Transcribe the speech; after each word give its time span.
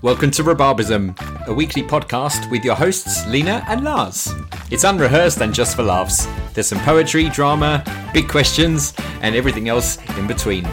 Welcome 0.00 0.30
to 0.32 0.44
Rhubarbism, 0.44 1.46
a 1.48 1.52
weekly 1.52 1.82
podcast 1.82 2.48
with 2.52 2.64
your 2.64 2.76
hosts 2.76 3.26
Lena 3.26 3.64
and 3.66 3.82
Lars. 3.82 4.32
It's 4.70 4.84
unrehearsed 4.84 5.40
and 5.40 5.52
just 5.52 5.74
for 5.74 5.82
laughs. 5.82 6.28
There's 6.54 6.68
some 6.68 6.78
poetry, 6.80 7.28
drama, 7.30 7.82
big 8.14 8.28
questions, 8.28 8.94
and 9.22 9.34
everything 9.34 9.68
else 9.68 9.98
in 10.16 10.28
between. 10.28 10.64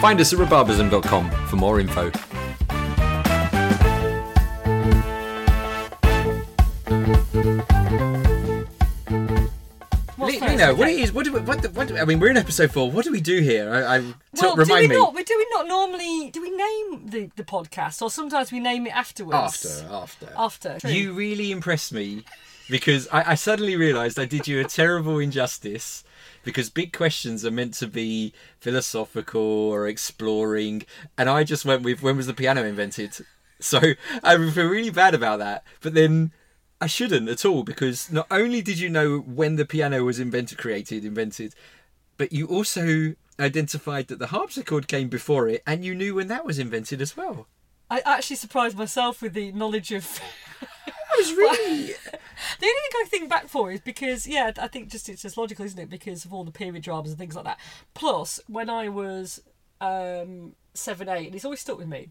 Find 0.00 0.20
us 0.20 0.32
at 0.32 0.38
rhubarbism.com 0.38 1.30
for 1.48 1.56
more 1.56 1.80
info. 1.80 2.12
What's 10.68 10.78
Le- 10.78 10.86
first? 10.86 10.96
Lena, 10.96 11.12
what 11.12 11.14
what 11.14 11.24
do 11.24 11.32
we, 11.32 11.40
what, 11.40 11.62
the, 11.62 11.70
what 11.70 11.88
do, 11.88 11.96
I 11.96 12.04
mean? 12.04 12.20
We're 12.20 12.30
in 12.30 12.36
episode 12.36 12.70
four. 12.70 12.90
What 12.90 13.04
do 13.04 13.12
we 13.12 13.20
do 13.20 13.40
here? 13.40 13.72
I, 13.72 13.96
I 13.96 13.98
Well, 13.98 14.54
do 14.54 14.60
remind 14.60 14.82
we 14.82 14.88
me 14.88 14.96
not? 14.96 15.14
Do 15.14 15.34
we 15.36 15.46
not 15.50 15.66
normally? 15.68 16.30
Do 16.30 16.42
we 16.42 16.50
name 16.50 17.06
the, 17.06 17.30
the 17.36 17.44
podcast, 17.44 18.02
or 18.02 18.10
sometimes 18.10 18.52
we 18.52 18.60
name 18.60 18.86
it 18.86 18.94
afterwards? 18.94 19.66
after 19.66 19.94
after. 19.94 20.28
After. 20.36 20.78
True. 20.80 20.90
You 20.90 21.12
really 21.12 21.50
impressed 21.50 21.92
me 21.92 22.24
because 22.68 23.08
I, 23.12 23.32
I 23.32 23.34
suddenly 23.34 23.76
realised 23.76 24.18
I 24.18 24.26
did 24.26 24.46
you 24.46 24.60
a 24.60 24.64
terrible 24.64 25.18
injustice 25.18 26.04
because 26.44 26.70
big 26.70 26.92
questions 26.92 27.44
are 27.44 27.50
meant 27.50 27.74
to 27.74 27.86
be 27.86 28.32
philosophical 28.58 29.40
or 29.40 29.86
exploring, 29.88 30.84
and 31.16 31.28
I 31.28 31.44
just 31.44 31.64
went 31.64 31.82
with 31.82 32.02
when 32.02 32.16
was 32.16 32.26
the 32.26 32.34
piano 32.34 32.64
invented? 32.64 33.12
So 33.60 33.78
I 34.24 34.50
feel 34.50 34.68
really 34.68 34.90
bad 34.90 35.14
about 35.14 35.38
that, 35.40 35.64
but 35.80 35.94
then. 35.94 36.32
I 36.80 36.86
shouldn't 36.86 37.28
at 37.28 37.44
all 37.44 37.62
because 37.62 38.10
not 38.10 38.26
only 38.30 38.62
did 38.62 38.78
you 38.78 38.88
know 38.88 39.18
when 39.18 39.56
the 39.56 39.66
piano 39.66 40.02
was 40.04 40.18
invented, 40.18 40.58
created, 40.58 41.04
invented, 41.04 41.54
but 42.16 42.32
you 42.32 42.46
also 42.46 43.14
identified 43.38 44.08
that 44.08 44.18
the 44.18 44.28
harpsichord 44.28 44.88
came 44.88 45.08
before 45.08 45.48
it, 45.48 45.62
and 45.66 45.84
you 45.84 45.94
knew 45.94 46.14
when 46.14 46.28
that 46.28 46.44
was 46.44 46.58
invented 46.58 47.00
as 47.00 47.16
well. 47.16 47.46
I 47.90 48.00
actually 48.04 48.36
surprised 48.36 48.78
myself 48.78 49.20
with 49.20 49.34
the 49.34 49.52
knowledge 49.52 49.92
of. 49.92 50.20
I 50.62 51.16
was 51.18 51.32
really 51.32 51.86
the 52.60 52.66
only 52.66 52.88
thing 52.90 53.02
I 53.02 53.06
think 53.08 53.28
back 53.28 53.48
for 53.48 53.72
is 53.72 53.80
because 53.80 54.26
yeah, 54.26 54.52
I 54.58 54.68
think 54.68 54.90
just 54.90 55.08
it's 55.08 55.22
just 55.22 55.36
logical, 55.36 55.64
isn't 55.64 55.78
it? 55.78 55.90
Because 55.90 56.24
of 56.24 56.32
all 56.32 56.44
the 56.44 56.52
period 56.52 56.82
dramas 56.82 57.10
and 57.10 57.18
things 57.18 57.34
like 57.34 57.44
that. 57.44 57.58
Plus, 57.94 58.40
when 58.46 58.70
I 58.70 58.88
was 58.88 59.40
um, 59.80 60.54
seven, 60.74 61.08
eight, 61.08 61.26
and 61.26 61.34
it's 61.34 61.44
always 61.44 61.60
stuck 61.60 61.78
with 61.78 61.88
me. 61.88 62.10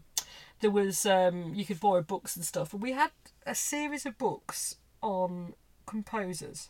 There 0.60 0.70
was 0.70 1.06
um, 1.06 1.54
you 1.54 1.64
could 1.64 1.80
borrow 1.80 2.02
books 2.02 2.36
and 2.36 2.44
stuff, 2.44 2.72
and 2.72 2.82
we 2.82 2.92
had 2.92 3.10
a 3.46 3.54
series 3.54 4.04
of 4.06 4.18
books 4.18 4.76
on 5.02 5.54
composers, 5.86 6.68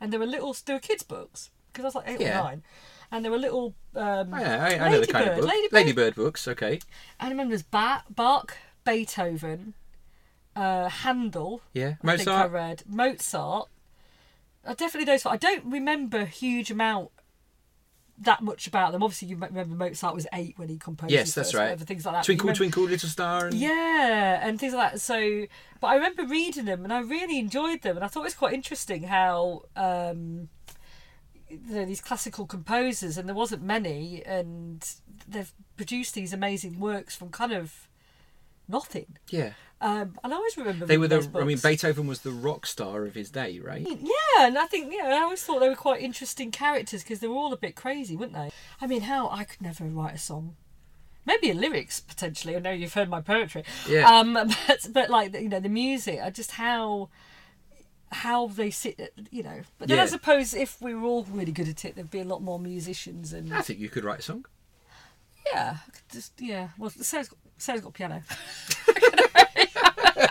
and 0.00 0.12
there 0.12 0.18
were 0.20 0.26
little 0.26 0.56
there 0.64 0.76
were 0.76 0.80
kids 0.80 1.02
books 1.02 1.50
because 1.72 1.84
I 1.84 1.88
was 1.88 1.94
like 1.94 2.08
eight 2.08 2.20
Yeah. 2.20 2.40
or 2.40 2.44
nine, 2.44 2.62
and 3.12 3.24
there 3.24 3.30
were 3.32 3.38
little 3.38 3.74
um, 3.94 4.30
Yeah, 4.32 4.64
I, 4.64 4.86
I 4.86 4.88
know 4.90 5.00
the 5.00 5.06
kind 5.06 5.28
of 5.28 5.36
Ladybird, 5.36 5.36
book. 5.36 5.44
Ladybird. 5.48 5.72
Ladybird 5.72 6.14
books, 6.14 6.48
okay. 6.48 6.72
And 7.18 7.28
I 7.28 7.28
remember 7.28 7.50
there's 7.50 7.62
ba- 7.62 8.04
Bach, 8.08 8.56
Beethoven, 8.84 9.74
uh, 10.56 10.88
Handel. 10.88 11.60
Yeah, 11.74 11.94
I 12.02 12.16
think 12.16 12.28
I 12.28 12.46
read 12.46 12.82
Mozart. 12.88 13.68
Uh, 14.64 14.74
definitely 14.74 15.06
those. 15.06 15.24
I 15.26 15.36
don't 15.36 15.64
remember 15.66 16.20
a 16.20 16.24
huge 16.26 16.70
amount 16.70 17.10
that 18.20 18.42
much 18.42 18.66
about 18.66 18.92
them. 18.92 19.02
Obviously, 19.02 19.28
you 19.28 19.36
remember 19.36 19.74
Mozart 19.74 20.14
was 20.14 20.26
eight 20.32 20.58
when 20.58 20.68
he 20.68 20.78
composed. 20.78 21.12
Yes, 21.12 21.34
that's 21.34 21.54
right. 21.54 21.64
whatever, 21.64 21.84
things 21.84 22.04
like 22.04 22.14
that. 22.14 22.24
Twinkle, 22.24 22.44
remember- 22.44 22.56
twinkle, 22.56 22.82
little 22.84 23.08
star. 23.08 23.46
And... 23.46 23.54
Yeah, 23.54 24.46
and 24.46 24.58
things 24.60 24.74
like 24.74 24.92
that. 24.92 25.00
So, 25.00 25.46
but 25.80 25.86
I 25.88 25.94
remember 25.94 26.24
reading 26.24 26.66
them, 26.66 26.84
and 26.84 26.92
I 26.92 27.00
really 27.00 27.38
enjoyed 27.38 27.82
them, 27.82 27.96
and 27.96 28.04
I 28.04 28.08
thought 28.08 28.20
it 28.20 28.24
was 28.24 28.34
quite 28.34 28.54
interesting 28.54 29.04
how. 29.04 29.62
Um, 29.76 30.48
you 31.48 31.58
know, 31.68 31.84
these 31.84 32.00
classical 32.00 32.46
composers, 32.46 33.18
and 33.18 33.28
there 33.28 33.34
wasn't 33.34 33.62
many, 33.62 34.22
and 34.24 34.88
they've 35.26 35.52
produced 35.76 36.14
these 36.14 36.32
amazing 36.32 36.78
works 36.78 37.16
from 37.16 37.30
kind 37.30 37.52
of 37.52 37.88
nothing. 38.68 39.16
Yeah. 39.30 39.54
Um, 39.82 40.18
and 40.22 40.32
I 40.32 40.36
always 40.36 40.56
remember 40.58 40.84
They 40.84 40.98
were 40.98 41.08
the. 41.08 41.26
I 41.34 41.44
mean. 41.44 41.58
Beethoven 41.62 42.06
was 42.06 42.20
the 42.20 42.32
rock 42.32 42.66
star 42.66 43.06
of 43.06 43.14
his 43.14 43.30
day, 43.30 43.58
right? 43.60 43.80
Yeah, 43.80 44.46
and 44.46 44.58
I 44.58 44.66
think 44.66 44.92
yeah, 44.92 45.06
I 45.06 45.22
always 45.22 45.42
thought 45.42 45.60
they 45.60 45.70
were 45.70 45.74
quite 45.74 46.02
interesting 46.02 46.50
characters 46.50 47.02
because 47.02 47.20
they 47.20 47.28
were 47.28 47.36
all 47.36 47.52
a 47.52 47.56
bit 47.56 47.76
crazy, 47.76 48.16
weren't 48.16 48.34
they? 48.34 48.50
I 48.80 48.86
mean, 48.86 49.02
how 49.02 49.30
I 49.30 49.44
could 49.44 49.62
never 49.62 49.84
write 49.84 50.14
a 50.14 50.18
song. 50.18 50.56
Maybe 51.24 51.50
a 51.50 51.54
lyrics 51.54 52.00
potentially. 52.00 52.56
I 52.56 52.58
know 52.58 52.72
you've 52.72 52.94
heard 52.94 53.08
my 53.08 53.20
poetry. 53.22 53.64
Yeah. 53.88 54.06
Um, 54.08 54.34
but 54.66 54.86
but 54.92 55.08
like 55.10 55.34
you 55.34 55.48
know 55.48 55.60
the 55.60 55.68
music, 55.70 56.20
I 56.22 56.28
just 56.30 56.52
how 56.52 57.08
how 58.12 58.48
they 58.48 58.70
sit, 58.70 59.12
you 59.30 59.42
know. 59.42 59.62
But 59.78 59.88
then 59.88 59.98
I 59.98 60.06
suppose 60.06 60.52
if 60.52 60.80
we 60.82 60.94
were 60.94 61.06
all 61.06 61.24
really 61.24 61.52
good 61.52 61.68
at 61.68 61.84
it, 61.84 61.94
there'd 61.94 62.10
be 62.10 62.20
a 62.20 62.24
lot 62.24 62.42
more 62.42 62.58
musicians 62.58 63.32
and 63.32 63.54
I 63.54 63.62
think 63.62 63.78
you 63.78 63.88
could 63.88 64.04
write 64.04 64.18
a 64.18 64.22
song. 64.22 64.44
yeah, 65.46 65.76
I 65.86 65.90
could 65.90 66.08
just 66.10 66.32
yeah. 66.40 66.68
Well, 66.76 66.90
Sarah's 66.90 67.28
got, 67.28 67.38
Sarah's 67.58 67.82
got 67.82 67.94
piano. 67.94 68.22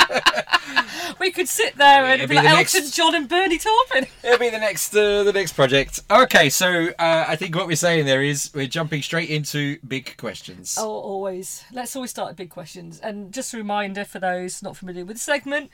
we 1.20 1.32
could 1.32 1.48
sit 1.48 1.78
there 1.78 2.06
and 2.06 2.22
It'd 2.22 2.30
be 2.30 2.36
be 2.36 2.42
like 2.44 2.70
the 2.70 2.78
Elton 2.78 2.92
John 2.92 3.16
and 3.16 3.28
Bernie 3.28 3.58
Taupin. 3.58 4.08
It'll 4.24 4.40
be 4.40 4.50
the 4.50 4.60
next, 4.60 4.96
uh, 4.96 5.24
the 5.24 5.34
next 5.34 5.54
project. 5.54 6.02
Okay, 6.10 6.50
so 6.50 6.88
uh, 7.00 7.26
I 7.28 7.36
think 7.36 7.56
what 7.56 7.68
we're 7.68 7.76
saying 7.76 8.06
there 8.06 8.24
is 8.24 8.52
we're 8.54 8.68
jumping 8.68 9.02
straight 9.02 9.30
into 9.30 9.78
big 9.88 10.18
questions. 10.18 10.78
Oh, 10.80 10.90
always. 10.90 11.64
Let's 11.72 11.96
always 11.96 12.12
start 12.12 12.30
with 12.30 12.38
big 12.38 12.50
questions. 12.50 13.00
And 13.00 13.34
just 13.34 13.54
a 13.54 13.58
reminder 13.58 14.06
for 14.06 14.20
those 14.20 14.62
not 14.64 14.78
familiar 14.78 15.06
with 15.06 15.18
the 15.18 15.22
segment, 15.22 15.72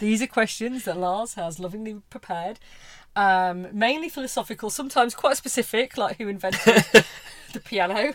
these 0.00 0.22
are 0.22 0.26
questions 0.26 0.84
that 0.84 0.96
Lars 0.96 1.34
has 1.34 1.58
lovingly 1.58 2.00
prepared. 2.10 2.58
Um, 3.16 3.66
mainly 3.72 4.08
philosophical, 4.08 4.70
sometimes 4.70 5.14
quite 5.14 5.36
specific, 5.36 5.96
like 5.96 6.18
who 6.18 6.28
invented 6.28 6.84
the 7.52 7.60
piano. 7.60 8.14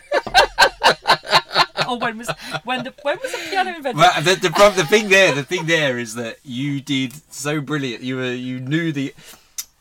or 1.78 1.84
oh, 1.88 1.96
when 1.96 2.18
was 2.18 2.30
when 2.62 2.84
the 2.84 2.94
when 3.02 3.18
was 3.20 3.32
the 3.32 3.38
piano 3.50 3.74
invented? 3.74 3.96
Well, 3.96 4.22
the, 4.22 4.36
the, 4.36 4.72
the 4.76 4.84
thing 4.84 5.08
there, 5.08 5.34
the 5.34 5.42
thing 5.42 5.66
there 5.66 5.98
is 5.98 6.14
that 6.14 6.36
you 6.44 6.80
did 6.80 7.12
so 7.32 7.60
brilliant. 7.60 8.02
You 8.02 8.16
were, 8.16 8.32
you 8.32 8.60
knew 8.60 8.92
the, 8.92 9.12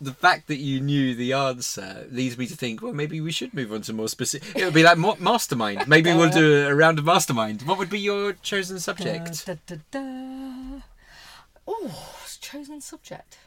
the 0.02 0.14
fact 0.14 0.48
that 0.48 0.58
you 0.58 0.82
knew 0.82 1.14
the 1.14 1.34
answer 1.34 2.08
leads 2.10 2.36
me 2.36 2.48
to 2.48 2.56
think, 2.56 2.82
well, 2.82 2.94
maybe 2.94 3.22
we 3.22 3.32
should 3.32 3.54
move 3.54 3.72
on 3.72 3.82
to 3.84 3.94
more 3.94 4.08
specific. 4.08 4.56
It 4.56 4.66
would 4.66 4.74
be 4.74 4.82
like 4.82 4.98
mo- 4.98 5.18
mastermind. 5.20 5.88
Maybe 5.88 6.12
we'll 6.14 6.32
do 6.32 6.68
a, 6.68 6.74
round 6.74 6.98
of 6.98 7.06
mastermind. 7.06 7.62
What 7.62 7.78
would 7.78 7.92
be 7.92 8.00
your 8.00 8.34
chosen 8.34 8.80
subject? 8.80 9.46
Da, 9.46 9.56
da, 9.68 9.76
da, 9.92 10.00
da. 10.00 10.80
Oh, 11.68 12.26
chosen 12.42 12.82
subject. 12.82 13.38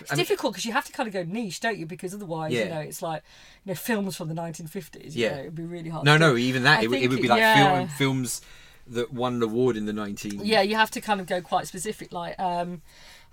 It's 0.00 0.12
I 0.12 0.14
mean- 0.14 0.24
difficult 0.24 0.52
because 0.54 0.64
you 0.64 0.72
have 0.72 0.84
to 0.86 0.92
kind 0.92 1.06
of 1.06 1.12
go 1.12 1.22
niche, 1.24 1.60
don't 1.60 1.76
you? 1.78 1.86
Because 1.86 2.14
otherwise, 2.14 2.52
you 2.52 2.64
know, 2.66 2.80
it's 2.80 3.02
like 3.02 3.22
you 3.64 3.70
know 3.70 3.74
films 3.74 4.16
from 4.16 4.28
the 4.28 4.34
1950s. 4.34 5.14
You 5.14 5.24
Yeah. 5.24 5.34
know, 5.34 5.40
it'd 5.40 5.54
be 5.54 5.64
really 5.64 5.90
hard. 5.90 6.04
No, 6.04 6.16
no, 6.16 6.32
do. 6.32 6.38
even 6.38 6.62
that. 6.64 6.80
I 6.80 6.82
It, 6.82 6.88
would- 6.88 6.96
it 6.96 7.00
think 7.00 7.10
would 7.12 7.22
be 7.22 7.28
like 7.28 7.40
yeah. 7.40 7.76
film, 7.78 7.88
films 7.88 8.40
that 8.86 9.12
won 9.12 9.34
an 9.34 9.42
award 9.42 9.76
in 9.76 9.84
the 9.86 9.92
19. 9.92 10.40
Yeah, 10.44 10.62
you 10.62 10.74
have 10.76 10.90
to 10.92 11.00
kind 11.00 11.20
of 11.20 11.26
go 11.26 11.40
quite 11.42 11.66
specific. 11.66 12.10
Like, 12.12 12.38
um, 12.40 12.80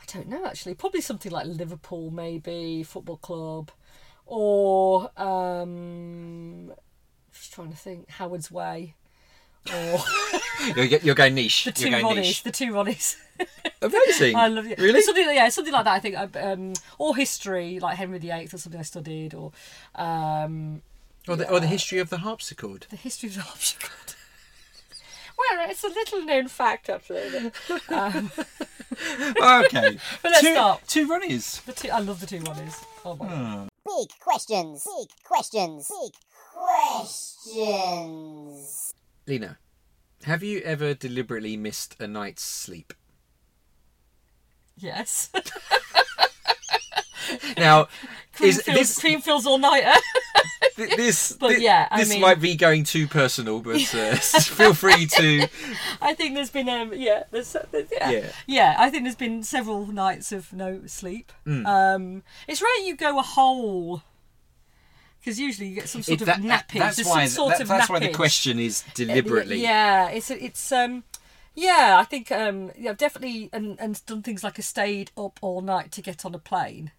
I 0.02 0.04
don't 0.14 0.28
know 0.28 0.46
actually. 0.46 0.74
Probably 0.74 1.02
something 1.02 1.32
like 1.32 1.46
Liverpool, 1.46 2.12
maybe 2.12 2.84
football 2.84 3.18
club, 3.18 3.72
or 4.26 5.12
um, 5.22 6.74
just 7.34 7.54
trying 7.54 7.70
to 7.72 7.78
think 7.78 8.10
Howard's 8.10 8.52
Way, 8.52 8.96
or 9.74 10.00
You're, 10.76 10.86
you're 11.00 11.16
going 11.16 11.36
niche. 11.36 11.66
the 11.66 11.72
two 11.72 11.90
you're 11.90 12.00
Ronnies. 12.00 12.16
niche. 12.16 12.44
The 12.44 12.52
two 12.52 12.72
Ronnies. 12.72 13.16
Amazing. 13.82 14.36
I 14.36 14.48
love 14.48 14.66
it. 14.66 14.80
Really? 14.80 15.02
Something, 15.02 15.28
yeah, 15.32 15.50
something 15.50 15.74
like 15.74 15.84
that. 15.86 15.94
I 15.94 16.00
think, 16.00 16.16
um, 16.38 16.74
or 16.98 17.16
history, 17.16 17.80
like 17.80 17.98
Henry 17.98 18.18
VIII, 18.20 18.46
or 18.52 18.58
something 18.58 18.80
I 18.80 18.84
studied, 18.84 19.34
or 19.34 19.52
um, 19.96 20.82
Or 21.28 21.36
the, 21.36 21.48
or 21.52 21.60
the 21.60 21.68
history 21.68 22.00
of 22.00 22.10
the 22.10 22.20
harpsichord. 22.20 22.88
the 22.90 22.96
history 22.96 23.30
of 23.30 23.36
the 23.36 23.42
harpsichord. 23.42 23.92
well, 25.38 25.70
it's 25.70 25.84
a 25.84 25.88
little 25.90 26.24
known 26.24 26.48
fact 26.48 26.90
actually. 26.90 27.18
isn't? 27.20 27.54
Um, 27.92 28.32
Okay. 28.98 29.98
But 30.22 30.32
let's 30.32 30.42
two, 30.42 30.54
start. 30.54 30.88
Two 30.88 31.08
Ronnies. 31.08 31.62
the 31.66 31.74
two, 31.74 31.90
I 31.90 32.00
love 32.00 32.22
the 32.22 32.28
two 32.28 32.40
Ronnies. 32.40 32.82
Oh 33.04 33.16
my 33.18 33.28
god. 33.28 33.70
Big 33.86 34.08
questions. 34.20 34.86
Big 34.98 35.10
questions. 35.24 35.90
Big 35.90 36.14
questions. 37.46 38.94
Lena, 39.28 39.58
have 40.24 40.44
you 40.44 40.60
ever 40.62 40.94
deliberately 40.94 41.58
missed 41.58 41.96
a 42.00 42.08
night's 42.08 42.44
sleep? 42.44 42.94
Yes. 44.78 45.30
Now, 47.58 47.88
cream, 48.36 48.50
is 48.50 48.62
fills, 48.62 48.78
this 48.78 49.00
cream 49.00 49.20
fills 49.20 49.48
all 49.48 49.58
nighter. 49.58 50.00
th- 50.76 50.96
this 50.96 51.32
But 51.40 51.56
thi- 51.56 51.64
yeah, 51.64 51.88
I 51.90 51.98
this 52.02 52.10
mean- 52.12 52.22
might 52.22 52.40
be 52.40 52.56
going 52.56 52.84
too 52.84 53.08
personal, 53.08 53.62
but 53.62 53.78
uh, 53.96 54.16
feel 54.18 54.76
free 54.76 55.08
to. 55.08 55.48
I 56.02 56.14
think 56.14 56.36
there's 56.36 56.52
been 56.52 56.70
um 56.70 56.94
yeah 56.94 57.24
there's, 57.32 57.56
there's 57.72 57.88
yeah. 57.92 58.10
Yeah. 58.12 58.32
yeah 58.46 58.76
I 58.78 58.92
think 58.92 59.06
there's 59.06 59.16
been 59.16 59.42
several 59.42 59.88
nights 59.88 60.32
of 60.32 60.54
no 60.54 60.82
sleep. 60.86 61.32
Hmm. 61.46 61.66
Um, 61.66 62.24
it's 62.48 62.62
rare 62.62 62.84
you 62.84 62.96
go 62.96 63.18
a 63.18 63.24
whole 63.24 64.04
because 65.26 65.40
usually 65.40 65.70
you 65.70 65.76
get 65.76 65.90
some 65.90 66.04
sort 66.04 66.20
It- 66.20 66.22
of 66.22 66.26
that- 66.28 66.42
that- 66.42 66.48
napping. 66.48 66.80
that's 66.80 66.98
There's 66.98 67.08
why. 67.08 67.26
some 67.26 67.36
sort 67.36 67.52
that- 67.54 67.62
of 67.62 67.68
that's 67.68 67.90
why 67.90 67.98
the 68.00 68.10
question 68.14 68.60
is 68.60 68.84
deliberately. 68.94 69.60
Yeah, 69.62 70.10
it's 70.10 70.30
it's 70.30 70.72
um 70.72 71.04
yeah 71.56 71.98
I 72.00 72.04
think 72.04 72.32
um 72.32 72.72
yeah 72.78 72.92
I've 72.92 72.98
definitely 72.98 73.50
and 73.52 73.80
and 73.80 74.06
done 74.06 74.22
things 74.22 74.44
like 74.44 74.60
I 74.60 74.62
stayed 74.62 75.12
up 75.18 75.40
all 75.42 75.62
night 75.62 75.92
to 75.94 76.02
get 76.02 76.24
on 76.26 76.36
a 76.36 76.40
plane. 76.40 76.92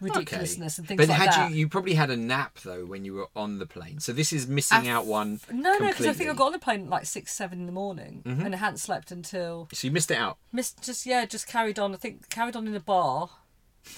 ridiculousness 0.00 0.76
and 0.78 0.86
things 0.86 0.98
like 0.98 1.08
that. 1.08 1.18
but 1.18 1.26
like 1.26 1.34
had 1.34 1.44
that. 1.46 1.50
you 1.52 1.56
you 1.60 1.68
probably 1.68 1.94
had 1.94 2.10
a 2.10 2.16
nap 2.16 2.58
though 2.64 2.84
when 2.84 3.04
you 3.06 3.14
were 3.14 3.28
on 3.34 3.58
the 3.58 3.66
plane, 3.66 3.98
so 3.98 4.12
this 4.12 4.30
is 4.32 4.46
missing 4.46 4.88
out 4.88 5.06
one. 5.06 5.40
No, 5.50 5.78
no, 5.78 5.88
because 5.88 6.06
I 6.06 6.12
think 6.12 6.28
I. 6.28 6.32
Mm-hmm. 6.32 6.38
got 6.38 6.46
on 6.46 6.52
the 6.52 6.58
plane 6.58 6.80
at 6.82 6.88
like 6.90 7.06
six, 7.06 7.32
seven 7.32 7.60
in 7.60 7.66
the 7.66 7.72
morning, 7.72 8.22
and 8.26 8.54
I 8.54 8.58
hadn't 8.58 8.78
slept 8.78 9.10
until 9.10 9.68
So 9.72 9.86
you 9.86 9.90
missed 9.92 10.10
it 10.10 10.18
out. 10.18 10.36
missed. 10.52 10.82
Just 10.82 11.06
yeah, 11.06 11.24
just 11.24 11.46
carried 11.46 11.78
on. 11.78 11.94
I 11.94 11.96
think 11.96 12.28
carried 12.28 12.56
on 12.56 12.66
in 12.66 12.72
the 12.74 12.80
bar 12.80 13.30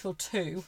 till 0.00 0.14
two, 0.14 0.64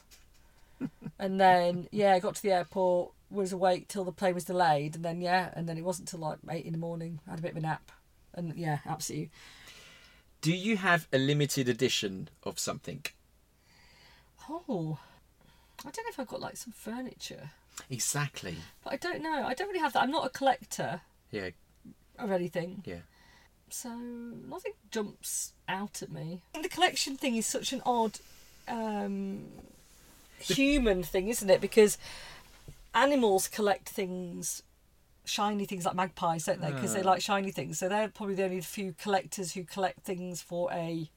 and 1.19 1.39
then 1.39 1.87
yeah, 1.91 2.13
I 2.13 2.19
got 2.19 2.35
to 2.35 2.41
the 2.41 2.51
airport, 2.51 3.11
was 3.29 3.51
awake 3.51 3.87
till 3.87 4.03
the 4.03 4.11
plane 4.11 4.33
was 4.35 4.45
delayed, 4.45 4.95
and 4.95 5.03
then 5.05 5.21
yeah, 5.21 5.51
and 5.53 5.67
then 5.67 5.77
it 5.77 5.83
wasn't 5.83 6.07
till 6.07 6.19
like 6.19 6.39
eight 6.49 6.65
in 6.65 6.71
the 6.71 6.77
morning. 6.77 7.19
I 7.27 7.31
had 7.31 7.39
a 7.39 7.41
bit 7.41 7.51
of 7.51 7.57
a 7.57 7.61
nap, 7.61 7.91
and 8.33 8.53
yeah, 8.55 8.79
absolutely. 8.85 9.31
Do 10.41 10.53
you 10.53 10.77
have 10.77 11.07
a 11.11 11.17
limited 11.17 11.67
edition 11.67 12.29
of 12.43 12.59
something? 12.59 13.03
Oh, 14.49 14.99
I 15.79 15.89
don't 15.89 16.05
know 16.05 16.09
if 16.09 16.19
I've 16.19 16.27
got 16.27 16.41
like 16.41 16.57
some 16.57 16.71
furniture, 16.73 17.49
Exactly. 17.89 18.57
but 18.83 18.93
I 18.93 18.97
don't 18.97 19.21
know. 19.23 19.43
I 19.45 19.53
don't 19.53 19.67
really 19.67 19.79
have 19.79 19.93
that. 19.93 20.03
I'm 20.03 20.11
not 20.11 20.25
a 20.25 20.29
collector 20.29 21.01
Yeah. 21.31 21.49
of 22.19 22.31
anything. 22.31 22.83
Yeah. 22.85 22.99
So 23.69 23.89
nothing 23.89 24.73
jumps 24.91 25.53
out 25.67 26.03
at 26.03 26.11
me. 26.11 26.43
The 26.61 26.69
collection 26.69 27.17
thing 27.17 27.35
is 27.35 27.47
such 27.47 27.73
an 27.73 27.81
odd 27.85 28.19
um, 28.67 29.45
human 30.39 31.03
thing, 31.03 31.27
isn't 31.29 31.49
it? 31.49 31.61
Because 31.61 31.97
animals 32.93 33.47
collect 33.47 33.89
things, 33.89 34.63
shiny 35.25 35.65
things 35.65 35.85
like 35.85 35.95
magpies, 35.95 36.45
don't 36.45 36.61
they? 36.61 36.71
Because 36.71 36.93
they 36.93 37.03
like 37.03 37.21
shiny 37.21 37.51
things. 37.51 37.79
So 37.79 37.89
they're 37.89 38.07
probably 38.09 38.35
the 38.35 38.43
only 38.45 38.61
few 38.61 38.93
collectors 38.93 39.53
who 39.53 39.63
collect 39.63 40.01
things 40.03 40.41
for 40.41 40.71
a 40.71 41.09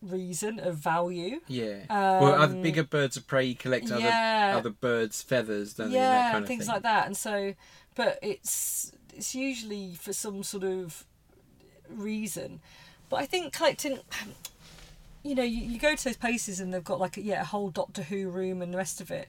reason 0.00 0.60
of 0.60 0.76
value. 0.76 1.40
Yeah. 1.48 1.84
well, 1.88 2.34
other 2.34 2.54
Um, 2.54 2.62
bigger 2.62 2.84
birds 2.84 3.16
of 3.16 3.26
prey 3.26 3.54
collect 3.54 3.90
other 3.90 4.00
yeah. 4.00 4.54
other 4.56 4.70
birds' 4.70 5.22
feathers, 5.22 5.74
don't 5.74 5.90
they? 5.90 5.96
yeah, 5.96 6.10
That 6.10 6.22
kind 6.26 6.36
and 6.36 6.44
of 6.44 6.48
things 6.48 6.64
thing. 6.66 6.72
like 6.74 6.82
that. 6.82 7.06
And 7.06 7.16
so, 7.16 7.54
but 7.94 8.18
it's 8.22 8.92
it's 9.14 9.34
usually 9.34 9.94
for 9.96 10.12
some 10.12 10.42
sort 10.44 10.62
of 10.64 11.04
reason. 11.88 12.60
But 13.08 13.16
I 13.16 13.26
think 13.26 13.52
collecting, 13.52 13.98
you 15.28 15.34
know, 15.34 15.42
you, 15.42 15.60
you 15.72 15.78
go 15.78 15.94
to 15.94 16.04
those 16.04 16.16
places 16.16 16.60
and 16.60 16.72
they've 16.72 16.82
got 16.84 16.98
like 17.00 17.16
a, 17.16 17.22
yeah 17.22 17.42
a 17.42 17.44
whole 17.44 17.70
Doctor 17.70 18.02
Who 18.02 18.28
room 18.30 18.62
and 18.62 18.72
the 18.72 18.78
rest 18.78 19.00
of 19.00 19.10
it, 19.10 19.28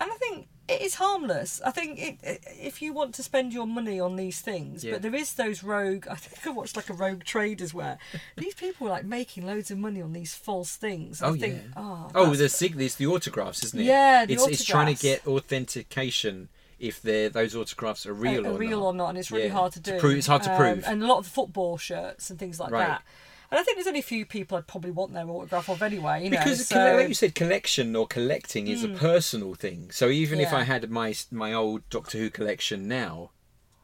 and 0.00 0.10
I 0.10 0.16
think 0.16 0.48
it 0.68 0.82
is 0.82 0.96
harmless. 0.96 1.62
I 1.64 1.70
think 1.70 1.98
it, 1.98 2.18
it, 2.22 2.44
if 2.60 2.82
you 2.82 2.92
want 2.92 3.14
to 3.14 3.22
spend 3.22 3.54
your 3.54 3.66
money 3.66 3.98
on 3.98 4.16
these 4.16 4.40
things, 4.42 4.84
Yeah. 4.84 4.92
but 4.92 5.02
there 5.02 5.14
is 5.14 5.32
those 5.34 5.62
rogue. 5.64 6.06
I 6.10 6.14
think 6.16 6.46
I 6.46 6.50
watched 6.50 6.76
like 6.76 6.90
a 6.90 6.92
rogue 6.92 7.24
traders 7.24 7.72
where 7.72 7.96
these 8.36 8.54
people 8.54 8.86
are 8.86 8.90
like 8.90 9.04
making 9.06 9.46
loads 9.46 9.70
of 9.70 9.78
money 9.78 10.02
on 10.02 10.12
these 10.12 10.34
false 10.34 10.76
things. 10.76 11.22
Oh 11.22 11.34
I 11.34 11.38
think, 11.38 11.54
yeah. 11.54 11.72
oh, 11.76 12.10
oh, 12.14 12.34
the 12.34 12.48
sig- 12.50 12.78
it's 12.80 12.96
the 12.96 13.06
autographs, 13.06 13.64
isn't 13.64 13.80
it? 13.80 13.84
Yeah, 13.84 14.26
the 14.26 14.34
it's 14.34 14.46
it's 14.46 14.64
trying 14.64 14.94
to 14.94 15.00
get 15.00 15.26
authentication 15.26 16.48
if 16.78 17.02
they're 17.02 17.28
those 17.28 17.56
autographs 17.56 18.06
are 18.06 18.12
real 18.14 18.46
are, 18.46 18.50
or 18.50 18.58
real 18.58 18.80
not. 18.80 18.86
or 18.86 18.94
not, 18.94 19.08
and 19.10 19.18
it's 19.18 19.30
really 19.32 19.46
Yeah. 19.46 19.52
hard 19.52 19.72
to 19.72 19.80
do. 19.80 19.98
prove- 19.98 20.18
it's 20.18 20.26
hard 20.28 20.42
to 20.44 20.50
Um, 20.52 20.56
prove. 20.58 20.84
and 20.86 21.02
a 21.02 21.06
lot 21.06 21.18
of 21.18 21.26
football 21.26 21.76
shirts 21.76 22.30
and 22.30 22.38
things 22.38 22.60
like 22.60 22.70
Right. 22.70 22.86
that. 22.88 23.02
And 23.50 23.58
I 23.58 23.62
think 23.62 23.76
there's 23.76 23.86
only 23.86 24.00
a 24.00 24.02
few 24.02 24.26
people 24.26 24.58
I'd 24.58 24.66
probably 24.66 24.90
want 24.90 25.14
their 25.14 25.28
autograph 25.28 25.70
of 25.70 25.82
anyway. 25.82 26.24
You 26.24 26.30
know, 26.30 26.38
because 26.38 26.66
so, 26.66 26.96
like 26.96 27.08
you 27.08 27.14
said, 27.14 27.34
collection 27.34 27.96
or 27.96 28.06
collecting 28.06 28.66
is 28.68 28.84
a 28.84 28.88
personal 28.88 29.54
thing. 29.54 29.90
So 29.90 30.08
even 30.08 30.38
if 30.40 30.52
I 30.52 30.64
had 30.64 30.90
my 30.90 31.14
my 31.30 31.52
old 31.54 31.88
Doctor 31.88 32.18
Who 32.18 32.30
collection 32.30 32.88
now, 32.88 33.30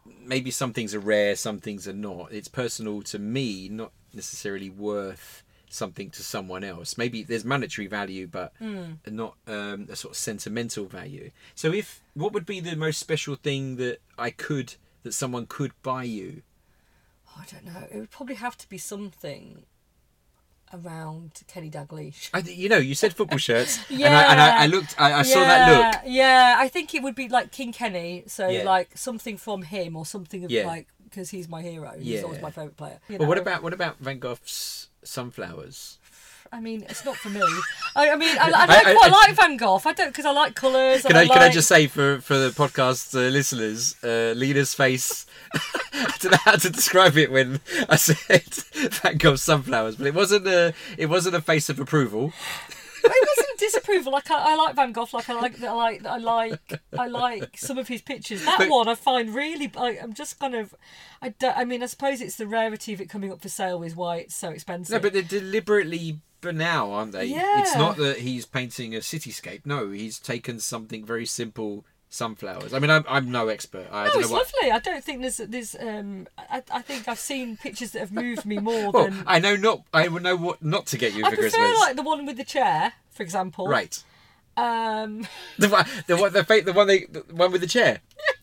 maybe 0.04 0.50
some 0.50 0.72
things 0.72 0.94
are 0.94 1.00
rare, 1.00 1.34
some 1.34 1.60
things 1.60 1.88
are 1.88 1.94
not. 1.94 2.32
It's 2.32 2.48
personal 2.48 3.02
to 3.02 3.18
me, 3.18 3.68
not 3.68 3.92
necessarily 4.12 4.70
worth 4.70 5.42
something 5.70 6.10
to 6.10 6.22
someone 6.22 6.62
else. 6.62 6.96
Maybe 6.96 7.22
there's 7.22 7.44
monetary 7.44 7.88
value, 7.88 8.26
but 8.26 8.52
not 9.06 9.36
um, 9.46 9.88
a 9.90 9.96
sort 9.96 10.12
of 10.12 10.16
sentimental 10.18 10.86
value. 10.86 11.30
So 11.54 11.72
if 11.72 12.02
what 12.14 12.32
would 12.32 12.46
be 12.46 12.60
the 12.60 12.76
most 12.76 13.00
special 13.00 13.34
thing 13.34 13.76
that 13.76 13.98
I 14.18 14.30
could 14.30 14.74
that 15.04 15.14
someone 15.14 15.46
could 15.46 15.72
buy 15.82 16.04
you? 16.04 16.42
Oh, 17.36 17.40
I 17.42 17.44
don't 17.52 17.64
know. 17.64 17.86
It 17.90 17.98
would 17.98 18.10
probably 18.10 18.36
have 18.36 18.56
to 18.58 18.68
be 18.68 18.78
something 18.78 19.64
around 20.72 21.42
Kenny 21.46 21.70
Dalglish. 21.70 22.30
I, 22.34 22.38
you 22.38 22.68
know, 22.68 22.78
you 22.78 22.94
said 22.94 23.14
football 23.14 23.38
shirts, 23.38 23.78
and, 23.90 24.02
I, 24.04 24.22
and 24.32 24.40
I, 24.40 24.62
I 24.64 24.66
looked, 24.66 24.94
I, 24.98 25.12
I 25.20 25.22
saw 25.22 25.40
that 25.40 25.70
look. 25.70 26.02
Yeah, 26.06 26.56
I 26.58 26.68
think 26.68 26.94
it 26.94 27.02
would 27.02 27.14
be 27.14 27.28
like 27.28 27.52
King 27.52 27.72
Kenny. 27.72 28.24
So 28.26 28.48
Yeah. 28.48 28.64
like 28.64 28.96
something 28.96 29.36
from 29.36 29.62
him 29.62 29.96
or 29.96 30.04
something 30.06 30.44
of 30.44 30.50
Yeah. 30.50 30.66
like 30.66 30.88
because 31.04 31.30
he's 31.30 31.48
my 31.48 31.62
hero. 31.62 31.92
He's 31.96 32.06
Yeah. 32.06 32.22
always 32.22 32.40
my 32.42 32.50
favourite 32.50 32.76
player. 32.76 32.98
you 33.08 33.18
But 33.18 33.28
what 33.28 33.38
about 33.38 33.62
what 33.62 33.72
about 33.72 33.98
Van 33.98 34.18
Gogh's 34.18 34.88
sunflowers? 35.04 35.98
I 36.54 36.60
mean, 36.60 36.84
it's 36.88 37.04
not 37.04 37.16
for 37.16 37.30
me. 37.30 37.42
I, 37.96 38.10
I 38.10 38.16
mean, 38.16 38.36
I, 38.38 38.50
I, 38.50 38.66
I- 38.68 38.90
I- 38.90 38.94
quite 38.94 39.10
like 39.10 39.34
Van 39.36 39.56
Gogh. 39.56 39.80
I 39.84 39.92
don't 39.92 40.08
because 40.08 40.24
I 40.24 40.30
like 40.30 40.54
colours. 40.54 41.02
Can 41.02 41.16
I, 41.16 41.22
I, 41.22 41.26
can 41.28 41.42
I 41.42 41.48
just 41.50 41.68
say 41.68 41.86
for 41.88 42.20
for 42.20 42.34
the 42.38 42.50
podcast 42.50 43.14
uh, 43.14 43.28
listeners, 43.30 43.96
uh, 44.04 44.34
Lena's 44.36 44.72
face. 44.74 45.26
I 45.92 46.14
don't 46.20 46.32
know 46.32 46.38
how 46.44 46.56
to 46.56 46.70
describe 46.70 47.16
it 47.16 47.30
when 47.30 47.60
I 47.88 47.96
said 47.96 48.42
Van 49.02 49.16
Gogh's 49.18 49.42
sunflowers, 49.42 49.96
but 49.96 50.06
it 50.06 50.14
wasn't 50.14 50.46
a 50.46 50.72
it 50.96 51.06
wasn't 51.06 51.34
a 51.34 51.40
face 51.42 51.68
of 51.68 51.78
approval. 51.80 52.32
it 53.04 53.28
wasn't 53.36 53.58
disapproval. 53.58 54.12
Like 54.12 54.30
I, 54.30 54.52
I 54.52 54.56
like 54.56 54.74
Van 54.76 54.92
Gogh. 54.92 55.06
Like 55.12 55.28
I 55.28 55.34
like 55.34 55.62
I 55.62 55.72
like 55.72 56.06
I 56.06 56.16
like 56.18 56.80
I 56.98 57.06
like 57.08 57.58
some 57.58 57.78
of 57.78 57.88
his 57.88 58.00
pictures. 58.02 58.44
That 58.44 58.58
But- 58.58 58.68
one 58.70 58.88
I 58.88 58.94
find 58.94 59.34
really. 59.34 59.70
I, 59.76 59.98
I'm 60.02 60.14
just 60.14 60.38
kind 60.38 60.54
of. 60.54 60.74
I 61.22 61.30
don't, 61.30 61.56
I 61.56 61.64
mean, 61.64 61.82
I 61.82 61.86
suppose 61.86 62.20
it's 62.20 62.36
the 62.36 62.46
rarity 62.46 62.92
of 62.92 63.00
it 63.00 63.08
coming 63.08 63.32
up 63.32 63.40
for 63.40 63.48
sale 63.48 63.82
is 63.82 63.96
why 63.96 64.18
it's 64.18 64.34
so 64.34 64.50
expensive. 64.50 64.92
No, 64.92 64.98
but 65.00 65.14
they're 65.14 65.22
deliberately 65.22 66.18
banal, 66.44 66.92
aren't 66.92 67.12
they? 67.12 67.24
Yeah. 67.26 67.60
It's 67.60 67.74
not 67.76 67.96
that 67.96 68.18
he's 68.18 68.46
painting 68.46 68.94
a 68.94 68.98
cityscape. 69.00 69.62
No, 69.64 69.90
he's 69.90 70.18
taken 70.18 70.60
something 70.60 71.04
very 71.04 71.26
simple. 71.26 71.84
Sunflowers. 72.10 72.72
I 72.72 72.78
mean, 72.78 72.90
I'm, 72.92 73.04
I'm 73.08 73.32
no 73.32 73.48
expert. 73.48 73.88
I 73.90 74.04
no, 74.04 74.10
don't 74.12 74.20
it's 74.20 74.30
know 74.30 74.36
what. 74.36 74.52
lovely. 74.54 74.70
I 74.70 74.78
don't 74.78 75.02
think 75.02 75.20
there's 75.22 75.38
there's. 75.38 75.74
Um, 75.74 76.28
I, 76.38 76.62
I 76.70 76.80
think 76.80 77.08
I've 77.08 77.18
seen 77.18 77.56
pictures 77.56 77.90
that 77.90 77.98
have 77.98 78.12
moved 78.12 78.46
me 78.46 78.58
more 78.60 78.92
Well, 78.92 79.06
than. 79.10 79.24
I 79.26 79.40
know 79.40 79.56
not. 79.56 79.82
I 79.92 80.06
would 80.06 80.22
know 80.22 80.36
what 80.36 80.62
not 80.62 80.86
to 80.88 80.96
get 80.96 81.12
you 81.14 81.24
I 81.26 81.30
for 81.30 81.36
prefer 81.36 81.58
Christmas. 81.58 81.80
like 81.80 81.96
the 81.96 82.04
one 82.04 82.24
with 82.24 82.36
the 82.36 82.44
chair, 82.44 82.92
for 83.10 83.24
example. 83.24 83.66
Right. 83.66 84.00
Um, 84.56 85.26
The 85.58 85.68
one, 85.68 85.86
the 86.06 86.16
one, 86.16 86.32
the, 86.32 86.62
the 86.64 86.72
one, 86.72 86.86
they, 86.86 87.00
the 87.06 87.24
one 87.34 87.50
with 87.50 87.62
the 87.62 87.66
chair. 87.66 87.98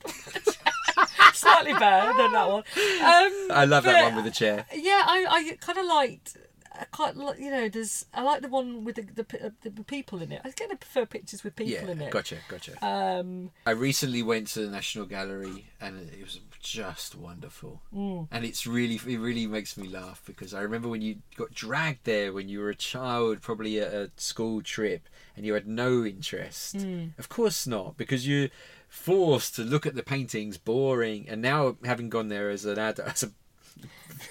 slightly 1.34 1.74
better 1.74 2.12
than 2.18 2.32
that 2.34 2.50
one. 2.50 2.64
Um, 3.02 3.48
I 3.52 3.66
love 3.66 3.84
that 3.86 4.04
one 4.04 4.16
with 4.18 4.26
the 4.26 4.32
chair. 4.32 4.66
Yeah, 4.76 5.04
I, 5.08 5.26
I 5.30 5.58
kind 5.62 5.78
of 5.80 5.86
liked. 5.86 6.38
I 6.74 6.86
quite 6.86 7.16
like 7.16 7.40
you 7.40 7.52
know. 7.52 7.70
There's 7.70 8.06
I 8.14 8.22
like 8.24 8.42
the 8.42 8.48
one 8.48 8.84
with 8.84 8.96
the 8.96 9.02
the, 9.24 9.46
uh, 9.46 9.50
the, 9.62 9.70
the 9.70 9.84
people 9.84 10.22
in 10.22 10.32
it. 10.32 10.42
I 10.44 10.52
kind 10.52 10.72
of 10.72 10.80
prefer 10.80 11.06
pictures 11.06 11.44
with 11.44 11.56
people 11.56 11.74
Yeah, 11.74 11.88
in 11.92 12.02
it. 12.02 12.12
gotcha, 12.12 12.38
gotcha. 12.48 12.74
Um, 12.86 13.52
I 13.66 13.72
recently 13.72 14.24
went 14.24 14.48
to 14.50 14.62
the 14.62 14.72
National 14.72 15.06
Gallery 15.06 15.68
and 15.80 16.10
it 16.10 16.24
was 16.24 16.40
just 16.62 17.16
wonderful. 17.16 17.82
Mm. 17.94 18.28
And 18.32 18.46
it's 18.46 18.66
really, 18.68 18.96
it 18.96 19.20
really 19.20 19.48
makes 19.48 19.76
me 19.78 19.88
laugh 19.88 20.22
because 20.26 20.54
I 20.54 20.62
remember 20.62 20.88
when 20.88 21.02
you 21.02 21.18
got 21.36 21.54
dragged 21.54 22.06
there 22.06 22.32
when 22.32 22.48
you 22.48 22.60
were 22.60 22.70
a 22.70 22.76
child, 22.76 23.42
probably 23.42 23.80
at 23.80 23.94
a 23.94 24.12
school 24.18 24.62
trip, 24.62 25.10
and 25.36 25.46
you 25.46 25.54
had 25.54 25.68
no 25.68 26.06
interest. 26.06 26.78
Mm. 26.78 27.18
Of 27.18 27.30
course 27.30 27.66
not, 27.68 27.98
because 27.98 28.28
you're 28.28 28.50
forced 28.88 29.56
to 29.56 29.64
look 29.64 29.86
at 29.86 29.96
the 29.96 30.04
paintings, 30.04 30.58
boring. 30.58 31.28
And 31.28 31.42
now, 31.42 31.78
having 31.84 32.10
gone 32.10 32.28
there 32.28 32.50
as 32.50 32.66
an 32.66 32.78
adult, 32.78 33.08
as 33.08 33.24
a 33.24 33.32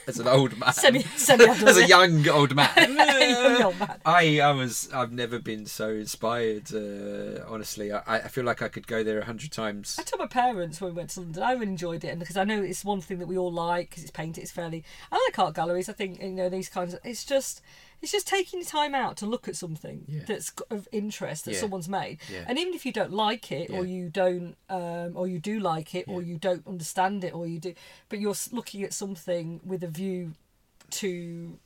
as 0.07 0.19
an 0.19 0.29
old 0.29 0.59
man, 0.59 0.73
Semi- 0.73 1.05
as 1.05 1.77
a 1.77 1.87
young 1.87 2.29
old 2.29 2.55
man. 2.55 2.71
Young 2.77 3.63
old 3.63 3.79
man. 3.79 3.97
I 4.05 4.41
I 4.41 4.51
was 4.53 4.89
I've 4.93 5.13
never 5.13 5.39
been 5.39 5.67
so 5.67 5.91
inspired. 5.91 6.75
Uh, 6.75 7.45
honestly, 7.49 7.93
I, 7.93 8.03
I 8.07 8.29
feel 8.29 8.45
like 8.45 8.63
I 8.63 8.69
could 8.69 8.87
go 8.87 9.03
there 9.03 9.19
a 9.19 9.25
hundred 9.25 9.53
times. 9.53 9.97
I 9.99 10.03
told 10.03 10.21
my 10.21 10.27
parents 10.27 10.81
when 10.81 10.93
we 10.93 10.97
went 10.97 11.11
to 11.11 11.21
London. 11.21 11.43
I 11.43 11.53
really 11.53 11.69
enjoyed 11.69 12.05
it, 12.05 12.09
and 12.09 12.21
because 12.21 12.37
I 12.37 12.45
know 12.45 12.63
it's 12.63 12.85
one 12.85 13.01
thing 13.01 13.19
that 13.19 13.29
we 13.29 13.39
all 13.39 13.53
like 13.53 13.91
because 13.91 14.03
it's 14.03 14.13
painted. 14.13 14.43
It's 14.43 14.51
fairly. 14.51 14.85
I 15.11 15.17
like 15.29 15.39
art 15.39 15.55
galleries. 15.55 15.89
I 15.89 15.93
think 15.93 16.23
you 16.23 16.31
know 16.31 16.49
these 16.49 16.69
kinds. 16.69 16.95
of... 16.95 17.01
It's 17.05 17.25
just. 17.25 17.63
It's 18.03 18.13
just 18.13 18.27
taking 18.27 18.61
the 18.61 18.65
time 18.67 18.95
out 18.95 19.17
to 19.19 19.27
look 19.27 19.47
at 19.49 19.57
something 19.57 20.05
Yeah. 20.09 20.25
that's 20.27 20.53
of 20.71 20.89
interest 20.91 21.45
that 21.45 21.53
Yeah. 21.55 21.61
someone's 21.61 21.89
made, 21.89 22.19
Yeah. 22.33 22.45
and 22.49 22.59
even 22.59 22.73
if 22.75 22.87
you 22.87 22.93
don't 22.93 23.13
like 23.13 23.53
it, 23.53 23.71
or 23.71 23.85
you 23.85 24.09
don't, 24.09 24.57
um, 24.71 25.17
or 25.17 25.27
you 25.29 25.39
do 25.39 25.61
like 25.61 25.95
it, 25.95 26.09
or 26.09 26.23
you 26.23 26.39
don't 26.39 26.67
understand 26.67 27.25
it, 27.25 27.35
or 27.35 27.47
you 27.47 27.59
do, 27.59 27.75
but 28.09 28.19
you're 28.19 28.35
looking 28.53 28.83
at 28.83 28.95
something 28.95 29.61
with 29.65 29.83
a 29.85 29.89
view 29.89 30.33
to 30.91 31.59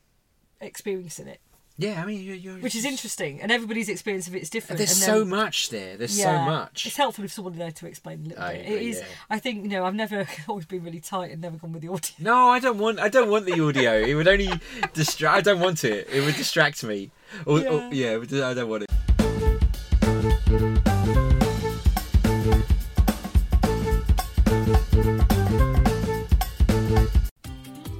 experiencing 0.60 1.28
it, 1.28 1.40
Yeah, 1.76 2.00
I 2.00 2.06
mean, 2.06 2.22
you're, 2.22 2.36
you're 2.36 2.54
which 2.58 2.76
is 2.76 2.84
interesting, 2.84 3.40
and 3.40 3.50
everybody's 3.50 3.88
experience 3.88 4.28
of 4.28 4.36
it 4.36 4.42
is 4.42 4.50
different. 4.50 4.78
There's 4.78 4.92
and 4.92 5.00
so 5.00 5.24
much 5.24 5.70
there. 5.70 5.96
There's 5.96 6.16
yeah, 6.16 6.24
so 6.24 6.50
much. 6.50 6.86
It's 6.86 6.96
helpful 6.96 7.24
if 7.24 7.32
someone 7.32 7.58
there 7.58 7.72
to 7.72 7.86
explain 7.86 8.20
a 8.26 8.28
little 8.28 8.44
I 8.44 8.52
bit. 8.52 8.60
agree, 8.60 8.76
it 8.76 8.82
is. 8.82 8.98
yeah. 9.00 9.06
I 9.28 9.38
think 9.40 9.64
you 9.64 9.70
know 9.70 9.84
I've 9.84 9.94
never 9.96 10.24
always 10.48 10.66
been 10.66 10.84
really 10.84 11.00
tight 11.00 11.32
and 11.32 11.40
never 11.40 11.56
gone 11.56 11.72
with 11.72 11.82
the 11.82 11.88
audio. 11.88 12.14
No, 12.20 12.48
I 12.50 12.60
don't 12.60 12.78
want. 12.78 13.00
I 13.00 13.08
don't 13.08 13.28
want 13.28 13.46
the 13.46 13.60
audio. 13.60 13.98
it 13.98 14.14
would 14.14 14.28
only 14.28 14.52
distract. 14.92 15.36
I 15.36 15.40
don't 15.40 15.58
want 15.58 15.82
it. 15.82 16.08
It 16.12 16.24
would 16.24 16.36
distract 16.36 16.84
me. 16.84 17.10
Or, 17.44 17.58
yeah. 17.58 17.90
Yeah. 17.90 18.24
yeah, 18.28 18.48
I 18.48 18.54
don't 18.54 18.68
want 18.68 18.84
it. 18.84 18.90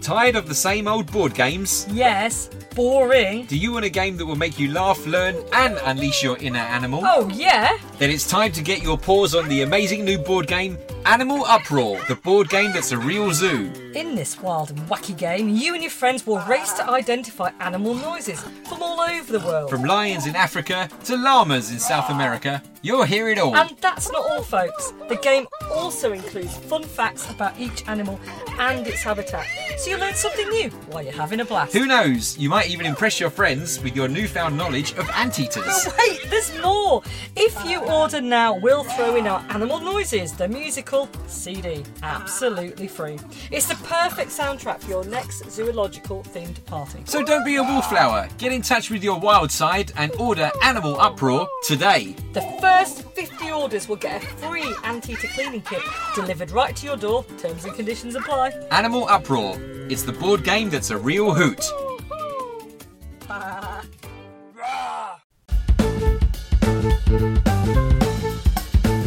Tired 0.00 0.36
of 0.36 0.46
the 0.48 0.54
same 0.54 0.86
old 0.86 1.10
board 1.10 1.34
games? 1.34 1.88
Yes, 1.90 2.50
boring. 2.74 3.46
Do 3.46 3.56
you 3.56 3.72
want 3.72 3.84
a 3.84 3.90
game 3.90 4.16
that 4.16 4.26
will 4.26 4.36
make 4.36 4.58
you 4.58 4.72
laugh, 4.72 5.06
learn, 5.06 5.36
and 5.52 5.78
unleash 5.84 6.22
your 6.22 6.36
inner 6.38 6.58
animal? 6.58 7.02
Oh, 7.04 7.28
yeah. 7.32 7.78
Then 7.98 8.10
it's 8.10 8.28
time 8.28 8.52
to 8.52 8.62
get 8.62 8.82
your 8.82 8.98
paws 8.98 9.34
on 9.34 9.48
the 9.48 9.62
amazing 9.62 10.04
new 10.04 10.18
board 10.18 10.46
game, 10.46 10.78
Animal 11.06 11.44
Uproar, 11.44 12.00
the 12.08 12.16
board 12.16 12.48
game 12.48 12.72
that's 12.72 12.90
a 12.92 12.96
real 12.96 13.30
zoo. 13.30 13.70
In 13.94 14.14
this 14.14 14.40
wild 14.40 14.70
and 14.70 14.78
wacky 14.88 15.16
game, 15.16 15.50
you 15.50 15.74
and 15.74 15.82
your 15.82 15.90
friends 15.90 16.26
will 16.26 16.38
race 16.40 16.72
to 16.72 16.88
identify 16.88 17.50
animal 17.60 17.94
noises 17.94 18.42
from 18.66 18.82
all 18.82 18.98
over 19.00 19.30
the 19.30 19.44
world. 19.46 19.68
From 19.68 19.84
lions 19.84 20.26
in 20.26 20.34
Africa 20.34 20.88
to 21.04 21.16
llamas 21.16 21.70
in 21.70 21.78
South 21.78 22.08
America, 22.08 22.62
you'll 22.80 23.04
hear 23.04 23.28
it 23.28 23.38
all. 23.38 23.54
And 23.54 23.76
that's 23.82 24.10
not 24.10 24.24
all, 24.30 24.42
folks. 24.42 24.94
The 25.10 25.16
game 25.16 25.46
also 25.70 26.12
includes 26.12 26.56
fun 26.56 26.82
facts 26.82 27.30
about 27.30 27.60
each 27.60 27.86
animal 27.86 28.18
and 28.58 28.86
its 28.86 29.02
habitat, 29.02 29.46
so 29.76 29.90
you'll 29.90 30.00
learn 30.00 30.14
something 30.14 30.48
new 30.48 30.70
while 30.90 31.02
you're 31.02 31.12
having 31.12 31.40
a 31.40 31.44
blast. 31.44 31.74
Who 31.74 31.86
knows, 31.86 32.38
you 32.38 32.48
might 32.48 32.70
even 32.70 32.86
impress 32.86 33.20
your 33.20 33.30
friends 33.30 33.80
with 33.82 33.94
your 33.94 34.08
newfound 34.08 34.56
knowledge 34.56 34.92
of 34.92 35.08
anteaters. 35.10 35.64
Oh, 35.66 35.94
wait, 35.98 36.30
there's 36.30 36.56
more! 36.62 37.02
If 37.36 37.62
you 37.68 37.80
order 37.80 38.20
now, 38.20 38.56
we'll 38.58 38.84
throw 38.84 39.16
in 39.16 39.26
our 39.26 39.44
Animal 39.50 39.80
Noises, 39.80 40.32
the 40.32 40.48
musical 40.48 40.93
CD, 41.26 41.84
absolutely 42.02 42.86
free. 42.86 43.18
It's 43.50 43.66
the 43.66 43.74
perfect 43.86 44.30
soundtrack 44.30 44.80
for 44.80 44.90
your 44.90 45.04
next 45.04 45.50
zoological 45.50 46.22
themed 46.22 46.64
party. 46.64 47.00
So 47.04 47.22
don't 47.22 47.44
be 47.44 47.56
a 47.56 47.62
wallflower. 47.62 48.28
Get 48.38 48.52
in 48.52 48.62
touch 48.62 48.90
with 48.90 49.02
your 49.02 49.18
wild 49.18 49.50
side 49.50 49.92
and 49.96 50.12
order 50.18 50.50
Animal 50.62 50.98
Uproar 51.00 51.48
today. 51.64 52.14
The 52.32 52.42
first 52.60 53.02
50 53.10 53.50
orders 53.50 53.88
will 53.88 53.96
get 53.96 54.22
a 54.22 54.26
free 54.36 54.74
anteater 54.84 55.28
cleaning 55.28 55.62
kit 55.62 55.82
delivered 56.14 56.50
right 56.50 56.74
to 56.76 56.86
your 56.86 56.96
door. 56.96 57.24
Terms 57.38 57.64
and 57.64 57.74
conditions 57.74 58.14
apply. 58.14 58.50
Animal 58.70 59.08
Uproar. 59.08 59.56
It's 59.90 60.02
the 60.02 60.12
board 60.12 60.44
game 60.44 60.70
that's 60.70 60.90
a 60.90 60.98
real 60.98 61.34
hoot. 61.34 61.60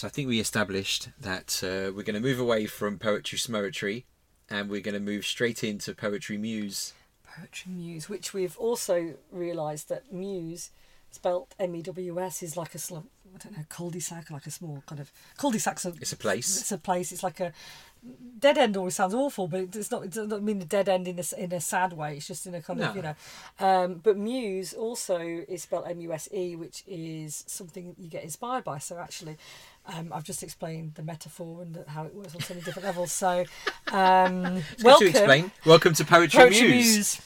So 0.02 0.08
I 0.08 0.10
think 0.10 0.28
we 0.28 0.40
established 0.40 1.10
that 1.20 1.62
uh, 1.64 1.94
we're 1.94 2.02
going 2.02 2.16
to 2.16 2.20
move 2.20 2.40
away 2.40 2.66
from 2.66 2.98
poetry 2.98 3.38
smoetry 3.38 4.06
and 4.50 4.68
we're 4.68 4.82
going 4.82 4.96
to 4.96 5.00
move 5.00 5.28
straight 5.28 5.64
into 5.64 5.94
poetry 5.94 6.40
muse. 6.40 6.94
Poetry 7.24 7.72
Muse, 7.72 8.10
which 8.10 8.34
we've 8.34 8.58
also 8.58 9.14
realised 9.32 9.90
that 9.90 10.12
Muse, 10.12 10.72
spelt 11.12 11.54
M 11.60 11.76
E 11.76 11.84
W 11.84 12.20
S, 12.20 12.42
is 12.42 12.58
like 12.58 12.74
a 12.74 12.80
sl- 12.80 12.98
I 13.36 13.38
don't 13.38 13.56
know 13.56 13.64
cul-de-sac, 13.70 14.32
like 14.32 14.48
a 14.48 14.52
small 14.52 14.82
kind 14.88 15.00
of 15.00 15.12
cul-de-sac's 15.38 15.86
a, 15.86 15.90
It's 16.02 16.14
a 16.14 16.18
place. 16.18 16.60
It's 16.60 16.72
a 16.72 16.80
place. 16.80 17.12
It's 17.12 17.22
like 17.22 17.40
a 17.40 17.54
dead 18.40 18.58
end. 18.58 18.76
Always 18.76 18.96
sounds 18.96 19.14
awful, 19.14 19.48
but 19.48 19.76
it's 19.76 19.92
not. 19.92 20.04
It 20.04 20.14
doesn't 20.14 20.44
mean 20.44 20.64
a 20.64 20.66
dead 20.66 20.90
end 20.90 21.08
in 21.08 21.20
a 21.20 21.24
in 21.38 21.54
a 21.54 21.62
sad 21.62 21.94
way. 21.94 22.18
It's 22.18 22.28
just 22.28 22.48
in 22.48 22.56
a 22.56 22.62
kind 22.62 22.82
of 22.82 22.96
you 22.96 23.04
know. 23.04 23.16
Um, 23.60 24.02
but 24.04 24.18
Muse 24.18 24.74
also 24.74 25.20
is 25.20 25.62
spelled 25.62 25.86
M 25.88 26.02
U 26.02 26.12
S 26.12 26.28
E, 26.34 26.56
which 26.56 26.84
is 26.88 27.44
something 27.46 27.96
you 28.00 28.10
get 28.10 28.24
inspired 28.24 28.64
by. 28.64 28.80
So 28.80 28.98
actually. 28.98 29.38
Um, 29.86 30.12
I've 30.14 30.24
just 30.24 30.44
explained 30.44 30.94
the 30.96 31.04
metaphor 31.04 31.64
and 31.64 31.84
how 31.88 32.06
it 32.06 32.14
works 32.14 32.36
on 32.36 32.42
so 32.42 32.54
many 32.54 32.64
different 32.64 32.86
levels. 32.86 33.12
So, 33.12 33.46
um, 33.92 34.62
welcome, 34.84 35.08
to 35.08 35.10
explain. 35.10 35.52
Welcome 35.66 35.94
to 35.96 36.06
Poetry, 36.06 36.40
Poetry 36.40 36.68
Muse. 36.70 36.96
Muse. 36.96 37.22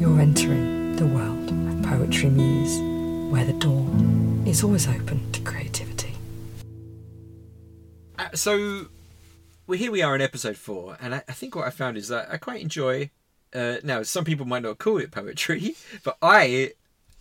You're 0.00 0.20
entering 0.20 0.96
the 0.96 1.06
world 1.06 1.50
of 1.50 1.82
Poetry 1.90 2.30
Muse, 2.30 2.80
where 3.30 3.44
the 3.44 3.52
door 3.52 3.86
is 4.46 4.64
always 4.64 4.88
open 4.88 5.30
to 5.32 5.40
creativity. 5.42 6.14
Uh, 8.18 8.28
so, 8.34 8.86
well, 9.66 9.78
here 9.78 9.90
we 9.90 10.02
are 10.02 10.14
in 10.14 10.20
episode 10.20 10.56
four, 10.56 10.96
and 11.00 11.14
I, 11.14 11.22
I 11.28 11.32
think 11.32 11.54
what 11.56 11.66
I 11.66 11.70
found 11.70 11.96
is 11.96 12.08
that 12.08 12.28
I 12.30 12.36
quite 12.36 12.62
enjoy. 12.62 13.10
Uh, 13.54 13.76
now, 13.82 14.02
some 14.02 14.24
people 14.24 14.46
might 14.46 14.62
not 14.62 14.78
call 14.78 14.98
it 14.98 15.10
poetry, 15.10 15.74
but 16.04 16.16
I, 16.22 16.72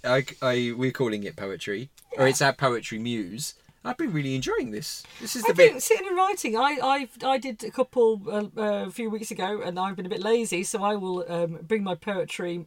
I, 0.04 0.26
I 0.42 0.74
we're 0.78 0.92
calling 0.92 1.24
it 1.24 1.36
poetry, 1.36 1.90
or 2.18 2.28
it's 2.28 2.42
our 2.42 2.54
poetry 2.54 3.00
muse. 3.00 3.56
I've 3.84 3.98
been 3.98 4.12
really 4.12 4.34
enjoying 4.34 4.72
this. 4.72 5.04
This 5.22 5.36
is 5.36 5.44
the 5.44 5.52
I 5.52 5.54
bit. 5.54 5.70
think 5.72 5.82
sitting 5.82 6.08
and 6.08 6.18
writing. 6.18 6.58
I 6.58 6.80
I 6.82 7.08
I 7.24 7.38
did 7.38 7.64
a 7.64 7.72
couple 7.72 8.22
uh, 8.28 8.60
uh, 8.60 8.86
a 8.88 8.92
few 8.92 9.10
weeks 9.10 9.32
ago, 9.32 9.62
and 9.62 9.80
I've 9.80 9.96
been 9.96 10.08
a 10.08 10.10
bit 10.10 10.22
lazy, 10.22 10.64
so 10.64 10.84
I 10.84 10.96
will 10.96 11.24
um, 11.32 11.60
bring 11.62 11.84
my 11.84 11.96
poetry. 11.96 12.66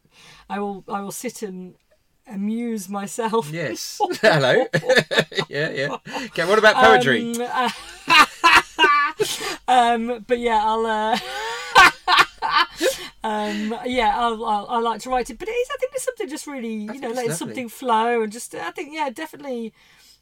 I 0.49 0.61
will 0.61 0.85
I 0.89 1.01
will 1.01 1.11
sit 1.13 1.43
and 1.43 1.75
amuse 2.29 2.89
myself. 2.89 3.51
Yes. 3.51 4.01
Hello. 4.21 4.67
yeah, 5.49 5.71
yeah. 5.71 5.97
Okay. 6.27 6.45
What 6.45 6.59
about 6.59 6.77
poetry? 6.77 7.35
Um, 7.43 7.71
um, 9.69 10.25
but 10.27 10.39
yeah, 10.39 10.61
I'll. 10.65 10.87
Uh, 10.87 11.19
um, 13.25 13.79
yeah, 13.85 14.13
I'll, 14.15 14.45
I'll, 14.45 14.67
I 14.69 14.79
like 14.81 15.01
to 15.03 15.11
write 15.11 15.31
it, 15.31 15.39
but 15.39 15.49
it 15.49 15.53
is. 15.53 15.69
I 15.73 15.77
think 15.79 15.93
there's 15.93 16.05
something 16.05 16.29
just 16.29 16.47
really, 16.47 16.75
you 16.75 17.01
know, 17.01 17.09
letting 17.09 17.31
lovely. 17.31 17.35
something 17.35 17.69
flow, 17.69 18.23
and 18.23 18.33
just. 18.33 18.55
I 18.55 18.71
think, 18.71 18.91
yeah, 18.93 19.11
definitely. 19.11 19.73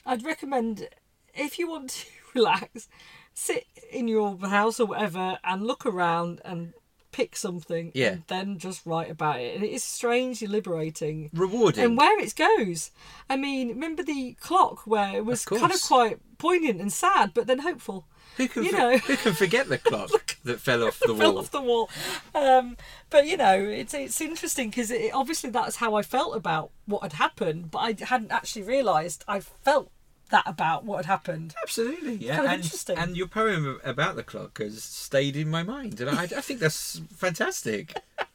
I'd 0.05 0.25
recommend 0.25 0.89
if 1.35 1.59
you 1.59 1.69
want 1.69 1.91
to 1.91 2.07
relax, 2.35 2.89
sit 3.35 3.67
in 3.91 4.09
your 4.09 4.39
house 4.39 4.81
or 4.81 4.87
whatever, 4.87 5.39
and 5.45 5.67
look 5.67 5.85
around 5.85 6.41
and 6.45 6.73
pick 7.17 7.35
something, 7.37 7.93
Yeah. 7.95 8.09
and 8.13 8.23
then 8.27 8.59
just 8.59 8.85
write 8.85 9.11
about 9.11 9.41
it. 9.41 9.55
And 9.57 9.65
it 9.65 9.71
is 9.73 9.83
strangely 9.83 10.47
liberating 10.47 11.31
Rewarding. 11.33 11.83
and 11.85 11.97
where 11.97 12.19
it 12.21 12.35
goes. 12.37 12.91
I 13.31 13.37
mean, 13.37 13.69
remember 13.69 14.03
the 14.03 14.35
clock 14.41 14.87
where 14.87 15.17
it 15.17 15.25
was 15.25 15.47
Of 15.47 15.59
kind 15.61 15.73
of 15.73 15.81
quite 15.83 16.19
poignant 16.39 16.81
and 16.81 16.93
sad, 16.93 17.33
but 17.35 17.47
then 17.47 17.61
hopeful. 17.61 18.07
who 18.37 18.47
can 18.49 18.65
you 18.65 18.71
for- 18.73 18.77
know. 18.77 18.99
who 18.99 19.17
can 19.17 19.33
forget 19.33 19.69
the 19.71 19.79
clock 19.91 20.37
that 20.45 20.61
fell 20.61 20.85
off 20.85 20.99
the 21.07 21.15
Fell 21.15 21.33
wall? 21.33 21.39
off 21.39 21.51
the 21.51 21.63
wall. 21.63 21.89
Um, 22.35 22.77
but 23.09 23.27
you 23.27 23.37
know, 23.39 23.59
it's 23.59 23.95
it's 23.95 24.21
interesting 24.21 24.69
because 24.69 24.91
it, 24.91 25.13
obviously 25.15 25.49
that's 25.51 25.77
how 25.77 25.95
I 25.95 26.03
felt 26.03 26.37
about 26.37 26.71
what 26.85 27.03
had 27.03 27.15
happened, 27.15 27.71
but 27.71 27.79
I 27.79 28.05
hadn't 28.05 28.31
actually 28.33 28.65
realised 28.65 29.25
I 29.27 29.41
felt 29.41 29.91
that 30.31 30.45
about 30.47 30.85
what 30.85 30.97
had 30.99 31.07
happened. 31.07 31.55
Absolutely, 31.63 32.15
yeah. 32.17 32.37
kind 32.37 32.47
of 32.47 32.53
and, 32.53 32.63
interesting. 32.63 32.99
and 32.99 33.17
your 33.17 33.27
poem 33.29 33.81
about 33.85 34.17
the 34.17 34.23
clock 34.23 34.59
has 34.59 34.83
stayed 34.83 35.37
in 35.37 35.49
my 35.49 35.63
mind, 35.63 36.01
and 36.01 36.11
I, 36.11 36.23
I 36.25 36.27
think 36.27 36.61
that's 36.61 37.01
fantastic. 37.15 37.95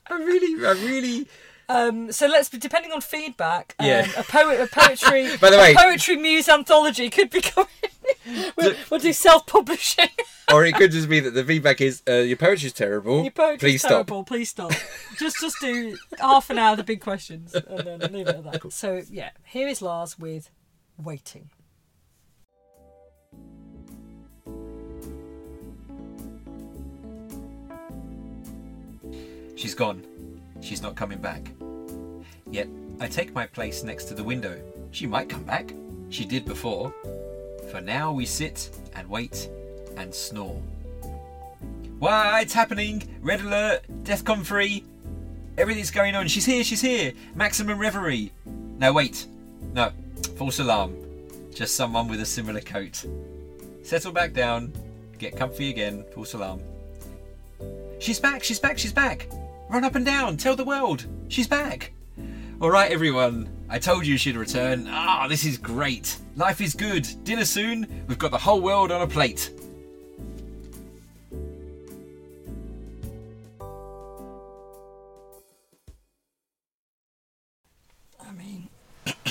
I 0.10 0.16
really, 0.16 0.66
I 0.66 0.72
really. 0.72 1.28
Um, 1.70 2.12
so 2.12 2.28
let's 2.28 2.50
be 2.50 2.58
depending 2.58 2.92
on 2.92 3.00
feedback. 3.00 3.76
Um, 3.80 3.88
Yeah. 3.88 4.08
a 4.18 4.24
poet, 4.24 4.60
a 4.60 4.68
poetry, 4.68 5.38
By 5.42 5.50
the 5.52 5.58
a 5.58 5.60
way- 5.62 5.76
poetry 5.76 6.18
muse 6.18 6.50
anthology 6.50 7.10
could 7.10 7.30
be 7.30 7.40
coming. 7.42 7.68
we'll, 8.58 8.74
we'll 8.90 9.00
do 9.00 9.14
self-publishing. 9.14 10.10
Or 10.52 10.66
it 10.66 10.76
could 10.76 10.92
just 10.92 11.08
be 11.08 11.22
that 11.22 11.32
the 11.32 11.46
feedback 11.46 11.80
is 11.80 12.04
uh, 12.10 12.16
your 12.16 12.36
poetry's 12.36 12.74
terrible. 12.74 13.22
Your 13.22 13.32
poetry's 13.32 13.60
Please 13.62 13.80
stop. 13.80 13.90
terrible. 13.92 14.26
Please 14.26 14.50
stop. 14.50 14.74
just 15.18 15.40
just 15.40 15.56
do 15.62 15.96
half 16.20 16.50
an 16.50 16.58
hour 16.58 16.72
of 16.72 16.78
the 16.78 16.84
big 16.84 17.00
questions 17.00 17.56
and 17.56 17.80
then 18.02 18.12
leave 18.12 18.28
it 18.28 18.36
at 18.36 18.44
that. 18.62 18.74
So 18.74 19.02
yeah, 19.10 19.30
here 19.46 19.70
is 19.70 19.82
Lars 19.82 20.20
with 20.20 20.50
waiting. 20.98 21.52
She's 29.62 29.76
gone. 29.76 30.04
She's 30.60 30.82
not 30.82 30.96
coming 30.96 31.20
back. 31.20 31.52
Yet 32.50 32.68
I 33.00 33.08
take 33.08 33.32
my 33.32 33.46
place 33.46 33.84
next 33.84 34.06
to 34.06 34.16
the 34.16 34.24
window. 34.24 34.60
She 34.90 35.06
might 35.06 35.30
come 35.30 35.44
back. 35.44 35.72
She 36.10 36.26
did 36.26 36.46
before. 36.46 36.92
For 37.70 37.80
now 37.80 38.12
we 38.12 38.26
sit 38.26 38.76
and 38.96 39.08
wait 39.08 39.52
and 39.98 40.12
snore. 40.12 40.60
Why, 42.00 42.42
it's 42.42 42.56
happening! 42.56 43.08
Red 43.22 43.42
alert! 43.42 43.84
Defcon 44.02 44.44
3! 44.44 44.84
Everything's 45.60 45.92
going 45.92 46.16
on. 46.16 46.28
She's 46.28 46.46
here, 46.46 46.64
she's 46.64 46.82
here! 46.82 47.14
Maximum 47.36 47.78
reverie! 47.78 48.32
No, 48.80 48.92
wait. 48.92 49.28
No. 49.76 49.92
False 50.38 50.58
alarm. 50.58 50.96
Just 51.54 51.76
someone 51.76 52.08
with 52.08 52.20
a 52.20 52.26
similar 52.26 52.62
coat. 52.62 53.06
Settle 53.84 54.12
back 54.12 54.34
down. 54.34 54.74
Get 55.20 55.38
comfy 55.38 55.70
again. 55.70 56.04
False 56.16 56.34
alarm. 56.34 56.64
She's 58.00 58.20
back, 58.20 58.44
she's 58.44 58.60
back, 58.60 58.80
she's 58.80 58.92
back! 58.92 59.28
Run 59.72 59.86
up 59.86 59.96
and 59.96 60.06
down, 60.06 60.36
tell 60.36 60.58
the 60.58 60.66
world, 60.66 61.06
she's 61.30 61.48
back! 61.48 61.94
Alright, 62.62 62.92
everyone, 62.92 63.48
I 63.70 63.80
told 63.80 64.06
you 64.06 64.18
she'd 64.18 64.36
return. 64.36 64.86
Ah, 64.90 65.30
this 65.30 65.46
is 65.46 65.58
great. 65.58 66.18
Life 66.36 66.60
is 66.60 66.74
good. 66.76 67.08
Dinner 67.24 67.46
soon. 67.46 68.04
We've 68.10 68.20
got 68.20 68.32
the 68.32 68.38
whole 68.38 68.60
world 68.60 68.92
on 68.92 69.02
a 69.02 69.08
plate. 69.08 69.50
I 78.20 78.32
mean, 78.34 78.68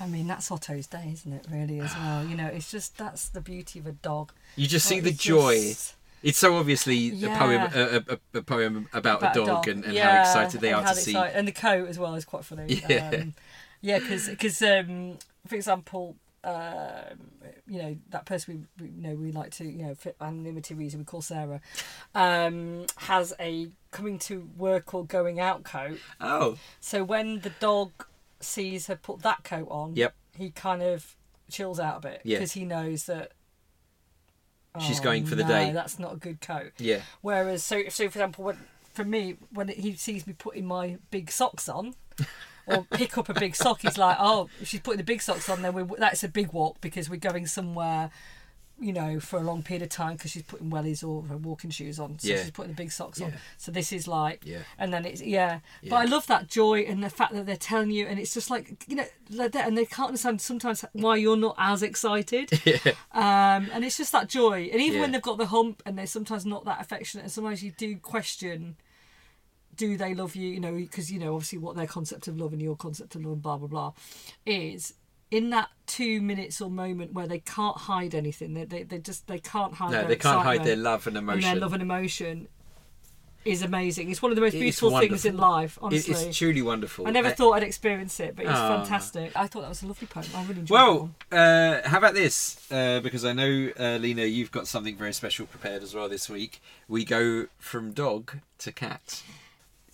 I 0.00 0.06
mean 0.06 0.26
that's 0.26 0.50
Otto's 0.50 0.86
day, 0.86 1.10
isn't 1.12 1.32
it? 1.32 1.46
Really, 1.50 1.80
as 1.80 1.94
well. 1.94 2.24
You 2.26 2.36
know, 2.36 2.46
it's 2.48 2.70
just 2.70 2.98
that's 2.98 3.28
the 3.28 3.40
beauty 3.40 3.78
of 3.78 3.86
a 3.86 3.92
dog. 3.92 4.32
You 4.56 4.66
just 4.66 4.86
see 4.86 5.00
the 5.00 5.12
joy. 5.12 5.54
just- 5.54 5.94
It's 6.22 6.38
so 6.38 6.56
obviously 6.56 7.08
a 7.24 7.28
poem, 7.36 7.70
a, 7.74 8.02
a, 8.34 8.38
a 8.38 8.42
poem 8.42 8.88
about, 8.92 9.18
about 9.18 9.36
a 9.36 9.44
dog, 9.44 9.68
and, 9.68 9.84
and 9.84 9.92
Yeah, 9.94 10.16
how 10.16 10.20
excited 10.22 10.60
they 10.60 10.72
and 10.72 10.86
are 10.86 10.94
to 10.94 10.98
see. 11.00 11.10
excited- 11.12 11.36
and 11.36 11.48
the 11.48 11.52
coat 11.52 11.88
as 11.88 11.98
well 11.98 12.14
is 12.14 12.24
quite 12.24 12.44
funny. 12.44 12.82
Yeah. 12.88 13.10
um, 13.14 13.34
yeah, 13.80 13.98
because 13.98 14.62
um, 14.62 15.18
for 15.46 15.56
example, 15.56 16.16
um, 16.44 17.30
you 17.68 17.80
know 17.82 17.96
that 18.10 18.26
person 18.26 18.66
we, 18.78 18.84
we 18.84 18.92
you 18.92 19.02
know 19.02 19.14
we 19.14 19.30
like 19.32 19.50
to 19.52 19.64
you 19.64 19.84
know 19.84 19.94
for 19.94 20.12
anonymity 20.20 20.74
reason 20.74 20.98
we 21.00 21.04
call 21.04 21.22
Sarah 21.22 21.60
um, 22.14 22.86
has 22.96 23.32
a 23.40 23.68
coming 23.90 24.18
to 24.20 24.48
work 24.56 24.94
or 24.94 25.04
going 25.04 25.40
out 25.40 25.64
coat. 25.64 25.98
Oh, 26.20 26.58
So 26.80 27.04
when 27.04 27.40
the 27.40 27.50
dog 27.60 27.90
sees 28.40 28.86
her 28.88 28.96
put 28.96 29.22
that 29.22 29.44
coat 29.44 29.68
on, 29.70 29.94
Yep. 29.96 30.14
he 30.36 30.50
kind 30.50 30.82
of 30.82 31.14
chills 31.50 31.78
out 31.78 31.98
a 31.98 32.00
bit 32.00 32.20
Yeah. 32.24 32.38
because 32.38 32.52
he 32.52 32.64
knows 32.64 33.06
that. 33.06 33.32
She's 34.80 35.00
"Oh, 35.00 35.04
going 35.04 35.26
for 35.26 35.34
the 35.34 35.44
oh, 35.44 35.48
no, 35.48 35.52
day." 35.52 35.72
That's 35.72 35.98
not 35.98 36.14
a 36.14 36.16
good 36.16 36.40
coat. 36.40 36.72
yeah, 36.78 37.00
Whereas, 37.20 37.62
so 37.62 37.82
so 37.88 38.04
for 38.04 38.18
example, 38.18 38.44
when 38.44 38.58
for 38.94 39.04
me, 39.04 39.36
when 39.52 39.68
he 39.68 39.94
sees 39.94 40.26
me 40.26 40.32
putting 40.32 40.66
my 40.66 40.98
big 41.10 41.30
socks 41.30 41.68
on, 41.68 41.94
or 42.66 42.86
pick 42.92 43.18
up 43.18 43.28
a 43.28 43.34
big 43.34 43.54
sock, 43.54 43.82
he's 43.82 43.98
like, 43.98 44.16
"Oh, 44.18 44.48
if 44.60 44.68
she's 44.68 44.80
putting 44.80 44.98
the 44.98 45.04
big 45.04 45.22
socks 45.22 45.48
on, 45.48 45.62
then 45.62 45.74
we 45.74 45.82
that's 45.98 46.24
a 46.24 46.28
big 46.28 46.52
walk 46.52 46.80
because 46.80 47.10
we're 47.10 47.16
going 47.16 47.46
somewhere." 47.46 48.10
You 48.82 48.92
know, 48.92 49.20
for 49.20 49.38
a 49.38 49.42
long 49.42 49.62
period 49.62 49.82
of 49.82 49.90
time 49.90 50.16
because 50.16 50.32
she's 50.32 50.42
putting 50.42 50.68
wellies 50.70 51.06
or 51.06 51.22
her 51.28 51.36
walking 51.36 51.70
shoes 51.70 52.00
on, 52.00 52.18
so 52.18 52.28
Yeah. 52.28 52.42
she's 52.42 52.50
putting 52.50 52.72
the 52.72 52.76
big 52.76 52.90
socks 52.90 53.20
on. 53.20 53.32
So 53.56 53.70
this 53.70 53.92
is 53.92 54.08
like, 54.08 54.44
Yeah. 54.44 54.58
and 54.76 54.92
then 54.92 55.04
it's 55.04 55.22
yeah. 55.22 55.60
But 55.88 55.96
I 55.96 56.04
love 56.04 56.26
that 56.26 56.48
joy 56.48 56.80
and 56.80 57.02
the 57.02 57.08
fact 57.10 57.32
that 57.34 57.46
they're 57.46 57.56
telling 57.56 57.90
you, 57.92 58.06
and 58.06 58.18
it's 58.18 58.34
just 58.34 58.50
like 58.50 58.84
you 58.88 58.96
know, 58.96 59.06
like 59.30 59.52
that, 59.52 59.68
and 59.68 59.78
they 59.78 59.84
can't 59.86 60.08
understand 60.08 60.40
sometimes 60.40 60.84
why 60.92 61.16
you're 61.16 61.36
not 61.36 61.54
as 61.58 61.82
excited. 61.82 62.50
yeah, 62.66 62.78
Um, 63.12 63.70
and 63.72 63.84
it's 63.84 63.96
just 63.96 64.12
that 64.12 64.28
joy. 64.28 64.68
And 64.72 64.80
even 64.82 65.00
when 65.00 65.12
they've 65.12 65.22
got 65.22 65.38
the 65.38 65.46
hump 65.46 65.82
and 65.86 65.96
they're 65.96 66.06
sometimes 66.06 66.44
not 66.44 66.64
that 66.64 66.80
affectionate, 66.80 67.22
and 67.22 67.30
sometimes 67.32 67.62
you 67.62 67.70
do 67.70 67.96
question, 67.98 68.76
do 69.76 69.96
they 69.96 70.12
love 70.14 70.34
you? 70.36 70.48
You 70.48 70.60
know, 70.60 70.74
because 70.74 71.10
you 71.12 71.18
know 71.18 71.34
obviously 71.34 71.58
what 71.58 71.76
their 71.76 71.86
concept 71.86 72.26
of 72.28 72.36
love 72.36 72.52
and 72.52 72.60
your 72.60 72.76
concept 72.76 73.14
of 73.14 73.22
love 73.22 73.34
and 73.34 73.42
blah 73.42 73.56
blah 73.58 73.68
blah 73.68 73.92
is. 74.44 74.94
In 75.32 75.48
that 75.50 75.70
two 75.86 76.20
minutes 76.20 76.60
or 76.60 76.70
moment 76.70 77.14
where 77.14 77.26
they 77.26 77.38
can't 77.40 77.76
hide 77.76 78.14
anything, 78.14 78.52
they, 78.52 78.64
they, 78.66 78.82
they 78.82 78.98
just 78.98 79.26
they 79.26 79.38
can't 79.38 79.72
hide. 79.74 79.90
no, 79.90 79.98
their 80.00 80.08
they 80.08 80.16
can't 80.16 80.42
hide 80.42 80.62
their 80.62 80.76
love 80.76 81.06
and 81.06 81.16
emotion. 81.16 81.44
and 81.48 81.56
their 81.56 81.60
love 81.60 81.72
and 81.72 81.80
emotion 81.82 82.48
is 83.44 83.62
amazing. 83.62 84.10
It's 84.10 84.20
one 84.22 84.30
of 84.30 84.36
the 84.36 84.42
most 84.42 84.52
beautiful 84.52 84.96
things 85.00 85.24
in 85.24 85.36
life. 85.38 85.78
Honestly, 85.82 86.14
it's 86.14 86.36
truly 86.36 86.60
wonderful. 86.62 87.08
I 87.08 87.10
never 87.10 87.28
Uh, 87.28 87.34
thought 87.34 87.52
I'd 87.54 87.62
experience 87.64 88.20
it, 88.20 88.36
but 88.36 88.44
it's 88.44 88.54
Ah. 88.54 88.78
fantastic. 88.84 89.32
I 89.34 89.46
thought 89.46 89.62
that 89.62 89.68
was 89.70 89.82
a 89.82 89.86
lovely 89.86 90.06
poem. 90.06 90.26
I 90.34 90.42
really 90.44 90.60
enjoyed 90.60 90.70
Well, 90.74 91.14
uh, 91.32 91.88
how 91.88 91.98
about 91.98 92.14
this? 92.14 92.58
Uh, 92.70 93.00
because 93.00 93.24
I 93.24 93.32
know, 93.32 93.72
uh, 93.80 93.96
Lena, 93.96 94.26
you've 94.26 94.52
got 94.52 94.68
something 94.68 94.96
very 94.96 95.12
special 95.14 95.46
prepared 95.46 95.82
as 95.82 95.94
well 95.94 96.08
this 96.08 96.28
week. 96.28 96.60
We 96.88 97.04
go 97.04 97.46
from 97.58 97.92
dog 97.92 98.38
to 98.58 98.70
cat. 98.70 99.22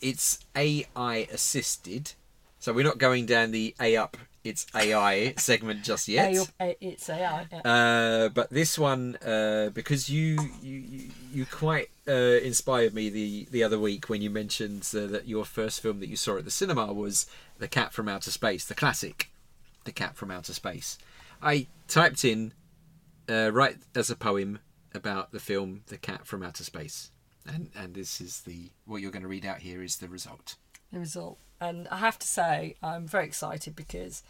It's 0.01 0.41
AI 0.55 1.27
assisted, 1.33 2.13
so 2.59 2.73
we're 2.73 2.85
not 2.85 2.99
going 2.99 3.25
down 3.25 3.53
the 3.53 3.75
A 3.81 3.97
up, 3.97 4.17
it's 4.49 4.67
AI 4.75 5.35
segment 5.37 5.85
just 5.85 6.09
yet. 6.09 6.35
A- 6.35 6.65
A- 6.65 6.77
it's 6.81 7.09
AI. 7.11 7.47
yeah. 7.53 7.61
Uh, 7.61 8.29
but 8.31 8.51
this 8.51 8.79
one, 8.79 9.17
uh, 9.17 9.71
because 9.75 10.09
you 10.09 10.37
you 10.63 11.11
you, 11.33 11.47
quite 11.47 11.91
uh, 12.07 12.13
inspired 12.43 12.95
me 12.95 13.09
the 13.11 13.47
the 13.51 13.63
other 13.63 13.79
week 13.79 14.09
when 14.09 14.23
you 14.23 14.31
mentioned 14.31 14.89
uh, 14.95 15.07
that 15.07 15.27
your 15.27 15.45
first 15.45 15.81
film 15.81 16.01
that 16.01 16.09
you 16.09 16.17
saw 16.17 16.39
at 16.39 16.45
the 16.45 16.51
cinema 16.51 16.93
was 16.93 17.27
The 17.59 17.69
Cat 17.69 17.93
from 17.93 18.09
Outer 18.09 18.31
Space, 18.31 18.65
the 18.65 18.75
classic, 18.75 19.31
The 19.85 19.93
Cat 19.93 20.17
from 20.17 20.31
Outer 20.31 20.53
Space. 20.55 20.99
I 21.43 21.67
typed 21.87 22.25
in 22.25 22.53
uh, 23.29 23.51
write 23.53 23.77
as 23.95 24.11
a 24.11 24.17
poem 24.17 24.59
about 24.95 25.33
the 25.33 25.41
film 25.41 25.83
The 25.89 25.99
Cat 25.99 26.27
from 26.27 26.43
Outer 26.43 26.65
Space, 26.65 27.11
and 27.47 27.71
and 27.77 27.95
this 27.95 28.21
is 28.21 28.41
the 28.43 28.71
what 28.87 29.03
you're 29.03 29.13
going 29.13 29.23
to 29.23 29.29
read 29.29 29.45
out 29.47 29.59
here 29.59 29.83
is 29.83 29.97
the 29.97 30.09
result. 30.09 30.57
the 30.93 30.99
result. 31.01 31.39
And 31.61 31.89
I 31.89 31.97
have 31.99 32.19
to 32.21 32.27
say, 32.27 32.77
I'm 32.83 33.07
very 33.07 33.25
excited 33.25 33.75
because, 33.75 34.23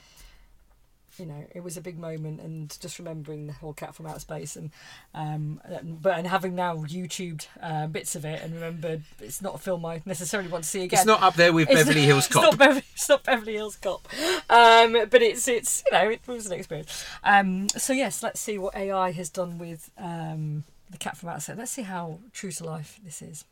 you 1.19 1.27
know, 1.27 1.45
it 1.55 1.63
was 1.63 1.77
a 1.77 1.81
big 1.81 1.99
moment, 1.99 2.41
and 2.41 2.75
just 2.81 2.99
remembering 2.99 3.49
the 3.49 3.53
whole 3.53 3.73
cat 3.75 3.95
from 3.95 4.07
outer 4.07 4.21
space, 4.21 4.55
and 4.57 4.71
um, 5.15 5.61
and- 5.65 6.01
but 6.01 6.17
and 6.17 6.27
having 6.29 6.55
now 6.55 6.77
YouTubed 6.77 7.47
uh, 7.61 7.87
bits 7.89 8.15
of 8.15 8.25
it, 8.25 8.41
and 8.43 8.55
remembered 8.55 9.03
it's 9.21 9.43
not 9.43 9.57
a 9.57 9.59
film 9.59 9.85
I 9.85 10.01
necessarily 10.07 10.49
want 10.49 10.65
to 10.65 10.71
see 10.71 10.85
again. 10.85 11.01
It's 11.01 11.07
not 11.07 11.21
up 11.23 11.35
there 11.35 11.53
with 11.53 11.69
It's- 11.69 11.85
Beverly 11.85 12.05
Hills 12.07 12.27
it's 12.27 12.33
Cop. 12.35 12.43
Not 12.45 12.59
Beverly, 12.59 12.85
it's 12.95 13.09
not 13.09 13.25
Beverly 13.25 13.55
Hills 13.55 13.77
Cop, 13.77 14.09
um, 14.49 14.93
but 15.11 15.21
it's 15.23 15.49
it's 15.49 15.83
you 15.91 15.99
know 15.99 16.09
it 16.09 16.21
was 16.27 16.47
an 16.47 16.53
experience. 16.53 17.05
Um, 17.25 17.69
so 17.71 17.93
yes, 17.93 18.23
let's 18.23 18.41
see 18.41 18.57
what 18.57 18.75
AI 18.77 19.11
has 19.13 19.29
done 19.29 19.59
with 19.59 19.91
um, 19.99 20.65
the 20.91 20.99
cat 20.99 21.17
from 21.17 21.29
Outer 21.31 21.41
Space. 21.41 21.57
Let's 21.59 21.73
see 21.73 21.83
how 21.83 22.21
true 22.33 22.53
to 22.53 22.65
life 22.65 23.01
this 23.05 23.21
is. 23.23 23.45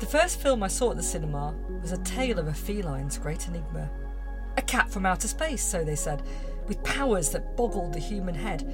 The 0.00 0.06
first 0.06 0.40
film 0.40 0.62
I 0.62 0.68
saw 0.68 0.90
at 0.90 0.96
the 0.96 1.02
cinema 1.02 1.54
was 1.82 1.92
a 1.92 1.98
tale 1.98 2.38
of 2.38 2.48
a 2.48 2.54
feline's 2.54 3.18
great 3.18 3.46
enigma. 3.48 3.90
A 4.56 4.62
cat 4.62 4.90
from 4.90 5.04
outer 5.04 5.28
space, 5.28 5.62
so 5.62 5.84
they 5.84 5.94
said, 5.94 6.22
with 6.66 6.82
powers 6.82 7.28
that 7.30 7.54
boggled 7.54 7.92
the 7.92 8.00
human 8.00 8.34
head. 8.34 8.66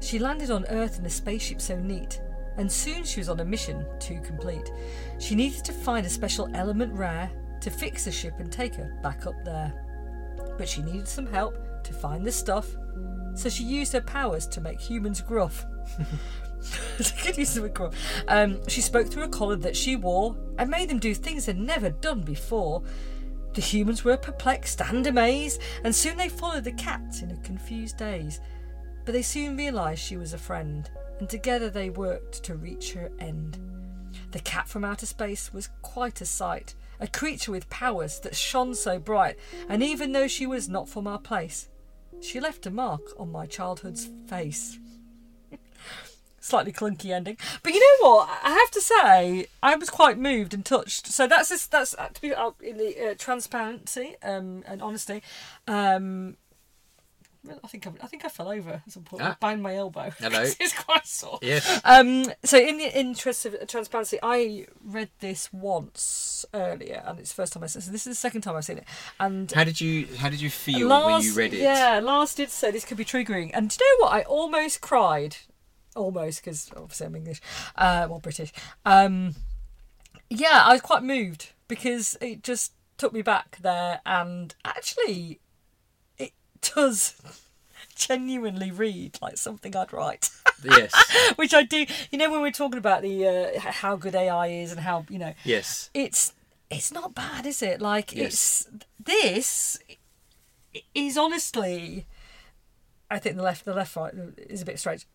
She 0.00 0.20
landed 0.20 0.48
on 0.48 0.64
Earth 0.66 1.00
in 1.00 1.04
a 1.04 1.10
spaceship 1.10 1.60
so 1.60 1.76
neat, 1.76 2.20
and 2.56 2.70
soon 2.70 3.02
she 3.02 3.18
was 3.18 3.28
on 3.28 3.40
a 3.40 3.44
mission 3.44 3.84
to 3.98 4.20
complete. 4.20 4.70
She 5.18 5.34
needed 5.34 5.64
to 5.64 5.72
find 5.72 6.06
a 6.06 6.10
special 6.10 6.48
element 6.54 6.92
rare 6.92 7.28
to 7.62 7.70
fix 7.70 8.04
the 8.04 8.12
ship 8.12 8.34
and 8.38 8.50
take 8.50 8.76
her 8.76 8.96
back 9.02 9.26
up 9.26 9.44
there. 9.44 9.72
But 10.56 10.68
she 10.68 10.82
needed 10.82 11.08
some 11.08 11.26
help 11.26 11.82
to 11.82 11.92
find 11.92 12.24
the 12.24 12.30
stuff, 12.30 12.68
so 13.34 13.48
she 13.48 13.64
used 13.64 13.92
her 13.92 14.00
powers 14.00 14.46
to 14.46 14.60
make 14.60 14.80
humans 14.80 15.20
gruff. 15.20 15.66
Use. 17.36 17.58
Um, 18.28 18.68
she 18.68 18.80
spoke 18.80 19.08
through 19.08 19.24
a 19.24 19.28
collar 19.28 19.56
that 19.56 19.76
she 19.76 19.96
wore 19.96 20.36
and 20.58 20.70
made 20.70 20.88
them 20.88 20.98
do 20.98 21.14
things 21.14 21.46
they'd 21.46 21.58
never 21.58 21.90
done 21.90 22.22
before. 22.22 22.82
The 23.54 23.60
humans 23.60 24.04
were 24.04 24.16
perplexed 24.16 24.80
and 24.80 25.06
amazed, 25.06 25.60
and 25.82 25.94
soon 25.94 26.16
they 26.16 26.28
followed 26.28 26.64
the 26.64 26.72
cat 26.72 27.20
in 27.22 27.30
a 27.30 27.36
confused 27.38 27.96
daze. 27.96 28.40
But 29.04 29.12
they 29.12 29.22
soon 29.22 29.56
realised 29.56 30.02
she 30.02 30.16
was 30.16 30.32
a 30.32 30.38
friend, 30.38 30.88
and 31.18 31.28
together 31.28 31.70
they 31.70 31.90
worked 31.90 32.44
to 32.44 32.54
reach 32.54 32.92
her 32.92 33.10
end. 33.18 33.58
The 34.32 34.40
cat 34.40 34.68
from 34.68 34.84
outer 34.84 35.06
space 35.06 35.52
was 35.52 35.70
quite 35.82 36.20
a 36.20 36.26
sight, 36.26 36.74
a 37.00 37.08
creature 37.08 37.52
with 37.52 37.70
powers 37.70 38.20
that 38.20 38.36
shone 38.36 38.74
so 38.74 38.98
bright, 38.98 39.36
and 39.68 39.82
even 39.82 40.12
though 40.12 40.28
she 40.28 40.46
was 40.46 40.68
not 40.68 40.88
from 40.88 41.06
our 41.06 41.18
place, 41.18 41.68
she 42.20 42.38
left 42.38 42.66
a 42.66 42.70
mark 42.70 43.00
on 43.18 43.32
my 43.32 43.46
childhood's 43.46 44.10
face. 44.26 44.78
Slightly 46.50 46.72
clunky 46.72 47.10
ending, 47.14 47.36
but 47.62 47.72
you 47.72 47.78
know 47.80 48.08
what? 48.10 48.28
I 48.42 48.50
have 48.50 48.70
to 48.72 48.80
say, 48.80 49.46
I 49.62 49.76
was 49.76 49.88
quite 49.88 50.18
moved 50.18 50.52
and 50.52 50.64
touched. 50.64 51.06
So 51.06 51.26
that's 51.28 51.48
just, 51.50 51.70
that's 51.70 51.94
uh, 51.96 52.08
to 52.12 52.20
be 52.20 52.34
uh, 52.34 52.50
in 52.60 52.76
the 52.76 53.10
uh, 53.10 53.14
transparency 53.16 54.16
um, 54.22 54.64
and 54.66 54.82
honesty. 54.82 55.22
Um, 55.68 56.36
I 57.64 57.68
think 57.68 57.86
I, 57.86 57.92
I 58.02 58.06
think 58.06 58.24
I 58.24 58.28
fell 58.28 58.50
over 58.50 58.82
at 58.84 58.92
some 58.92 59.02
point. 59.04 59.22
I 59.22 59.28
Ah. 59.30 59.36
banged 59.40 59.62
my 59.62 59.74
elbow. 59.76 60.10
Hello. 60.18 60.42
it's 60.42 60.74
quite 60.74 61.06
sore. 61.06 61.38
Yes. 61.40 61.80
Um, 61.84 62.24
so, 62.44 62.58
in 62.58 62.76
the 62.78 62.98
interest 62.98 63.46
of 63.46 63.54
transparency, 63.66 64.18
I 64.22 64.66
read 64.84 65.08
this 65.20 65.50
once 65.52 66.44
earlier, 66.52 67.02
and 67.06 67.18
it's 67.18 67.30
the 67.30 67.36
first 67.36 67.52
time 67.54 67.62
I 67.62 67.66
seen 67.68 67.80
it. 67.80 67.84
So 67.84 67.92
this 67.92 68.06
is 68.06 68.16
the 68.16 68.20
second 68.20 68.42
time 68.42 68.56
I've 68.56 68.64
seen 68.66 68.78
it. 68.78 68.84
And 69.18 69.50
How 69.52 69.64
did 69.64 69.80
you 69.80 70.06
How 70.18 70.28
did 70.28 70.40
you 70.42 70.50
feel 70.50 70.88
Lars, 70.88 71.22
when 71.22 71.22
you 71.22 71.34
read 71.34 71.54
it? 71.54 71.60
yeah, 71.62 72.00
Lars 72.02 72.34
did 72.34 72.50
say 72.50 72.70
this 72.72 72.84
could 72.84 72.98
be 72.98 73.04
triggering, 73.06 73.52
and 73.54 73.70
do 73.70 73.76
you 73.82 73.98
know 74.00 74.04
what? 74.06 74.12
I 74.14 74.22
almost 74.24 74.80
cried, 74.82 75.36
almost 75.96 76.42
because 76.44 76.70
obviously 76.76 77.06
I'm 77.06 77.16
English, 77.16 77.40
uh, 77.76 78.06
well 78.08 78.20
British. 78.20 78.52
Um, 78.84 79.34
yeah, 80.28 80.62
I 80.64 80.72
was 80.72 80.80
quite 80.80 81.02
moved 81.02 81.52
because 81.68 82.16
it 82.20 82.42
just 82.42 82.72
took 82.98 83.12
me 83.12 83.22
back 83.22 83.58
there, 83.62 84.00
and 84.06 84.54
actually, 84.64 85.40
it 86.18 86.32
does 86.60 87.14
genuinely 87.94 88.70
read 88.70 89.18
like 89.20 89.36
something 89.36 89.74
I'd 89.74 89.92
write. 89.92 90.30
Yes. 90.62 90.92
which 91.36 91.54
I 91.54 91.62
do. 91.62 91.86
You 92.10 92.18
know, 92.18 92.30
when 92.30 92.42
we're 92.42 92.50
talking 92.50 92.78
about 92.78 93.02
the 93.02 93.26
uh, 93.56 93.60
how 93.60 93.96
good 93.96 94.14
AI 94.14 94.48
is 94.48 94.70
and 94.72 94.80
how 94.80 95.06
you 95.08 95.18
know 95.18 95.32
Yes. 95.44 95.90
it's 95.94 96.34
it's 96.70 96.92
not 96.92 97.14
bad, 97.14 97.46
is 97.46 97.62
it? 97.62 97.80
Like 97.80 98.14
Yes. 98.14 98.68
it's 98.68 98.68
this 99.02 99.78
is 100.94 101.16
honestly, 101.18 102.06
I 103.10 103.18
think 103.18 103.36
the 103.36 103.42
left 103.42 103.64
the 103.64 103.74
left 103.74 103.96
right 103.96 104.12
is 104.36 104.62
a 104.62 104.64
bit 104.66 104.78
strange. 104.78 105.06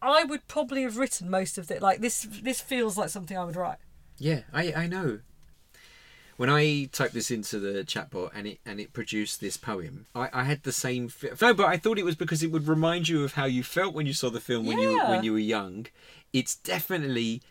I 0.00 0.24
would 0.24 0.46
probably 0.48 0.82
have 0.82 0.96
written 0.96 1.28
most 1.30 1.58
of 1.58 1.70
it. 1.70 1.82
Like 1.82 2.00
this, 2.00 2.22
this 2.42 2.60
feels 2.60 2.96
like 2.96 3.08
something 3.10 3.36
I 3.36 3.44
would 3.44 3.56
write. 3.56 3.78
Yeah, 4.18 4.40
I 4.52 4.72
I 4.72 4.86
know. 4.86 5.20
When 6.36 6.48
I 6.48 6.88
typed 6.92 7.14
this 7.14 7.32
into 7.32 7.58
the 7.58 7.82
chatbot 7.84 8.30
and 8.32 8.46
it 8.46 8.60
and 8.64 8.78
it 8.78 8.92
produced 8.92 9.40
this 9.40 9.56
poem, 9.56 10.06
I, 10.14 10.28
I 10.32 10.44
had 10.44 10.62
the 10.62 10.70
same. 10.72 11.08
Fe- 11.08 11.30
no, 11.40 11.52
but 11.52 11.66
I 11.66 11.76
thought 11.76 11.98
it 11.98 12.04
was 12.04 12.14
because 12.14 12.44
it 12.44 12.52
would 12.52 12.68
remind 12.68 13.08
you 13.08 13.24
of 13.24 13.32
how 13.32 13.46
you 13.46 13.64
felt 13.64 13.92
when 13.92 14.06
you 14.06 14.12
saw 14.12 14.30
the 14.30 14.40
film 14.40 14.64
when 14.66 14.78
you 14.78 14.98
when 15.08 15.24
you 15.24 15.32
were 15.32 15.38
young. 15.40 15.86
It's 16.32 16.54
definitely 16.54 17.42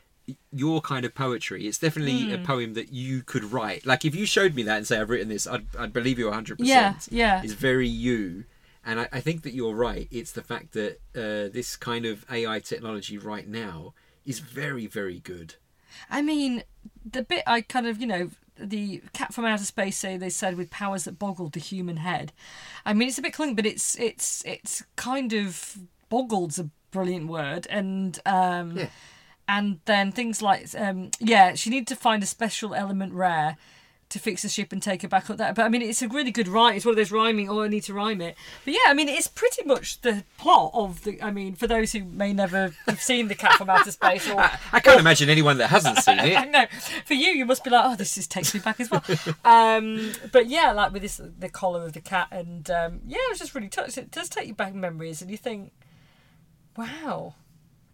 your 0.53 0.79
kind 0.81 1.03
of 1.05 1.13
poetry. 1.15 1.67
It's 1.67 1.77
definitely 1.79 2.27
Hmm. 2.27 2.41
a 2.41 2.45
poem 2.45 2.73
that 2.75 2.93
you 2.93 3.23
could 3.23 3.51
write. 3.51 3.85
Like 3.85 4.05
if 4.05 4.15
you 4.15 4.25
showed 4.25 4.55
me 4.55 4.63
that 4.63 4.77
and 4.77 4.87
say 4.87 4.99
I've 4.99 5.09
written 5.09 5.27
this, 5.27 5.47
I'd 5.47 5.65
I'd 5.77 5.91
believe 5.91 6.17
you 6.17 6.27
100%. 6.27 6.55
Yeah, 6.59 6.95
yeah. 7.09 7.41
It's 7.43 7.53
very 7.53 7.89
you, 7.89 8.45
And 8.87 9.01
I, 9.01 9.09
I 9.11 9.19
think 9.19 9.43
that 9.43 9.53
you're 9.53 9.75
right. 9.75 10.07
It's 10.09 10.31
the 10.31 10.41
fact 10.41 10.71
that 10.71 10.93
uh, 11.13 11.51
this 11.53 11.75
kind 11.75 12.05
of 12.05 12.25
AI 12.31 12.59
technology 12.59 13.17
right 13.17 13.47
now 13.47 13.93
is 14.25 14.39
very, 14.39 14.87
very 14.87 15.19
good. 15.19 15.55
I 16.09 16.21
mean, 16.21 16.63
the 17.09 17.21
bit 17.23 17.43
I 17.45 17.61
kind 17.61 17.85
of, 17.85 17.99
you 17.99 18.07
know, 18.07 18.29
the 18.57 19.01
cat 19.13 19.33
from 19.33 19.45
outer 19.45 19.65
space 19.65 19.97
say 19.97 20.15
they 20.17 20.29
said 20.29 20.55
with 20.57 20.71
powers 20.71 21.03
that 21.03 21.19
boggled 21.19 21.53
the 21.53 21.59
human 21.59 21.97
head. 21.97 22.31
I 22.85 22.93
mean, 22.93 23.09
it's 23.09 23.17
a 23.17 23.21
bit 23.21 23.33
clunky, 23.33 23.55
but 23.57 23.65
it's 23.65 23.99
it's 23.99 24.41
it's 24.45 24.83
kind 24.95 25.33
of 25.33 25.77
boggled's 26.09 26.57
a 26.57 26.69
brilliant 26.91 27.27
word, 27.27 27.67
and 27.69 28.17
um, 28.25 28.77
Yeah. 28.77 28.89
and 29.47 29.79
then 29.85 30.11
things 30.11 30.41
like 30.41 30.69
um, 30.77 31.11
yeah, 31.19 31.53
she 31.55 31.69
needed 31.69 31.87
to 31.87 31.95
find 31.95 32.23
a 32.23 32.25
special 32.25 32.73
element 32.73 33.13
rare 33.13 33.57
to 34.09 34.19
fix 34.19 34.41
the 34.41 34.49
ship 34.49 34.71
and 34.71 34.81
take 34.81 35.01
her 35.01 35.07
back 35.07 35.29
up 35.29 35.37
there. 35.37 35.53
But 35.53 35.65
I 35.65 35.69
mean, 35.69 35.81
it's 35.81 36.01
a 36.01 36.07
really 36.07 36.31
good 36.31 36.47
rhyme. 36.47 36.75
It's 36.75 36.85
one 36.85 36.91
of 36.91 36.97
those 36.97 37.11
rhyming. 37.11 37.49
Oh, 37.49 37.61
I 37.61 37.67
need 37.67 37.83
to 37.83 37.93
rhyme 37.93 38.21
it. 38.21 38.35
But 38.63 38.73
yeah, 38.73 38.87
I 38.87 38.93
mean, 38.93 39.09
it's 39.09 39.27
pretty 39.27 39.63
much 39.65 40.01
the 40.01 40.23
plot 40.37 40.71
of 40.73 41.03
the. 41.03 41.21
I 41.21 41.31
mean, 41.31 41.55
for 41.55 41.67
those 41.67 41.91
who 41.91 42.03
may 42.05 42.33
never 42.33 42.73
have 42.87 43.01
seen 43.01 43.27
the 43.27 43.35
cat 43.35 43.53
from 43.53 43.69
outer 43.69 43.91
space 43.91 44.29
or 44.29 44.39
I 44.71 44.79
can't 44.79 44.99
imagine 44.99 45.29
anyone 45.29 45.57
that 45.57 45.67
hasn't 45.67 45.99
seen 45.99 46.19
it. 46.19 46.51
know. 46.51 46.65
For 47.05 47.13
you, 47.13 47.29
you 47.29 47.45
must 47.45 47.63
be 47.63 47.69
like, 47.69 47.83
oh, 47.85 47.95
this 47.95 48.17
is 48.17 48.27
takes 48.27 48.53
me 48.53 48.59
back 48.59 48.79
as 48.79 48.89
well. 48.89 49.03
um, 49.43 50.11
but 50.31 50.47
yeah, 50.47 50.71
like 50.71 50.93
with 50.93 51.01
this, 51.01 51.19
the 51.39 51.49
collar 51.49 51.83
of 51.83 51.93
the 51.93 52.01
cat, 52.01 52.27
and 52.31 52.69
um, 52.69 53.01
yeah, 53.05 53.17
I 53.17 53.27
was 53.29 53.39
just 53.39 53.55
really 53.55 53.69
touched. 53.69 53.97
It 53.97 54.11
does 54.11 54.29
take 54.29 54.47
you 54.47 54.53
back 54.53 54.73
memories, 54.73 55.21
and 55.21 55.29
you 55.29 55.37
think, 55.37 55.73
wow. 56.77 57.35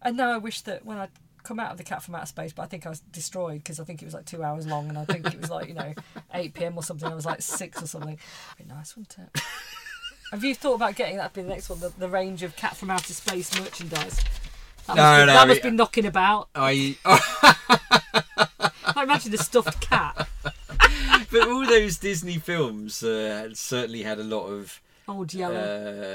And 0.02 0.16
now 0.16 0.32
I 0.32 0.36
wish 0.36 0.60
that 0.62 0.84
when 0.84 0.98
I 0.98 1.08
come 1.44 1.60
out 1.60 1.70
of 1.70 1.78
the 1.78 1.84
cat 1.84 2.02
from 2.02 2.14
outer 2.16 2.26
space, 2.26 2.52
but 2.52 2.62
I 2.62 2.66
think 2.66 2.86
I 2.86 2.88
was 2.88 3.00
destroyed 3.00 3.58
because 3.62 3.78
I 3.78 3.84
think 3.84 4.02
it 4.02 4.04
was 4.06 4.14
like 4.14 4.24
two 4.26 4.42
hours 4.42 4.66
long, 4.66 4.88
and 4.88 4.98
I 4.98 5.04
think 5.04 5.26
it 5.32 5.40
was 5.40 5.50
like 5.50 5.68
you 5.68 5.74
know 5.74 5.94
eight 6.34 6.54
pm 6.54 6.76
or 6.76 6.82
something. 6.82 7.08
I 7.08 7.14
was 7.14 7.26
like 7.26 7.42
six 7.42 7.82
or 7.82 7.86
something. 7.86 8.18
Very 8.58 8.68
nice, 8.68 8.96
wasn't 8.96 9.16
it? 9.34 9.42
Have 10.32 10.42
you 10.42 10.54
thought 10.54 10.74
about 10.74 10.96
getting 10.96 11.18
that 11.18 11.32
to 11.34 11.40
be 11.40 11.42
the 11.42 11.48
next 11.48 11.68
one, 11.70 11.78
the, 11.78 11.92
the 11.96 12.08
range 12.08 12.42
of 12.42 12.56
cat 12.56 12.76
from 12.76 12.90
outer 12.90 13.12
space 13.12 13.56
merchandise? 13.60 14.16
That 14.86 14.96
must, 14.96 14.96
No, 14.96 15.20
be, 15.22 15.26
no, 15.26 15.32
that 15.32 15.48
must 15.48 15.62
we- 15.64 15.70
be 15.70 15.76
knocking 15.76 16.06
about. 16.06 16.48
I, 16.54 16.96
oh, 17.04 18.70
I 18.96 19.02
imagine 19.02 19.32
a 19.34 19.38
stuffed 19.38 19.80
cat. 19.80 20.28
but 21.30 21.48
all 21.48 21.64
those 21.66 21.98
Disney 21.98 22.38
films 22.38 23.02
uh, 23.02 23.54
certainly 23.54 24.02
had 24.02 24.18
a 24.18 24.24
lot 24.24 24.46
of 24.46 24.80
Old 25.06 25.32
yellow. 25.34 25.54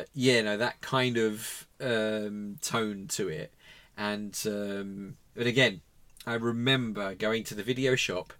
uh, 0.02 0.04
yeah, 0.14 0.42
no, 0.42 0.58
that 0.58 0.82
kind 0.82 1.18
of 1.18 1.68
um, 1.80 2.58
tone 2.62 3.06
to 3.10 3.28
it. 3.30 3.54
And 4.00 4.36
um, 4.46 5.18
but 5.36 5.46
again, 5.46 5.82
I 6.26 6.36
remember 6.36 7.14
going 7.16 7.44
to 7.44 7.54
the 7.54 7.64
video 7.64 7.96
shop, 7.96 8.32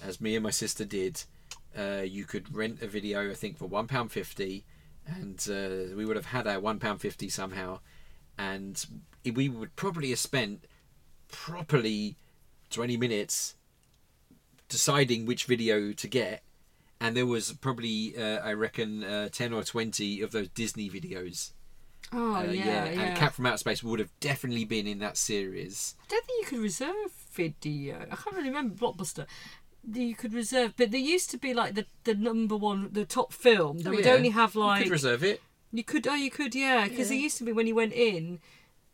as 0.00 0.20
me 0.20 0.36
and 0.36 0.44
my 0.44 0.50
sister 0.50 0.84
did. 0.84 1.24
Uh, 1.76 2.02
you 2.02 2.24
could 2.24 2.54
rent 2.54 2.82
a 2.82 2.86
video, 2.86 3.28
I 3.28 3.34
think, 3.34 3.58
for 3.58 3.66
one 3.66 3.88
pound 3.88 4.12
fifty, 4.12 4.64
and 5.04 5.44
uh, 5.50 5.96
we 5.96 6.04
would 6.04 6.16
have 6.16 6.26
had 6.26 6.46
our 6.46 6.60
one 6.60 6.78
pound 6.78 7.00
fifty 7.00 7.28
somehow, 7.28 7.80
and 8.38 8.86
we 9.34 9.48
would 9.48 9.74
probably 9.74 10.10
have 10.10 10.20
spent 10.20 10.66
properly 11.32 12.16
twenty 12.70 12.96
minutes 12.96 13.56
deciding 14.68 15.26
which 15.26 15.46
video 15.46 15.92
to 15.92 16.06
get 16.06 16.42
and 17.00 17.16
there 17.16 17.26
was 17.26 17.52
probably 17.52 18.14
uh, 18.16 18.38
I 18.38 18.52
reckon 18.52 19.04
uh, 19.04 19.28
ten 19.30 19.52
or 19.52 19.62
twenty 19.62 20.20
of 20.20 20.32
those 20.32 20.48
Disney 20.48 20.90
videos. 20.90 21.52
Oh 22.12 22.36
Uh, 22.36 22.42
yeah, 22.44 22.64
yeah. 22.64 22.84
and 23.00 23.16
Cat 23.16 23.34
from 23.34 23.46
Outer 23.46 23.58
Space 23.58 23.82
would 23.82 23.98
have 24.00 24.10
definitely 24.20 24.64
been 24.64 24.86
in 24.86 24.98
that 25.00 25.16
series. 25.16 25.94
I 26.02 26.06
don't 26.08 26.24
think 26.26 26.42
you 26.42 26.48
could 26.48 26.62
reserve 26.62 27.12
video. 27.32 27.96
I 28.10 28.16
can't 28.16 28.34
really 28.36 28.48
remember 28.48 28.74
Blockbuster. 28.74 29.26
You 29.92 30.14
could 30.14 30.34
reserve, 30.34 30.74
but 30.76 30.90
there 30.90 31.00
used 31.00 31.30
to 31.30 31.38
be 31.38 31.54
like 31.54 31.74
the, 31.74 31.86
the 32.04 32.14
number 32.14 32.56
one, 32.56 32.90
the 32.92 33.04
top 33.04 33.32
film. 33.32 33.78
That 33.78 33.90
Oh, 33.90 33.94
would 33.96 34.04
yeah. 34.04 34.12
only 34.12 34.30
have 34.30 34.54
like. 34.54 34.80
you 34.80 34.84
could 34.84 34.92
reserve 34.92 35.22
it. 35.24 35.40
you 35.72 35.84
could. 35.84 36.06
Oh, 36.06 36.14
you 36.14 36.30
could, 36.30 36.54
yeah. 36.54 36.86
Because 36.88 37.10
Yeah. 37.10 37.16
it 37.18 37.20
used 37.20 37.38
to 37.38 37.44
be 37.44 37.52
when 37.52 37.66
you 37.66 37.74
went 37.74 37.92
in. 37.92 38.40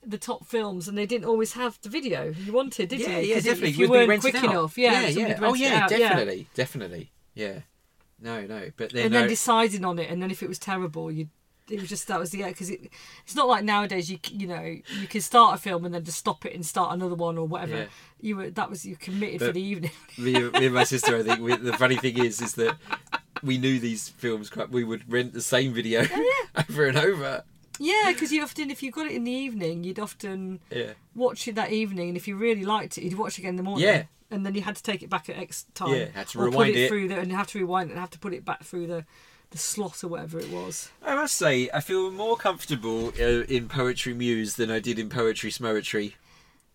The 0.06 0.18
top 0.18 0.44
films, 0.44 0.86
and 0.86 0.98
they 0.98 1.06
didn't 1.06 1.24
always 1.24 1.54
have 1.54 1.78
the 1.80 1.88
video 1.88 2.24
you 2.44 2.52
wanted, 2.52 2.90
did 2.90 3.00
yeah, 3.00 3.20
you? 3.20 3.28
yeah, 3.28 3.34
definitely. 3.36 3.70
If 3.70 3.76
Would 3.78 3.82
you 3.84 3.86
be 3.88 4.06
weren't 4.06 4.20
quick 4.20 4.34
out. 4.34 4.44
enough, 4.44 4.76
yeah, 4.76 5.00
yeah, 5.08 5.08
yeah. 5.28 5.38
Oh 5.38 5.42
rent 5.44 5.56
it 5.56 5.60
yeah, 5.60 5.88
definitely, 5.88 6.46
definitely. 6.54 7.10
Yeah. 7.34 7.60
No, 8.20 8.42
no, 8.46 8.70
but 8.76 8.92
then, 8.92 9.06
and 9.06 9.14
then 9.14 9.24
uh, 9.24 9.28
deciding 9.28 9.82
on 9.82 9.98
it, 9.98 10.10
and 10.10 10.22
then 10.22 10.30
if 10.30 10.42
it 10.42 10.48
was 10.50 10.58
terrible, 10.58 11.10
you 11.10 11.28
it 11.70 11.80
was 11.80 11.88
just 11.88 12.06
that 12.08 12.18
was 12.20 12.30
the 12.30 12.42
because 12.42 12.68
it 12.70 12.90
it's 13.24 13.34
not 13.34 13.48
like 13.48 13.64
nowadays 13.64 14.10
you 14.10 14.18
you 14.30 14.46
know 14.46 14.60
you 14.62 15.06
can 15.08 15.20
start 15.20 15.54
a 15.58 15.58
film 15.60 15.84
and 15.84 15.94
then 15.94 16.04
just 16.04 16.18
stop 16.18 16.44
it 16.44 16.54
and 16.54 16.64
start 16.64 16.92
another 16.92 17.14
one 17.14 17.38
or 17.38 17.46
whatever. 17.46 17.76
Yeah. 17.76 17.84
You 18.20 18.36
were 18.36 18.50
that 18.50 18.70
was 18.70 18.84
you 18.84 18.96
committed 18.96 19.40
for 19.40 19.52
the 19.52 19.62
evening. 19.62 19.90
me, 20.18 20.32
me 20.32 20.66
and 20.66 20.74
my 20.74 20.84
sister, 20.84 21.16
I 21.16 21.22
think 21.22 21.40
we, 21.40 21.56
the 21.56 21.72
funny 21.74 21.96
thing 21.96 22.18
is, 22.18 22.40
is 22.40 22.54
that 22.54 22.76
we 23.42 23.58
knew 23.58 23.78
these 23.78 24.08
films 24.08 24.50
crap 24.50 24.70
We 24.70 24.84
would 24.84 25.10
rent 25.10 25.32
the 25.32 25.42
same 25.42 25.72
video 25.72 26.04
oh, 26.10 26.48
over 26.68 26.86
and 26.86 26.96
over. 26.98 27.44
yeah, 27.78 28.04
because 28.08 28.32
you 28.32 28.42
often 28.42 28.70
if 28.70 28.82
you 28.82 28.90
got 28.90 29.06
it 29.06 29.12
in 29.12 29.24
the 29.24 29.32
evening, 29.32 29.84
you'd 29.84 29.98
often 29.98 30.60
Yeah. 30.70 30.92
watch 31.14 31.48
it 31.48 31.54
that 31.54 31.72
evening, 31.72 32.08
and 32.08 32.16
if 32.16 32.28
you 32.28 32.36
really 32.36 32.64
liked 32.64 32.98
it, 32.98 33.04
you'd 33.04 33.18
watch 33.18 33.38
it 33.38 33.40
again 33.40 33.50
in 33.50 33.56
the 33.56 33.62
morning. 33.62 33.86
Yeah. 33.86 34.04
And 34.30 34.44
then 34.44 34.54
you 34.54 34.62
had 34.62 34.74
to 34.76 34.82
take 34.82 35.02
it 35.02 35.10
back 35.10 35.28
at 35.28 35.36
X 35.36 35.66
time. 35.74 35.94
Yeah, 35.94 36.06
had 36.14 36.28
to 36.28 36.38
or 36.40 36.44
put 36.46 36.50
rewind 36.52 36.70
it, 36.76 36.80
it. 36.80 36.88
through 36.88 37.08
the, 37.08 37.18
and 37.18 37.30
you 37.30 37.36
have 37.36 37.46
to 37.48 37.58
rewind 37.58 37.90
it 37.90 37.92
and 37.92 38.00
have 38.00 38.10
to 38.10 38.18
put 38.18 38.32
it 38.34 38.44
back 38.44 38.64
through 38.64 38.86
the 38.86 39.04
the 39.54 39.58
slot 39.58 40.02
or 40.02 40.08
whatever 40.08 40.40
it 40.40 40.50
was. 40.50 40.90
I 41.00 41.14
must 41.14 41.36
say, 41.36 41.70
I 41.72 41.78
feel 41.78 42.10
more 42.10 42.36
comfortable 42.36 43.12
uh, 43.20 43.44
in 43.44 43.68
Poetry 43.68 44.12
Muse 44.12 44.56
than 44.56 44.68
I 44.68 44.80
did 44.80 44.98
in 44.98 45.08
Poetry 45.08 45.52
Smoetry. 45.52 46.14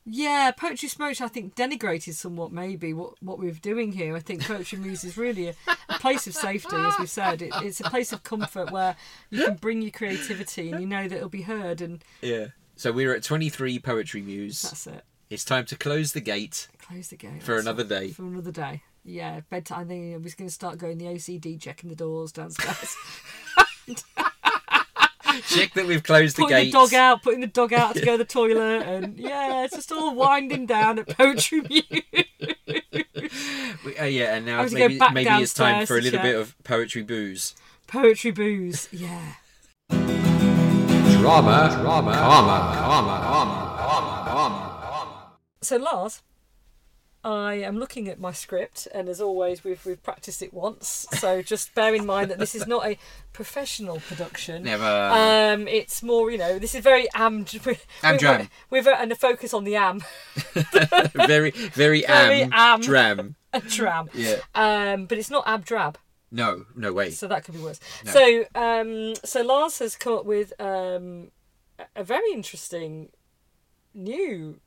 Yeah, 0.05 0.51
Poetry 0.51 0.87
Smoke, 0.87 1.19
I 1.19 1.27
think, 1.27 1.55
denigrated 1.55 2.13
somewhat 2.13 2.53
maybe 2.53 2.93
what, 2.93 3.21
what 3.21 3.37
we're 3.37 3.51
doing 3.51 3.91
here. 3.91 4.15
I 4.15 4.21
think 4.21 4.43
Poetry 4.45 4.79
Muse 4.83 5.03
is 5.03 5.17
really 5.17 5.49
a, 5.49 5.55
a 5.89 5.99
place 5.99 6.25
of 6.25 6.33
safety, 6.33 6.77
as 6.77 6.93
we've 6.97 7.09
said. 7.09 7.41
It, 7.41 7.51
it's 7.61 7.81
a 7.81 7.89
place 7.89 8.13
of 8.13 8.23
comfort 8.23 8.71
where 8.71 8.95
you 9.29 9.43
can 9.43 9.55
bring 9.55 9.81
your 9.81 9.91
creativity 9.91 10.71
and 10.71 10.79
you 10.79 10.87
know 10.87 11.09
that 11.09 11.17
it'll 11.17 11.27
be 11.27 11.41
heard, 11.41 11.81
and 11.81 12.01
Yeah. 12.21 12.47
So 12.77 12.93
we're 12.93 13.13
at 13.13 13.23
23 13.23 13.77
Poetry 13.79 14.21
Muse. 14.21 14.61
that's 14.61 14.87
it. 14.87 15.03
It's 15.29 15.43
time 15.43 15.65
to 15.65 15.75
close 15.75 16.13
the 16.13 16.21
gate. 16.21 16.69
Close 16.81 17.09
the 17.09 17.17
gate. 17.17 17.43
For 17.43 17.57
another 17.57 17.83
it. 17.83 17.89
day. 17.89 18.11
For 18.11 18.23
another 18.23 18.53
day. 18.53 18.83
Yeah, 19.03 19.41
bedtime. 19.49 19.79
I 19.79 19.85
think 19.85 20.13
I 20.15 20.17
was 20.17 20.35
going 20.35 20.47
to 20.47 20.53
start 20.53 20.77
going 20.77 20.97
the 20.97 21.05
OCD, 21.05 21.59
checking 21.59 21.89
the 21.89 21.95
doors 21.95 22.31
downstairs, 22.31 22.95
Check 25.47 25.73
that 25.75 25.85
we've 25.87 26.03
closed 26.03 26.35
the 26.37 26.41
putting 26.43 26.57
gate. 26.57 26.65
the 26.65 26.71
dog 26.71 26.93
out, 26.93 27.23
putting 27.23 27.39
the 27.41 27.47
dog 27.47 27.71
out 27.71 27.95
to 27.95 28.01
go 28.03 28.13
to 28.13 28.17
the 28.19 28.25
toilet, 28.29 28.81
and 28.83 29.17
yeah, 29.17 29.63
it's 29.63 29.75
just 29.75 29.91
all 29.91 30.13
winding 30.15 30.65
down 30.65 30.99
at 30.99 31.07
Poetry 31.07 31.61
Muse. 31.69 31.83
We- 33.85 33.97
uh, 33.97 34.05
yeah, 34.05 34.35
and 34.35 34.45
now 34.45 34.61
have 34.63 34.73
maybe 34.73 34.99
maybe 35.13 35.29
it's 35.43 35.53
time 35.53 35.85
for 35.85 35.97
a 35.97 36.01
little 36.01 36.21
bit 36.21 36.35
of 36.35 36.55
poetry 36.63 37.03
booze. 37.03 37.55
Poetry 37.87 38.31
Booze, 38.31 38.87
yeah. 38.91 39.33
Drama, 39.89 41.69
drama, 41.81 42.11
comma, 42.13 42.71
comma, 42.75 43.21
comma, 43.23 44.25
comma, 44.27 44.79
comma. 44.81 45.31
So 45.61 45.77
Lars, 45.77 46.21
I 47.23 47.55
am 47.55 47.77
looking 47.77 48.07
at 48.07 48.17
my 48.19 48.31
script, 48.31 48.87
and 48.93 49.09
as 49.09 49.19
always, 49.19 49.63
we've 49.63 49.85
we've 49.85 50.01
practiced 50.01 50.41
it 50.41 50.53
once. 50.53 51.05
So 51.19 51.41
just 51.41 51.75
bear 51.75 51.93
in 51.93 52.05
mind 52.05 52.31
that 52.31 52.39
this 52.39 52.55
is 52.55 52.65
not 52.65 52.85
a 52.85 52.97
professional 53.33 53.99
production. 53.99 54.63
Never. 54.63 54.83
Um, 54.85 55.67
it's 55.67 56.01
more, 56.01 56.31
you 56.31 56.37
know, 56.37 56.59
this 56.59 56.73
is 56.75 56.81
very 56.81 57.07
am. 57.13 57.45
We're, 57.65 57.75
Am-dram. 58.03 58.47
We've 58.69 58.87
and 58.87 59.11
a 59.11 59.15
focus 59.15 59.53
on 59.53 59.65
the 59.65 59.75
am, 59.75 60.01
very, 61.13 61.51
very, 61.51 62.01
Very 62.03 62.43
am, 62.43 62.53
am. 62.53 62.79
dram. 62.81 63.35
a 63.53 63.59
tram. 63.61 64.09
Yeah. 64.13 64.37
Um, 64.55 65.05
but 65.05 65.17
it's 65.17 65.29
not 65.29 65.43
ab 65.47 65.65
abdrab, 65.65 65.95
No, 66.31 66.65
no 66.75 66.93
way. 66.93 67.11
so 67.11 67.27
that 67.27 67.43
could 67.43 67.55
be 67.55 67.61
worse. 67.61 67.79
No. 68.05 68.11
So, 68.11 68.45
um, 68.55 69.13
so 69.25 69.41
Lars 69.41 69.79
has 69.79 69.95
come 69.97 70.13
up 70.13 70.25
with 70.25 70.53
um, 70.61 71.31
a- 71.79 71.85
a 71.97 72.03
very 72.03 72.31
interesting 72.31 73.09
new 73.93 74.59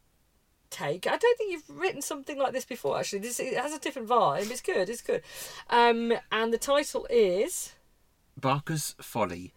take. 0.72 1.06
I 1.06 1.16
don't 1.16 1.38
think 1.38 1.52
you've 1.52 1.70
written 1.70 2.02
something 2.02 2.38
like 2.38 2.52
this 2.52 2.64
before. 2.64 2.98
Actually, 2.98 3.20
this 3.20 3.38
it 3.38 3.56
has 3.56 3.72
a 3.72 3.78
different 3.78 4.08
vibe. 4.08 4.50
It's 4.50 4.60
good. 4.60 4.88
It's 4.88 5.02
good. 5.02 5.22
Um, 5.70 6.12
and 6.32 6.52
the 6.52 6.58
title 6.58 7.06
is, 7.10 7.72
Barker's 8.40 8.94
Folly. 9.00 9.52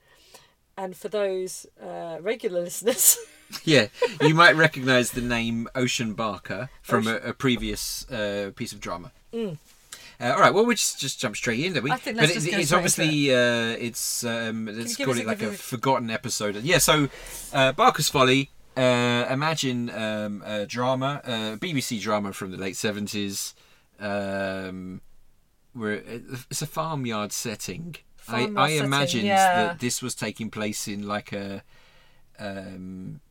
and 0.77 0.95
for 0.95 1.07
those 1.07 1.65
uh, 1.81 2.17
regular 2.21 2.61
listeners, 2.61 3.17
Yeah, 3.63 3.87
you 4.21 4.33
might 4.43 4.55
recognise 4.55 5.11
the 5.11 5.21
name 5.21 5.67
Ocean 5.75 6.13
Barker 6.13 6.69
from 6.81 7.07
a, 7.07 7.15
a 7.17 7.33
previous 7.33 8.09
uh, 8.09 8.51
piece 8.55 8.73
of 8.73 8.79
drama. 8.79 9.11
Uh, 9.33 10.31
all 10.31 10.39
right, 10.39 10.53
well, 10.53 10.65
we'll 10.65 10.75
just, 10.75 10.99
just 10.99 11.19
jump 11.19 11.35
straight 11.35 11.59
in, 11.59 11.73
don't 11.73 11.83
we? 11.83 11.89
Mm. 11.91 11.93
I 11.93 11.97
think 11.97 12.17
but 12.17 12.29
it- 12.29 12.47
it's 12.47 12.71
obviously 12.73 13.33
uh, 13.33 13.75
it's 13.77 14.23
um, 14.23 14.65
let's 14.65 14.95
call 14.95 15.17
it 15.17 15.27
like 15.27 15.41
a 15.43 15.49
a- 15.49 15.53
forgotten 15.53 16.09
episode. 16.09 16.55
Yeah, 16.63 16.79
so 16.79 17.07
uh, 17.53 17.71
Barker's 17.73 18.09
Folly. 18.09 18.49
Uh, 18.77 19.25
imagine 19.31 19.89
um, 19.89 20.43
a 20.45 20.65
drama, 20.65 21.21
uh, 21.23 21.55
BBC 21.57 22.01
drama 22.01 22.33
from 22.33 22.51
the 22.51 22.57
late 22.57 22.75
seventies, 22.75 23.53
um, 23.99 25.01
where 25.73 26.01
it's 26.49 26.61
a 26.61 26.67
farmyard 26.67 27.31
setting. 27.31 27.95
Farmyard 28.17 28.57
I, 28.57 28.63
I 28.63 28.67
setting, 28.69 28.85
imagined 28.85 29.23
yeah. 29.27 29.55
that 29.67 29.79
this 29.79 30.01
was 30.01 30.15
taking 30.15 30.49
place 30.49 30.87
in 30.87 31.07
like 31.07 31.31
a 31.31 31.63
um, 32.39 33.21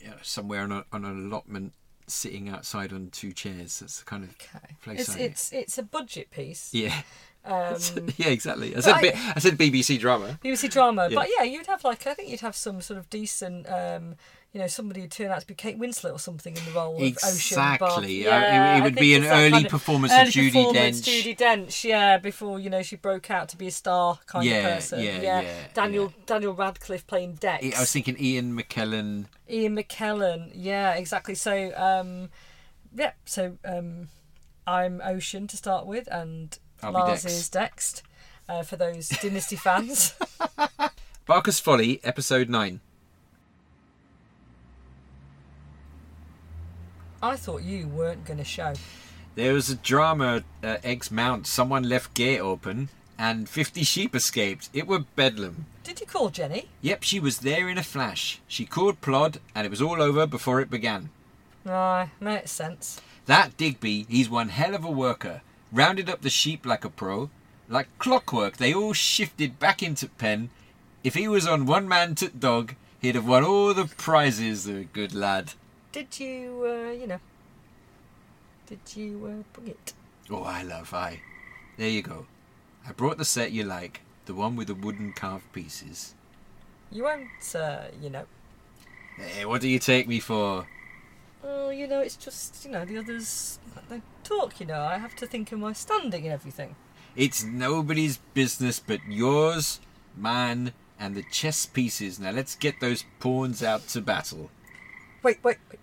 you 0.00 0.08
know, 0.08 0.16
somewhere 0.22 0.62
on, 0.62 0.72
a, 0.72 0.84
on 0.92 1.04
an 1.04 1.26
allotment, 1.26 1.72
sitting 2.06 2.48
outside 2.48 2.92
on 2.92 3.10
two 3.10 3.32
chairs. 3.32 3.80
That's 3.80 3.98
the 3.98 4.04
kind 4.04 4.24
of 4.24 4.30
okay, 4.30 4.74
place. 4.82 5.00
it's 5.00 5.16
I- 5.16 5.20
it's 5.20 5.52
it's 5.52 5.78
a 5.78 5.82
budget 5.82 6.30
piece. 6.30 6.72
yeah, 6.72 7.02
Um, 7.44 7.76
yeah, 8.16 8.28
exactly. 8.28 8.74
I 8.74 8.80
said 8.80 8.94
I- 8.94 9.32
I 9.36 9.38
said 9.40 9.58
BBC 9.58 9.98
drama. 10.00 10.38
BBC 10.42 10.70
drama, 10.70 11.08
Yeah. 11.10 11.14
but 11.16 11.28
yeah, 11.36 11.42
you'd 11.44 11.66
have 11.66 11.84
like 11.84 12.06
I 12.06 12.14
think 12.14 12.30
you'd 12.30 12.40
have 12.40 12.56
some 12.56 12.80
sort 12.80 12.98
of 12.98 13.10
decent, 13.10 13.66
um, 13.68 14.14
you 14.52 14.60
know, 14.60 14.66
somebody 14.66 15.02
who'd 15.02 15.10
turn 15.10 15.30
out 15.30 15.40
to 15.42 15.46
be 15.46 15.54
Kate 15.54 15.78
Winslet 15.78 16.10
or 16.12 16.18
something 16.18 16.56
in 16.56 16.64
the 16.64 16.70
role 16.70 16.96
of 16.96 17.02
Ocean. 17.02 17.12
Exactly. 17.28 18.26
Uh, 18.26 18.30
Yeah, 18.30 18.74
it, 18.76 18.78
it 18.78 18.80
I 18.80 18.84
would 18.84 18.94
be 18.94 19.14
an 19.14 19.24
early 19.26 19.50
kind 19.50 19.66
of- 19.66 19.70
performance 19.70 20.12
early 20.12 20.22
of 20.28 20.28
Judi 20.34 20.52
performance, 20.52 21.00
Dench. 21.02 21.22
Judi 21.22 21.36
Dench, 21.38 21.84
yeah, 21.84 22.16
before 22.18 22.58
you 22.58 22.70
know 22.70 22.82
she 22.82 22.96
broke 22.96 23.30
out 23.30 23.50
to 23.50 23.56
be 23.58 23.66
a 23.66 23.70
star 23.70 24.18
kind 24.26 24.46
Yeah, 24.46 24.56
of 24.68 24.74
person. 24.76 25.00
yeah, 25.00 25.20
yeah, 25.20 25.40
yeah 25.42 25.54
Daniel 25.74 26.12
Daniel 26.24 26.54
Radcliffe 26.54 27.06
playing 27.06 27.34
Dex. 27.34 27.76
I 27.76 27.80
was 27.80 27.92
thinking 27.92 28.16
Ian 28.18 28.56
McKellen. 28.58 29.26
Ian 29.50 29.76
McKellen. 29.76 30.50
Yeah, 30.54 30.94
exactly. 30.94 31.34
So, 31.34 31.72
um, 31.76 32.30
yeah, 32.96 33.12
so 33.26 33.58
um, 33.66 34.08
I'm 34.66 35.02
Ocean 35.04 35.46
to 35.48 35.56
start 35.58 35.86
with, 35.86 36.08
and 36.10 36.58
I'll 36.82 36.92
Lars 36.92 37.22
Dex. 37.22 37.34
is 37.34 37.50
Dext 37.50 38.02
uh, 38.48 38.62
for 38.62 38.76
those 38.76 39.08
Dynasty 39.10 39.56
fans. 39.56 40.14
Barker's 41.26 41.60
Folly, 41.60 42.00
episode 42.02 42.48
nine. 42.48 42.80
I 47.22 47.36
thought 47.36 47.62
you 47.62 47.88
weren't 47.88 48.24
going 48.24 48.38
to 48.38 48.44
show. 48.44 48.74
There 49.34 49.52
was 49.52 49.70
a 49.70 49.76
drama 49.76 50.42
at 50.62 50.68
uh, 50.68 50.80
Eggs 50.84 51.10
Mount. 51.10 51.46
Someone 51.46 51.88
left 51.88 52.14
gate 52.14 52.40
open, 52.40 52.88
and 53.18 53.48
fifty 53.48 53.82
sheep 53.82 54.14
escaped. 54.14 54.68
It 54.72 54.86
were 54.86 55.00
bedlam. 55.16 55.66
Did 55.84 56.00
you 56.00 56.06
call 56.06 56.30
Jenny? 56.30 56.68
Yep, 56.82 57.02
she 57.02 57.18
was 57.18 57.38
there 57.38 57.68
in 57.68 57.78
a 57.78 57.82
flash. 57.82 58.40
She 58.46 58.66
called 58.66 59.00
Plod, 59.00 59.38
and 59.54 59.64
it 59.66 59.70
was 59.70 59.82
all 59.82 60.02
over 60.02 60.26
before 60.26 60.60
it 60.60 60.70
began. 60.70 61.10
Aye, 61.66 62.10
makes 62.20 62.50
sense. 62.50 63.00
That 63.26 63.56
Digby, 63.56 64.06
he's 64.08 64.30
one 64.30 64.48
hell 64.48 64.74
of 64.74 64.84
a 64.84 64.90
worker. 64.90 65.42
Rounded 65.72 66.08
up 66.08 66.22
the 66.22 66.30
sheep 66.30 66.64
like 66.64 66.84
a 66.84 66.90
pro. 66.90 67.30
Like 67.68 67.88
clockwork, 67.98 68.56
they 68.56 68.72
all 68.72 68.92
shifted 68.92 69.58
back 69.58 69.82
into 69.82 70.08
pen. 70.08 70.50
If 71.04 71.14
he 71.14 71.28
was 71.28 71.46
on 71.46 71.66
one 71.66 71.86
man 71.86 72.14
to 72.16 72.28
dog, 72.28 72.74
he'd 73.00 73.14
have 73.14 73.28
won 73.28 73.44
all 73.44 73.74
the 73.74 73.84
prizes, 73.84 74.64
the 74.64 74.84
good 74.92 75.14
lad. 75.14 75.52
Did 75.98 76.20
you, 76.20 76.64
uh, 76.64 76.92
you 76.92 77.08
know, 77.08 77.18
did 78.68 78.78
you 78.94 79.16
uh, 79.26 79.42
bring 79.52 79.66
it? 79.66 79.94
Oh, 80.30 80.44
I 80.44 80.62
love 80.62 80.94
I. 80.94 81.20
There 81.76 81.88
you 81.88 82.02
go. 82.02 82.26
I 82.86 82.92
brought 82.92 83.18
the 83.18 83.24
set 83.24 83.50
you 83.50 83.64
like, 83.64 84.02
the 84.26 84.32
one 84.32 84.54
with 84.54 84.68
the 84.68 84.76
wooden 84.76 85.12
carved 85.12 85.52
pieces. 85.52 86.14
You 86.92 87.02
won't, 87.02 87.52
uh, 87.52 87.86
you 88.00 88.10
know. 88.10 88.26
Hey, 89.16 89.44
what 89.44 89.60
do 89.60 89.68
you 89.68 89.80
take 89.80 90.06
me 90.06 90.20
for? 90.20 90.68
Well, 91.42 91.72
you 91.72 91.88
know, 91.88 92.00
it's 92.00 92.14
just, 92.14 92.64
you 92.64 92.70
know, 92.70 92.84
the 92.84 92.98
others, 92.98 93.58
they 93.88 94.00
talk, 94.22 94.60
you 94.60 94.66
know. 94.66 94.82
I 94.82 94.98
have 94.98 95.16
to 95.16 95.26
think 95.26 95.50
of 95.50 95.58
my 95.58 95.72
standing 95.72 96.22
and 96.22 96.32
everything. 96.32 96.76
It's 97.16 97.42
nobody's 97.42 98.18
business 98.34 98.78
but 98.78 99.00
yours, 99.08 99.80
mine, 100.16 100.74
and 100.96 101.16
the 101.16 101.24
chess 101.24 101.66
pieces. 101.66 102.20
Now 102.20 102.30
let's 102.30 102.54
get 102.54 102.78
those 102.78 103.04
pawns 103.18 103.64
out 103.64 103.88
to 103.88 104.00
battle. 104.00 104.52
Wait, 105.24 105.42
wait, 105.42 105.56
wait. 105.68 105.80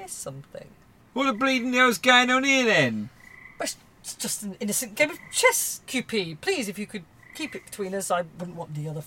Hear 0.00 0.08
something? 0.08 0.66
What 1.12 1.26
the 1.26 1.34
bleeding 1.34 1.74
hell's 1.74 1.98
going 1.98 2.30
on 2.30 2.44
here 2.44 2.64
then? 2.64 3.10
But 3.58 3.76
it's 4.00 4.14
just 4.14 4.42
an 4.42 4.56
innocent 4.58 4.94
game 4.94 5.10
of 5.10 5.18
chess, 5.30 5.82
QP. 5.86 6.40
Please, 6.40 6.70
if 6.70 6.78
you 6.78 6.86
could 6.86 7.04
keep 7.34 7.54
it 7.54 7.66
between 7.66 7.94
us, 7.94 8.10
I 8.10 8.22
wouldn't 8.38 8.56
want 8.56 8.74
the 8.74 8.88
other 8.88 9.02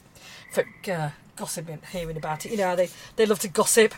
folk 0.52 0.68
uh, 0.88 1.10
gossiping, 1.36 1.80
hearing 1.92 2.16
about 2.16 2.46
it. 2.46 2.52
You 2.52 2.58
know 2.58 2.68
how 2.68 2.76
they, 2.76 2.90
they 3.16 3.26
love 3.26 3.40
to 3.40 3.48
gossip. 3.48 3.96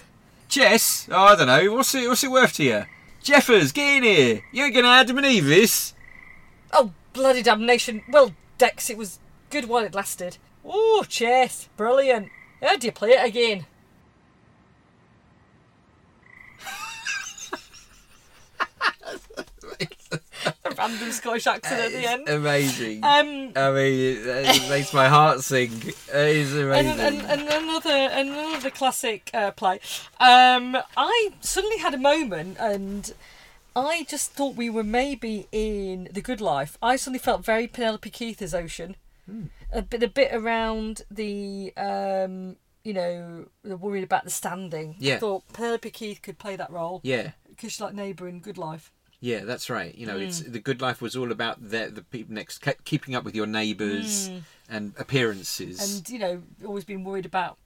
Chess? 0.47 1.09
Oh, 1.11 1.17
I 1.17 1.35
don't 1.35 1.47
know. 1.47 1.73
What's 1.73 1.93
it? 1.95 2.07
What's 2.07 2.23
it 2.23 2.31
worth 2.31 2.53
to 2.53 2.63
you? 2.63 2.85
Jeffers, 3.21 3.73
get 3.73 3.97
in 3.97 4.03
here. 4.03 4.41
You 4.53 4.63
ain't 4.63 4.75
gonna 4.75 4.87
Adam 4.87 5.17
and 5.17 5.27
Eve 5.27 5.47
this. 5.47 5.93
Oh, 6.71 6.93
bloody 7.11 7.43
damnation. 7.43 8.03
Well, 8.07 8.33
Dex, 8.57 8.89
it 8.89 8.97
was 8.97 9.19
good 9.49 9.65
while 9.65 9.83
it 9.83 9.93
lasted. 9.93 10.37
Oh, 10.63 11.03
chess. 11.09 11.67
Brilliant. 11.75 12.29
How 12.61 12.77
do 12.77 12.87
you 12.87 12.93
play 12.93 13.09
it 13.09 13.25
again? 13.25 13.65
A 20.65 20.71
random 20.77 21.11
Scottish 21.11 21.47
accent 21.47 21.79
at 21.81 21.91
the 21.91 22.05
end. 22.09 22.27
Amazing. 22.29 23.03
Um, 23.03 23.51
I 23.55 23.71
mean, 23.71 23.93
it, 24.17 24.27
it 24.27 24.69
makes 24.69 24.93
my 24.93 25.07
heart 25.07 25.41
sing. 25.41 25.71
It 25.87 26.05
is 26.13 26.55
amazing. 26.55 26.99
and, 26.99 27.21
and 27.21 27.41
another 27.41 28.09
another 28.11 28.69
classic 28.69 29.29
uh, 29.33 29.51
play. 29.51 29.79
Um, 30.19 30.77
I 30.97 31.29
suddenly 31.41 31.77
had 31.77 31.93
a 31.93 31.97
moment, 31.99 32.57
and 32.59 33.13
I 33.75 34.05
just 34.09 34.31
thought 34.31 34.55
we 34.55 34.69
were 34.69 34.83
maybe 34.83 35.47
in 35.51 36.09
The 36.11 36.21
Good 36.21 36.41
Life. 36.41 36.77
I 36.81 36.95
suddenly 36.95 37.19
felt 37.19 37.43
very 37.45 37.67
Penelope 37.67 38.09
Keith 38.09 38.41
as 38.41 38.53
Ocean, 38.55 38.95
Hmm. 39.27 39.45
a 39.71 39.81
bit 39.81 40.03
a 40.03 40.07
bit 40.07 40.33
around 40.33 41.01
the 41.09 41.73
um, 41.77 42.57
you 42.83 42.93
know 42.93 43.47
the 43.63 43.75
worried 43.77 44.03
about 44.03 44.23
the 44.23 44.29
standing. 44.29 44.91
I 44.91 44.95
Yeah. 44.99 45.17
thought 45.19 45.43
Penelope 45.53 45.89
Keith 45.91 46.21
could 46.21 46.37
play 46.37 46.55
that 46.55 46.69
role 46.71 47.01
yeah, 47.03 47.31
because 47.49 47.71
she's 47.73 47.81
like 47.81 47.93
neighbour 47.95 48.27
in 48.27 48.39
Good 48.39 48.57
Life. 48.57 48.91
Yeah, 49.19 49.43
that's 49.45 49.69
right. 49.69 49.93
You 49.95 50.05
know, 50.07 50.17
it's 50.17 50.41
Hmm. 50.41 50.51
the 50.51 50.59
good 50.59 50.81
life 50.81 51.01
was 51.01 51.15
all 51.15 51.31
about 51.31 51.69
the 51.69 51.89
the 51.93 52.01
people 52.03 52.33
next, 52.35 52.59
ke- 52.59 52.83
keeping 52.85 53.15
up 53.15 53.23
with 53.23 53.35
your 53.35 53.47
neighbours 53.47 54.29
and 54.69 54.93
appearances. 54.97 55.79
And 55.97 56.09
you 56.09 56.19
know 56.19 56.43
always 56.65 56.83
been 56.85 57.03
worried 57.03 57.25
about 57.25 57.57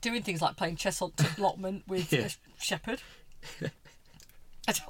doing 0.00 0.22
things 0.22 0.40
like 0.40 0.56
playing 0.56 0.76
chess 0.76 1.02
on 1.02 1.12
allotment 1.38 1.84
with 1.86 2.12
Yeah. 2.12 2.26
a 2.26 2.62
shepherd 2.62 3.02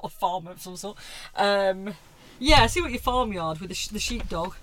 a 0.02 0.08
farmer 0.08 0.50
of 0.50 0.60
some 0.60 0.76
sort 0.76 0.98
um 1.36 1.94
yeah 2.38 2.66
see 2.66 2.82
what 2.82 2.90
your 2.90 3.00
farmyard 3.00 3.58
with 3.60 3.70
the, 3.70 3.74
sh- 3.74 3.88
the 3.88 3.98
sheepdog 3.98 4.54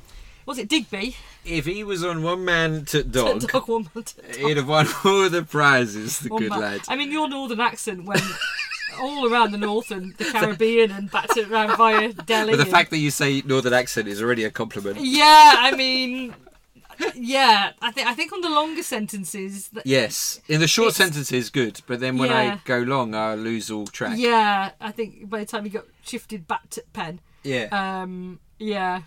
was 0.45 0.57
it 0.59 0.69
digby 0.69 1.15
if 1.43 1.65
he 1.65 1.83
was 1.83 2.03
on 2.03 2.21
one 2.21 2.45
man 2.45 2.85
to 2.85 3.03
dog, 3.17 3.39
dog 3.47 3.67
woman 3.67 3.89
he'd 4.37 4.57
have 4.57 4.67
won 4.67 4.87
all 5.03 5.27
the 5.29 5.41
prizes. 5.43 6.19
The 6.19 6.29
One 6.29 6.43
good 6.43 6.49
man. 6.51 6.59
lad. 6.59 6.81
i 6.87 6.95
mean 6.95 7.11
your 7.11 7.27
northern 7.27 7.59
accent 7.59 8.05
went 8.05 8.21
all 8.99 9.31
around 9.31 9.51
the 9.51 9.57
north 9.57 9.91
and 9.91 10.15
the 10.17 10.25
caribbean 10.25 10.91
and 10.91 11.09
back 11.11 11.27
to 11.29 11.49
around 11.51 11.75
via 11.77 12.13
delhi 12.13 12.51
But 12.51 12.57
the 12.57 12.63
and- 12.63 12.71
fact 12.71 12.89
that 12.91 12.97
you 12.97 13.11
say 13.11 13.41
northern 13.45 13.73
accent 13.73 14.07
is 14.07 14.21
already 14.21 14.43
a 14.43 14.51
compliment. 14.51 14.99
yeah 15.01 15.53
i 15.57 15.75
mean 15.75 16.33
yeah 17.15 17.71
i 17.81 17.91
think 17.91 18.07
i 18.07 18.13
think 18.13 18.33
on 18.33 18.41
the 18.41 18.49
longer 18.49 18.81
sentences 18.83 19.67
that, 19.69 19.85
Yes, 19.85 20.41
in 20.47 20.59
the 20.59 20.67
short 20.67 20.93
sentences, 20.95 21.49
good. 21.51 21.81
But 21.85 21.99
then 21.99 22.17
when 22.17 22.29
Yeah. 22.31 22.53
I 22.55 22.61
go 22.65 22.79
long, 22.79 23.13
I 23.13 23.35
lose 23.35 23.69
all 23.69 23.85
track. 23.87 24.17
yeah 24.17 24.71
i 24.81 24.91
think 24.91 25.29
by 25.29 25.39
the 25.39 25.45
time 25.45 25.63
you 25.65 25.71
got 25.71 25.85
shifted 26.03 26.47
back 26.47 26.69
to 26.71 26.83
pen 26.93 27.19
Yeah. 27.43 27.67
Um, 27.71 28.39
yeah. 28.59 29.03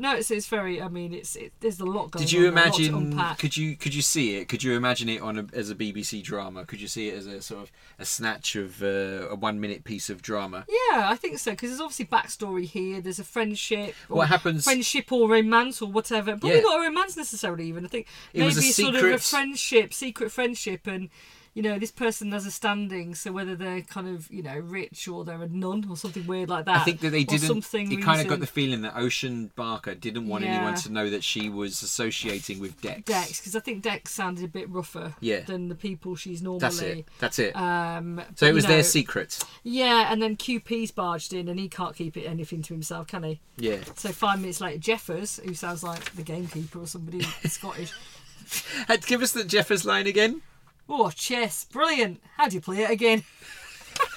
No, 0.00 0.14
it's 0.14 0.30
it's 0.30 0.46
very. 0.46 0.80
I 0.80 0.86
mean, 0.86 1.12
it's 1.12 1.34
it, 1.34 1.52
there's 1.58 1.80
a 1.80 1.84
lot 1.84 2.12
going. 2.12 2.22
On. 2.22 2.26
Did 2.26 2.32
you 2.32 2.46
on, 2.48 2.54
there, 2.54 2.64
a 2.64 2.66
lot 2.68 2.76
to 2.76 2.84
imagine? 2.86 3.36
Could 3.36 3.56
you 3.56 3.76
could 3.76 3.94
you 3.94 4.00
see 4.02 4.36
it? 4.36 4.48
Could 4.48 4.62
you 4.62 4.74
imagine 4.76 5.08
it 5.08 5.20
on 5.20 5.38
a, 5.38 5.46
as 5.52 5.70
a 5.70 5.74
BBC 5.74 6.22
drama? 6.22 6.64
Could 6.64 6.80
you 6.80 6.86
see 6.86 7.08
it 7.08 7.14
as 7.18 7.26
a 7.26 7.42
sort 7.42 7.62
of 7.64 7.72
a 7.98 8.04
snatch 8.04 8.54
of 8.54 8.80
uh, 8.80 9.28
a 9.28 9.34
one 9.34 9.60
minute 9.60 9.82
piece 9.82 10.08
of 10.08 10.22
drama? 10.22 10.64
Yeah, 10.68 11.08
I 11.10 11.16
think 11.16 11.38
so 11.40 11.50
because 11.50 11.70
there's 11.70 11.80
obviously 11.80 12.06
backstory 12.06 12.64
here. 12.64 13.00
There's 13.00 13.18
a 13.18 13.24
friendship. 13.24 13.94
Or 14.08 14.18
What 14.18 14.28
happens- 14.28 14.62
Friendship 14.64 15.10
or 15.10 15.28
romance 15.28 15.82
or 15.82 15.90
whatever. 15.90 16.36
Probably 16.36 16.56
Yeah. 16.58 16.62
not 16.62 16.78
a 16.78 16.82
romance 16.88 17.16
necessarily. 17.16 17.66
Even 17.66 17.84
I 17.84 17.88
think 17.88 18.06
It 18.32 18.38
maybe 18.38 18.46
was 18.46 18.58
a 18.58 18.62
sort 18.72 18.94
of 18.94 19.02
a 19.04 19.18
friendship, 19.18 19.92
secret 19.92 20.30
friendship, 20.30 20.86
and 20.86 21.10
you 21.58 21.64
know 21.64 21.76
this 21.76 21.90
person 21.90 22.30
has 22.30 22.46
a 22.46 22.52
standing. 22.52 23.16
So 23.16 23.32
whether 23.32 23.56
they're 23.56 23.80
kind 23.80 24.06
of 24.08 24.30
you 24.30 24.44
know 24.44 24.58
rich 24.60 25.08
or 25.08 25.24
they're 25.24 25.42
a 25.42 25.48
nun 25.48 25.84
or 25.90 25.96
something 25.96 26.24
weird 26.24 26.48
like 26.48 26.66
that. 26.66 26.76
I 26.82 26.84
think 26.84 27.00
that 27.00 27.10
they 27.10 27.24
didn't. 27.24 27.48
Something 27.48 27.90
You 27.90 27.98
kind 28.00 28.20
of 28.20 28.28
got 28.28 28.38
the 28.38 28.46
feeling 28.46 28.82
that 28.82 28.96
Ocean 28.96 29.50
Barker 29.56 29.96
didn't 29.96 30.28
want 30.28 30.44
anyone 30.44 30.76
to 30.76 30.92
know 30.92 31.10
that 31.10 31.24
she 31.24 31.48
was 31.48 31.82
associating 31.82 32.60
with 32.60 32.80
Dex. 32.80 33.02
Dex 33.02 33.40
because 33.40 33.56
I 33.56 33.60
think 33.60 33.82
Dex 33.82 34.12
sounded 34.12 34.44
a 34.44 34.48
bit 34.48 34.70
rougher 34.70 35.16
Yeah. 35.18 35.40
than 35.40 35.68
the 35.68 35.74
people 35.74 36.14
she's 36.14 36.42
normally. 36.42 36.60
That's 36.60 36.80
it. 36.80 37.04
That's 37.18 37.38
it. 37.40 37.56
Um, 37.56 38.22
so 38.36 38.46
it 38.46 38.54
was 38.54 38.62
you 38.62 38.68
their 38.70 38.84
secret. 38.84 39.40
Yeah, 39.64 40.12
and 40.12 40.22
then 40.22 40.36
QP's 40.36 40.92
barged 40.92 41.32
in, 41.32 41.48
and 41.48 41.58
he 41.58 41.68
can't 41.68 41.96
keep 41.96 42.16
it 42.16 42.24
anything 42.24 42.62
to 42.62 42.72
himself, 42.72 43.08
can 43.08 43.24
he? 43.24 43.40
Yeah. 43.56 43.78
So 43.96 44.10
five 44.12 44.40
minutes 44.40 44.60
later, 44.60 44.78
Jeffers, 44.78 45.40
who 45.44 45.54
sounds 45.54 45.82
like 45.82 46.14
the 46.14 46.22
gamekeeper 46.22 46.78
or 46.78 46.86
somebody 46.86 47.22
Scottish. 47.46 47.90
Give 49.08 49.22
us 49.22 49.32
the 49.32 49.42
Jeffers 49.42 49.84
line 49.84 50.06
again. 50.06 50.42
Oh, 50.88 51.10
chess, 51.10 51.64
brilliant! 51.66 52.22
How 52.36 52.48
do 52.48 52.54
you 52.54 52.60
play 52.60 52.78
it 52.78 52.90
again? 52.90 53.24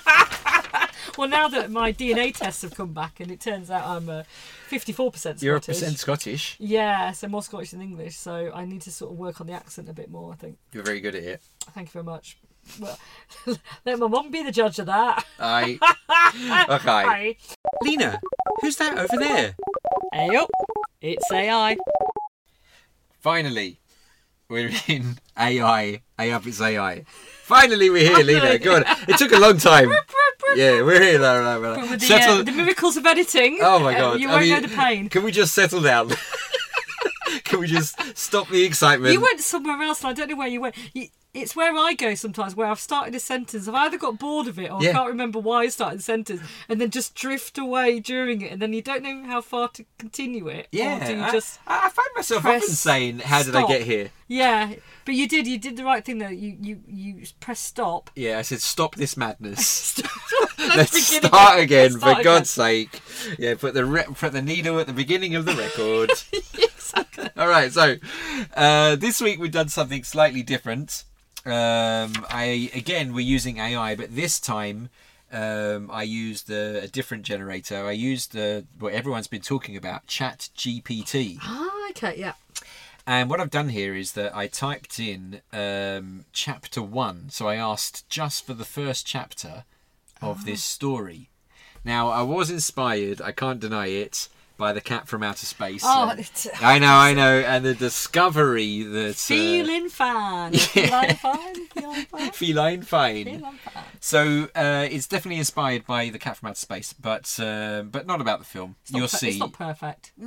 well, 1.18 1.28
now 1.28 1.48
that 1.50 1.70
my 1.70 1.92
DNA 1.92 2.34
tests 2.34 2.62
have 2.62 2.76
come 2.76 2.94
back, 2.94 3.20
and 3.20 3.30
it 3.30 3.42
turns 3.42 3.70
out 3.70 3.86
I'm 3.86 4.08
uh, 4.10 4.24
fifty-four 4.68 5.12
percent 5.12 5.40
Scottish. 5.40 5.46
You're 5.46 5.58
a 5.58 5.62
percent 5.62 6.00
Scottish. 6.00 6.56
Yeah, 6.60 7.12
so 7.12 7.28
more 7.28 7.44
Scottish 7.44 7.72
than 7.72 7.82
English. 7.82 8.16
So 8.16 8.52
I 8.54 8.66
need 8.66 8.82
to 8.84 8.92
sort 8.92 9.12
of 9.12 9.18
work 9.18 9.42
on 9.42 9.48
the 9.48 9.54
accent 9.54 9.90
a 9.90 9.94
bit 9.94 10.10
more. 10.10 10.32
I 10.32 10.36
think. 10.36 10.58
You're 10.72 10.84
very 10.84 11.02
good 11.02 11.16
at 11.16 11.24
it. 11.24 11.42
Thank 11.74 11.90
you 11.90 11.92
very 11.92 12.06
much. 12.06 12.38
Well, 12.80 12.98
let 13.86 14.00
my 14.00 14.08
mum 14.08 14.32
be 14.32 14.44
the 14.44 14.52
judge 14.52 14.80
of 14.80 14.86
that. 14.86 15.26
Aye. 15.40 15.80
okay. 16.70 16.88
Hi. 16.88 17.36
Lena, 17.82 18.20
who's 18.62 18.78
that 18.78 18.98
over 18.98 19.18
there? 19.18 19.56
Hey 20.14 20.36
up, 20.36 20.50
it's 21.02 21.32
AI. 21.32 21.78
Finally, 23.20 23.80
we're 24.48 24.72
in 24.88 25.18
AI. 25.42 26.02
A 26.20 26.32
up, 26.32 26.46
it's 26.46 26.62
AI. 26.62 27.04
Finally, 27.44 27.90
we're 27.90 28.16
here, 28.16 28.24
Lena. 28.24 28.58
Go 28.60 28.76
on. 28.76 28.84
It 29.08 29.18
took 29.18 29.32
a 29.32 29.40
long 29.40 29.58
time. 29.58 29.90
yeah, 30.56 30.82
we're 30.82 31.02
here. 31.02 31.20
But 31.20 31.90
with 31.90 32.00
the, 32.00 32.06
Settle- 32.06 32.40
uh, 32.40 32.44
the 32.44 32.52
miracles 32.52 32.96
of 32.98 33.06
editing, 33.06 33.60
Oh 33.62 33.80
my 33.80 33.96
uh, 33.96 34.00
god! 34.00 34.20
you 34.22 34.30
I 34.30 34.34
won't 34.34 34.44
mean, 34.44 34.54
know 34.54 34.68
the 34.68 34.76
pain. 34.76 35.10
Can 35.10 35.24
we 35.24 35.32
just 35.32 35.54
settle 35.54 35.82
down? 35.82 36.12
can 37.44 37.60
we 37.60 37.68
just 37.68 38.18
stop 38.18 38.48
the 38.50 38.64
excitement? 38.64 39.14
You 39.14 39.22
went 39.22 39.40
somewhere 39.42 39.82
else, 39.82 40.02
and 40.02 40.10
I 40.10 40.14
don't 40.14 40.30
know 40.30 40.36
where 40.38 40.48
you 40.48 40.62
went. 40.62 40.76
You, 40.94 41.08
it's 41.34 41.56
where 41.56 41.74
I 41.76 41.94
go 41.94 42.14
sometimes, 42.16 42.56
where 42.56 42.68
I've 42.68 42.80
started 42.80 43.16
a 43.16 43.20
sentence. 43.20 43.68
I've 43.68 43.76
either 43.76 43.98
got 43.98 44.20
bored 44.20 44.48
of 44.48 44.60
it 44.60 44.72
or 44.72 44.82
Yeah. 44.84 44.90
I 44.90 44.94
can't 44.94 45.08
remember 45.10 45.40
why 45.40 45.62
I 45.62 45.68
started 45.70 46.00
the 46.00 46.04
sentence, 46.04 46.42
and 46.68 46.82
then 46.82 46.90
just 46.90 47.16
drift 47.16 47.58
away 47.58 48.00
during 48.00 48.42
it, 48.42 48.52
and 48.52 48.62
then 48.62 48.74
you 48.74 48.82
don't 48.82 49.04
know 49.04 49.24
how 49.26 49.42
far 49.42 49.70
to 49.70 49.86
continue 49.98 50.48
it. 50.48 50.68
yeah, 50.72 51.02
Or 51.02 51.06
do 51.08 51.16
you 51.16 51.24
I, 51.24 51.32
just 51.32 51.60
I, 51.66 51.86
I 51.88 51.90
find 51.90 52.10
myself 52.16 52.46
often 52.46 52.62
saying, 52.70 53.20
"How 53.20 53.44
did 53.44 53.56
I 53.56 53.66
get 53.68 53.84
here?" 53.84 54.10
yeah? 54.28 54.74
But 55.06 55.16
you 55.16 55.28
did. 55.28 55.48
You 55.48 55.58
did 55.58 55.78
the 55.78 55.84
right 55.86 56.04
thing 56.04 56.18
though. 56.20 56.28
You 56.30 56.58
you 56.62 56.82
you 56.88 57.24
press 57.40 57.60
stop. 57.60 58.10
Yeah, 58.16 58.38
I 58.38 58.42
said, 58.42 58.62
"Stop 58.62 58.96
this 58.96 59.16
madness." 59.18 60.02
Let's 60.60 60.78
Let's 60.78 61.10
begin 61.10 61.30
start 61.30 61.60
again, 61.60 61.92
Let's 61.92 61.98
start 61.98 62.18
for 62.18 62.24
God's 62.24 62.50
sake. 62.50 63.02
Yeah, 63.40 63.56
put 63.56 63.74
the 63.74 63.84
re- 63.86 64.04
put 64.14 64.32
the 64.32 64.42
needle 64.42 64.80
at 64.80 64.88
the 64.88 64.94
beginning 64.94 65.36
of 65.36 65.46
the 65.46 65.54
record. 65.56 66.12
exactly. 66.54 67.30
All 67.36 67.48
right, 67.48 67.72
so 67.72 67.96
uh, 68.56 68.96
this 68.96 69.22
week 69.22 69.40
we've 69.40 69.52
done 69.52 69.70
something 69.70 70.04
slightly 70.04 70.44
different. 70.44 71.04
Um, 71.46 72.26
I 72.30 72.70
again 72.74 73.14
we're 73.14 73.22
using 73.22 73.58
AI, 73.58 73.96
but 73.96 74.16
this 74.16 74.40
time 74.40 74.90
um, 75.32 75.90
I 75.92 76.04
used 76.04 76.50
a, 76.50 76.84
a 76.84 76.88
different 76.88 77.24
generator. 77.24 77.86
I 77.86 77.92
used 77.92 78.34
the 78.34 78.66
what 78.80 78.94
everyone's 78.94 79.28
been 79.28 79.42
talking 79.42 79.76
about, 79.76 80.08
Chat 80.08 80.50
GPT. 80.56 81.40
Ah, 81.42 81.90
okay, 81.90 82.16
yeah. 82.18 82.34
And 83.08 83.30
what 83.30 83.40
I've 83.40 83.50
done 83.50 83.70
here 83.70 83.96
is 83.96 84.14
that 84.14 84.36
I 84.36 84.48
typed 84.48 85.00
in 85.00 85.42
um, 85.52 86.26
chapter 86.34 86.82
one. 86.82 87.30
So 87.30 87.48
I 87.48 87.56
asked 87.56 88.08
just 88.10 88.46
for 88.46 88.54
the 88.54 88.66
first 88.66 89.08
chapter 89.08 89.66
of 90.22 90.46
this 90.46 90.64
story. 90.64 91.30
Now, 91.84 92.10
I 92.10 92.22
was 92.22 92.52
inspired, 92.52 93.22
I 93.22 93.32
can't 93.32 93.60
deny 93.60 93.88
it, 93.88 94.30
by 94.62 94.72
the 94.74 94.80
cat 94.80 95.08
from 95.08 95.24
outer 95.24 95.46
space. 95.48 95.82
Oh, 95.84 96.14
it's 96.16 96.48
I 96.62 96.78
know, 96.78 96.94
I 96.94 97.14
know. 97.16 97.40
And 97.40 97.66
the 97.66 97.74
discovery 97.74 98.84
that. 98.84 99.10
Uh, 99.10 99.14
feeling 99.14 99.90
fine. 99.90 100.54
Feeling 100.54 101.16
fine. 101.16 101.68
Feeling 101.68 102.06
fine. 102.06 102.32
feline 102.34 102.82
fine. 102.84 103.26
Feeling 103.26 103.42
fine. 103.42 103.84
So 104.00 104.48
uh, 104.56 104.88
it's 104.90 105.08
definitely 105.08 105.40
inspired 105.40 105.88
by 105.88 106.10
the 106.10 106.20
cat 106.20 106.38
from 106.38 106.50
outer 106.50 106.60
space, 106.60 106.94
but 106.94 107.40
uh, 107.40 107.82
but 107.82 108.06
not 108.06 108.22
about 108.22 108.38
the 108.38 108.46
film. 108.46 108.76
It's 108.84 108.92
You'll 108.92 109.02
per- 109.08 109.18
see. 109.18 109.30
It's 109.30 109.40
not 109.40 109.54
perfect. 109.54 110.12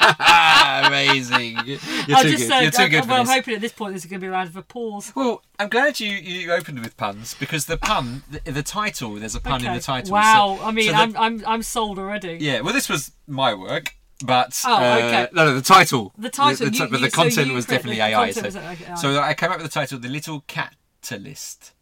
Amazing. 0.00 1.58
You're 1.64 1.78
I 2.18 2.22
too 2.22 2.30
just 2.30 2.38
good. 2.38 2.48
said, 2.48 2.60
You're 2.62 2.70
too 2.72 2.82
I- 2.82 2.88
good 2.88 3.04
for 3.04 3.10
well, 3.10 3.20
I'm 3.20 3.26
hoping 3.28 3.54
at 3.54 3.60
this 3.60 3.72
point 3.72 3.92
there's 3.92 4.04
going 4.06 4.20
to 4.20 4.24
be 4.24 4.28
a 4.28 4.32
round 4.32 4.48
of 4.48 4.56
applause. 4.56 5.12
Well, 5.14 5.42
I'm 5.60 5.68
glad 5.68 6.00
you, 6.00 6.10
you 6.10 6.52
opened 6.52 6.80
with 6.80 6.96
puns 6.96 7.34
because 7.38 7.66
the 7.66 7.76
pun, 7.76 8.22
the, 8.30 8.50
the 8.50 8.62
title, 8.62 9.14
there's 9.16 9.34
a 9.34 9.40
pun 9.40 9.64
in 9.64 9.72
the 9.74 9.80
title. 9.80 10.12
Wow, 10.12 10.56
So- 10.58 10.64
I 10.64 10.70
mean, 10.70 10.86
so 10.86 10.92
the- 10.92 10.98
I'm, 10.98 11.16
I'm 11.16 11.44
I'm 11.46 11.62
sold 11.62 11.98
already. 11.98 12.38
yeah. 12.40 12.60
Well, 12.62 12.72
this 12.72 12.88
was 12.88 13.12
my 13.26 13.52
work, 13.54 13.94
but 14.24 14.58
Oh, 14.64 14.74
uh, 14.74 14.96
okay. 14.96 15.28
no, 15.32 15.44
no, 15.46 15.54
the 15.54 15.60
title, 15.62 16.12
The 16.18 16.30
title, 16.30 16.70
the, 16.70 16.76
you- 16.76 16.88
but 16.88 17.00
the 17.00 17.10
so 17.10 17.16
content 17.22 17.46
you 17.48 17.54
was 17.54 17.66
definitely 17.66 17.96
the 17.96 18.02
AI. 18.04 18.30
So, 18.32 18.42
was 18.42 18.56
okay, 18.56 18.84
AI. 18.88 18.94
so 18.94 19.20
I 19.20 19.34
came 19.34 19.50
up 19.52 19.58
with 19.58 19.66
the 19.66 19.72
title, 19.80 19.98
"The 19.98 20.08
Little 20.08 20.44
Catalyst." 20.48 21.72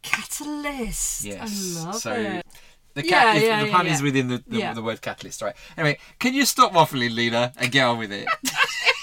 Catalyst. 0.00 1.24
Yes. 1.24 1.76
I 1.80 1.84
love 1.86 1.94
so 1.96 2.12
it. 2.12 2.46
the 2.94 3.02
cat, 3.02 3.36
if 3.36 3.42
yeah, 3.42 3.60
the 3.62 3.66
yeah, 3.68 3.76
pun 3.76 3.86
yeah. 3.86 3.92
is 3.94 4.00
within 4.02 4.28
the, 4.28 4.42
the, 4.46 4.58
Yeah. 4.58 4.74
the 4.74 4.82
word 4.82 5.02
catalyst, 5.02 5.42
right? 5.42 5.54
Anyway, 5.76 5.98
can 6.20 6.34
you 6.34 6.44
stop 6.46 6.72
waffling, 6.72 7.14
Lena, 7.14 7.52
and 7.56 7.70
get 7.72 7.84
on 7.84 7.98
with 7.98 8.12
it? 8.12 8.28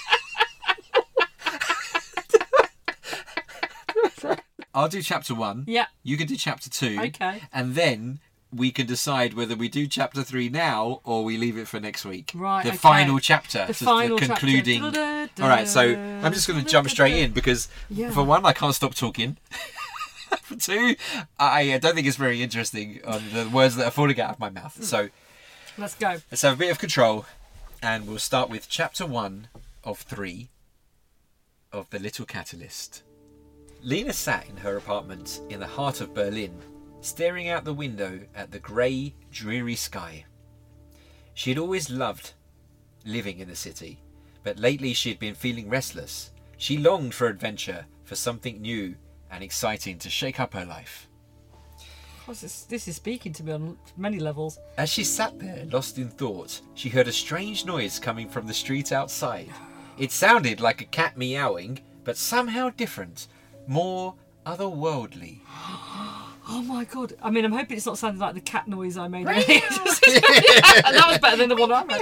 I'll 4.76 4.88
do 4.88 5.02
chapter 5.02 5.34
one. 5.34 5.64
Yeah. 5.66 5.86
You 6.04 6.16
can 6.16 6.26
do 6.28 6.36
chapter 6.36 6.70
two. 6.70 6.98
Okay. 7.00 7.40
And 7.52 7.74
then 7.74 8.20
we 8.54 8.70
can 8.70 8.86
decide 8.86 9.34
whether 9.34 9.56
we 9.56 9.68
do 9.68 9.86
chapter 9.86 10.22
three 10.22 10.48
now 10.48 11.00
or 11.02 11.24
we 11.24 11.36
leave 11.36 11.56
it 11.58 11.66
for 11.66 11.80
next 11.80 12.04
week. 12.04 12.30
Right, 12.34 12.62
The 12.62 12.68
okay. 12.68 12.76
final 12.78 13.18
chapter. 13.18 13.64
The 13.66 13.74
final 13.74 14.18
the 14.18 14.26
chapter. 14.26 14.40
concluding. 14.46 14.82
Da-da-da-da. 14.82 15.42
All 15.42 15.48
right, 15.48 15.66
so 15.66 15.80
I'm 16.22 16.32
just 16.32 16.46
going 16.46 16.62
to 16.62 16.70
jump 16.70 16.88
straight 16.90 17.14
in 17.16 17.32
because, 17.32 17.68
Yeah. 17.90 18.10
for 18.10 18.22
one, 18.22 18.46
I 18.46 18.52
can't 18.52 18.74
stop 18.74 18.94
talking. 18.94 19.38
for 20.42 20.56
two, 20.56 20.94
I 21.38 21.72
I 21.74 21.78
don't 21.78 21.94
think 21.94 22.06
it's 22.06 22.16
very 22.16 22.42
interesting 22.42 23.00
on 23.06 23.22
the 23.32 23.48
words 23.48 23.76
that 23.76 23.86
are 23.86 23.90
falling 23.90 24.20
out 24.20 24.30
of 24.30 24.38
my 24.38 24.50
mouth. 24.50 24.76
Hmm. 24.76 24.82
So 24.82 25.08
Let's 25.78 25.94
go. 25.94 26.18
let's 26.30 26.42
have 26.42 26.54
a 26.54 26.56
bit 26.56 26.70
of 26.70 26.78
control, 26.78 27.24
and 27.82 28.06
we'll 28.06 28.18
start 28.18 28.48
with 28.50 28.68
chapter 28.68 29.04
one 29.06 29.48
of 29.84 29.98
three 30.00 30.48
of 31.72 31.88
The 31.90 31.98
Little 31.98 32.26
Catalyst. 32.26 33.02
Lena 33.86 34.12
sat 34.12 34.48
in 34.48 34.56
her 34.56 34.76
apartment 34.76 35.42
in 35.48 35.60
the 35.60 35.66
heart 35.66 36.00
of 36.00 36.12
Berlin, 36.12 36.60
staring 37.02 37.50
out 37.50 37.64
the 37.64 37.72
window 37.72 38.18
at 38.34 38.50
the 38.50 38.58
grey, 38.58 39.14
dreary 39.30 39.76
sky. 39.76 40.24
She 41.34 41.50
had 41.50 41.58
always 41.58 41.88
loved 41.88 42.32
living 43.04 43.38
in 43.38 43.46
the 43.46 43.54
city, 43.54 44.02
but 44.42 44.58
lately 44.58 44.92
she 44.92 45.08
had 45.08 45.20
been 45.20 45.36
feeling 45.36 45.68
restless. 45.68 46.32
She 46.56 46.78
longed 46.78 47.14
for 47.14 47.28
adventure, 47.28 47.86
for 48.02 48.16
something 48.16 48.60
new 48.60 48.96
and 49.30 49.44
exciting 49.44 50.00
to 50.00 50.10
shake 50.10 50.40
up 50.40 50.54
her 50.54 50.64
life. 50.64 51.08
This 52.26 52.42
is, 52.42 52.66
this 52.68 52.88
is 52.88 52.96
speaking 52.96 53.32
to 53.34 53.44
me 53.44 53.52
on 53.52 53.78
many 53.96 54.18
levels. 54.18 54.58
As 54.78 54.90
she 54.90 55.04
sat 55.04 55.38
there, 55.38 55.64
lost 55.70 55.96
in 55.96 56.08
thought, 56.08 56.60
she 56.74 56.88
heard 56.88 57.06
a 57.06 57.12
strange 57.12 57.64
noise 57.64 58.00
coming 58.00 58.28
from 58.28 58.48
the 58.48 58.54
street 58.54 58.90
outside. 58.90 59.48
It 59.96 60.10
sounded 60.10 60.60
like 60.60 60.80
a 60.80 60.86
cat 60.86 61.16
meowing, 61.16 61.78
but 62.02 62.16
somehow 62.16 62.70
different, 62.70 63.28
more 63.66 64.14
otherworldly. 64.44 65.40
Oh 66.48 66.62
my 66.62 66.84
god! 66.84 67.12
I 67.20 67.30
mean, 67.30 67.44
I'm 67.44 67.50
hoping 67.50 67.76
it's 67.76 67.86
not 67.86 67.98
sounding 67.98 68.20
like 68.20 68.34
the 68.34 68.40
cat 68.40 68.68
noise 68.68 68.96
I 68.96 69.08
made. 69.08 69.26
earlier. 69.26 69.44
that 69.48 71.04
was 71.08 71.18
better 71.18 71.36
than 71.38 71.48
the 71.48 71.56
one 71.56 71.72
I 71.72 71.82
made. 71.82 72.00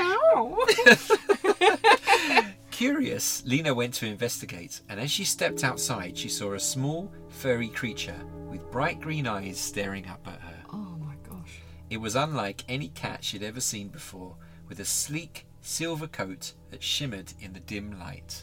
Curious, 2.70 3.42
Lena 3.46 3.72
went 3.72 3.94
to 3.94 4.06
investigate, 4.06 4.82
and 4.90 5.00
as 5.00 5.10
she 5.10 5.24
stepped 5.24 5.64
outside, 5.64 6.18
she 6.18 6.28
saw 6.28 6.52
a 6.52 6.60
small, 6.60 7.10
furry 7.30 7.68
creature 7.68 8.20
with 8.50 8.70
bright 8.70 9.00
green 9.00 9.26
eyes 9.26 9.58
staring 9.58 10.06
up 10.08 10.28
at 10.28 10.42
her. 10.42 10.58
Oh 10.74 10.98
my 11.00 11.14
gosh! 11.26 11.62
It 11.88 11.96
was 11.96 12.14
unlike 12.14 12.64
any 12.68 12.88
cat 12.88 13.24
she'd 13.24 13.42
ever 13.42 13.62
seen 13.62 13.88
before, 13.88 14.36
with 14.68 14.78
a 14.78 14.84
sleek, 14.84 15.46
silver 15.62 16.06
coat 16.06 16.52
that 16.70 16.82
shimmered 16.82 17.32
in 17.40 17.54
the 17.54 17.60
dim 17.60 17.98
light. 17.98 18.42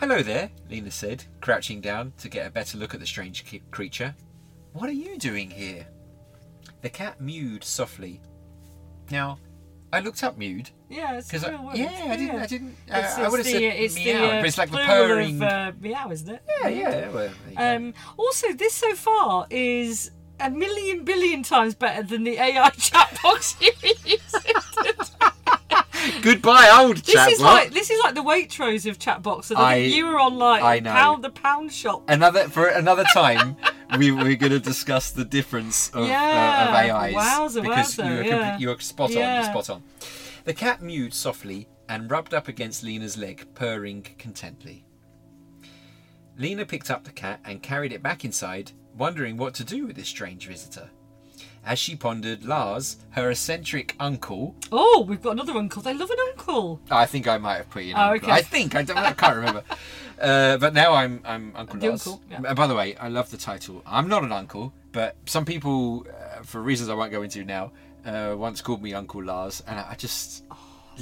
Hello 0.00 0.22
there, 0.22 0.50
Lena 0.70 0.90
said, 0.90 1.22
crouching 1.42 1.80
down 1.82 2.12
to 2.18 2.28
get 2.30 2.46
a 2.46 2.50
better 2.50 2.78
look 2.78 2.94
at 2.94 3.00
the 3.00 3.06
strange 3.06 3.44
ki- 3.44 3.62
creature. 3.70 4.14
What 4.72 4.88
are 4.88 4.92
you 4.94 5.18
doing 5.18 5.50
here? 5.50 5.86
The 6.80 6.88
cat 6.88 7.20
mewed 7.20 7.62
softly. 7.62 8.20
Now, 9.10 9.38
I 9.92 10.00
looked 10.00 10.24
up 10.24 10.38
mewed 10.38 10.70
Yeah, 10.88 11.18
it's 11.18 11.26
because 11.26 11.46
real 11.46 11.64
word. 11.66 11.76
yeah, 11.76 12.06
I 12.08 12.16
didn't, 12.16 12.40
I 12.40 12.46
didn't, 12.46 12.76
uh, 12.90 12.96
It's, 12.98 13.18
I 13.18 13.28
would 13.28 13.40
have 13.40 13.46
said 13.46 13.62
it's 13.62 13.94
meow, 13.94 14.04
the, 14.20 14.24
uh, 14.26 14.40
but 14.40 14.46
it's 14.46 14.56
like 14.58 14.70
the 14.70 14.76
purring. 14.78 15.36
Of, 15.42 15.48
uh, 15.48 15.72
meow, 15.78 16.10
isn't 16.10 16.30
it? 16.34 16.42
yeah, 16.48 16.68
yeah. 16.68 17.08
Well, 17.10 17.12
there 17.12 17.32
you 17.50 17.56
go. 17.56 17.76
Um, 17.76 17.94
also, 18.16 18.52
this 18.54 18.72
so 18.74 18.94
far 18.94 19.46
is 19.50 20.12
a 20.38 20.48
million 20.50 21.04
billion 21.04 21.42
times 21.42 21.74
better 21.74 22.02
than 22.02 22.24
the 22.24 22.38
AI 22.38 22.70
chat 22.78 23.18
box 23.22 23.54
you 23.60 23.72
using. 23.82 24.54
Goodbye, 26.22 26.70
old 26.78 26.98
This 26.98 27.26
is 27.34 27.40
like 27.40 27.72
this 27.72 27.90
is 27.90 28.00
like 28.02 28.14
the 28.14 28.22
Waitrose 28.22 28.88
of 28.88 28.98
Chatbox. 28.98 29.44
So 29.44 29.56
I- 29.56 29.76
you 29.76 30.06
were 30.06 30.18
on 30.18 30.36
like 30.38 30.62
I 30.62 30.78
know. 30.80 30.92
pound 30.92 31.24
the 31.24 31.30
pound 31.30 31.72
shop. 31.72 32.04
Another 32.08 32.48
for 32.48 32.66
another 32.68 33.04
time, 33.14 33.56
we 33.98 34.10
we're 34.12 34.36
going 34.36 34.52
to 34.52 34.60
discuss 34.60 35.10
the 35.10 35.24
difference 35.24 35.88
of, 35.90 36.02
uh, 36.02 36.66
of 36.68 36.74
AIs 36.74 37.14
Wowza, 37.14 37.62
because 37.62 37.96
wowza, 37.96 38.08
you 38.08 38.14
were 38.16 38.22
yeah. 38.22 38.58
you 38.58 38.68
were 38.68 38.78
spot 38.78 39.10
on, 39.10 39.16
Yeah. 39.16 39.34
you're 39.42 39.50
spot 39.50 39.70
on. 39.70 39.82
The 40.44 40.54
cat 40.54 40.82
mewed 40.82 41.14
softly 41.14 41.68
and 41.88 42.10
rubbed 42.10 42.32
up 42.34 42.48
against 42.48 42.82
Lena's 42.82 43.16
leg, 43.18 43.46
purring 43.54 44.02
contently. 44.18 44.84
Lena 46.38 46.64
picked 46.64 46.90
up 46.90 47.04
the 47.04 47.12
cat 47.12 47.40
and 47.44 47.62
carried 47.62 47.92
it 47.92 48.02
back 48.02 48.24
inside, 48.24 48.72
wondering 48.96 49.36
what 49.36 49.52
to 49.54 49.64
do 49.64 49.86
with 49.86 49.96
this 49.96 50.08
strange 50.08 50.46
visitor. 50.46 50.88
As 51.64 51.78
she 51.78 51.94
pondered, 51.94 52.44
Lars, 52.44 52.96
her 53.10 53.30
eccentric 53.30 53.94
uncle, 54.00 54.54
Oh, 54.72 55.04
we've 55.06 55.20
got 55.20 55.32
another 55.32 55.52
uncle. 55.52 55.82
They 55.82 55.92
love 55.94 56.10
an 56.10 56.16
uncle. 56.30 56.80
I 56.90 57.04
think 57.06 57.28
I 57.28 57.36
might 57.38 57.56
have 57.58 57.70
put 57.70 57.82
you 57.84 57.90
in. 57.90 57.96
Oh, 57.98 58.14
okay. 58.14 58.30
I 58.32 58.40
think 58.42 58.74
I 58.74 58.82
don't. 58.82 58.96
I 58.96 59.12
can't 59.12 59.36
remember. 59.36 59.62
Uh, 60.20 60.58
but 60.58 60.74
now 60.74 60.92
I'm 60.92 61.22
I'm 61.24 61.50
Uncle 61.56 61.80
The 61.80 61.88
Lars. 61.88 62.06
uncle, 62.06 62.22
yeah. 62.30 62.42
Uh, 62.46 62.52
By 62.52 62.66
the 62.66 62.74
way, 62.74 62.94
I 62.96 63.08
love 63.08 63.30
the 63.30 63.38
title. 63.38 63.82
I'm 63.86 64.06
not 64.06 64.22
an 64.22 64.32
uncle, 64.32 64.70
but 64.92 65.16
some 65.24 65.46
people, 65.46 66.06
uh, 66.10 66.42
for 66.42 66.60
reasons 66.60 66.90
I 66.90 66.94
won't 66.94 67.10
go 67.10 67.22
into 67.22 67.42
now, 67.42 67.72
uh, 68.04 68.34
once 68.36 68.60
called 68.60 68.82
me 68.82 68.92
Uncle 68.92 69.24
Lars, 69.24 69.62
and 69.66 69.78
I, 69.80 69.92
I 69.92 69.94
just 69.94 70.44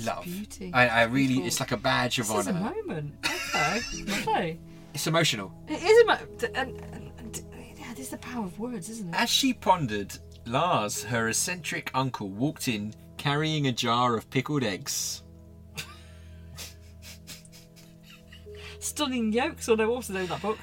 love. 0.04 0.18
Oh, 0.20 0.22
beauty. 0.22 0.70
I, 0.72 0.86
I 0.86 1.02
really, 1.06 1.26
Beautiful. 1.26 1.46
it's 1.48 1.58
like 1.58 1.72
a 1.72 1.76
badge 1.76 2.20
of 2.20 2.28
This 2.28 2.38
is 2.38 2.46
a 2.46 2.52
moment. 2.52 3.14
Okay, 3.24 3.80
lovely. 4.06 4.60
It's 4.94 5.08
emotional. 5.08 5.52
It 5.66 5.82
is 5.82 6.08
a. 6.08 6.12
And, 6.56 6.80
and, 6.92 7.12
and, 7.18 7.42
yeah, 7.76 7.94
this 7.94 8.04
is 8.06 8.10
the 8.10 8.18
power 8.18 8.44
of 8.44 8.56
words, 8.60 8.88
isn't 8.88 9.08
it? 9.12 9.20
As 9.20 9.28
she 9.28 9.52
pondered, 9.52 10.16
Lars, 10.48 11.04
her 11.04 11.28
eccentric 11.28 11.90
uncle, 11.94 12.28
walked 12.28 12.68
in 12.68 12.94
carrying 13.16 13.66
a 13.66 13.72
jar 13.72 14.16
of 14.16 14.28
pickled 14.30 14.62
eggs. 14.62 15.22
Stunning 18.80 19.32
yolks. 19.32 19.68
Or 19.68 19.76
no, 19.76 19.88
what 19.88 19.98
was 19.98 20.08
the 20.08 20.14
name 20.14 20.22
of 20.24 20.28
that 20.30 20.42
book? 20.42 20.58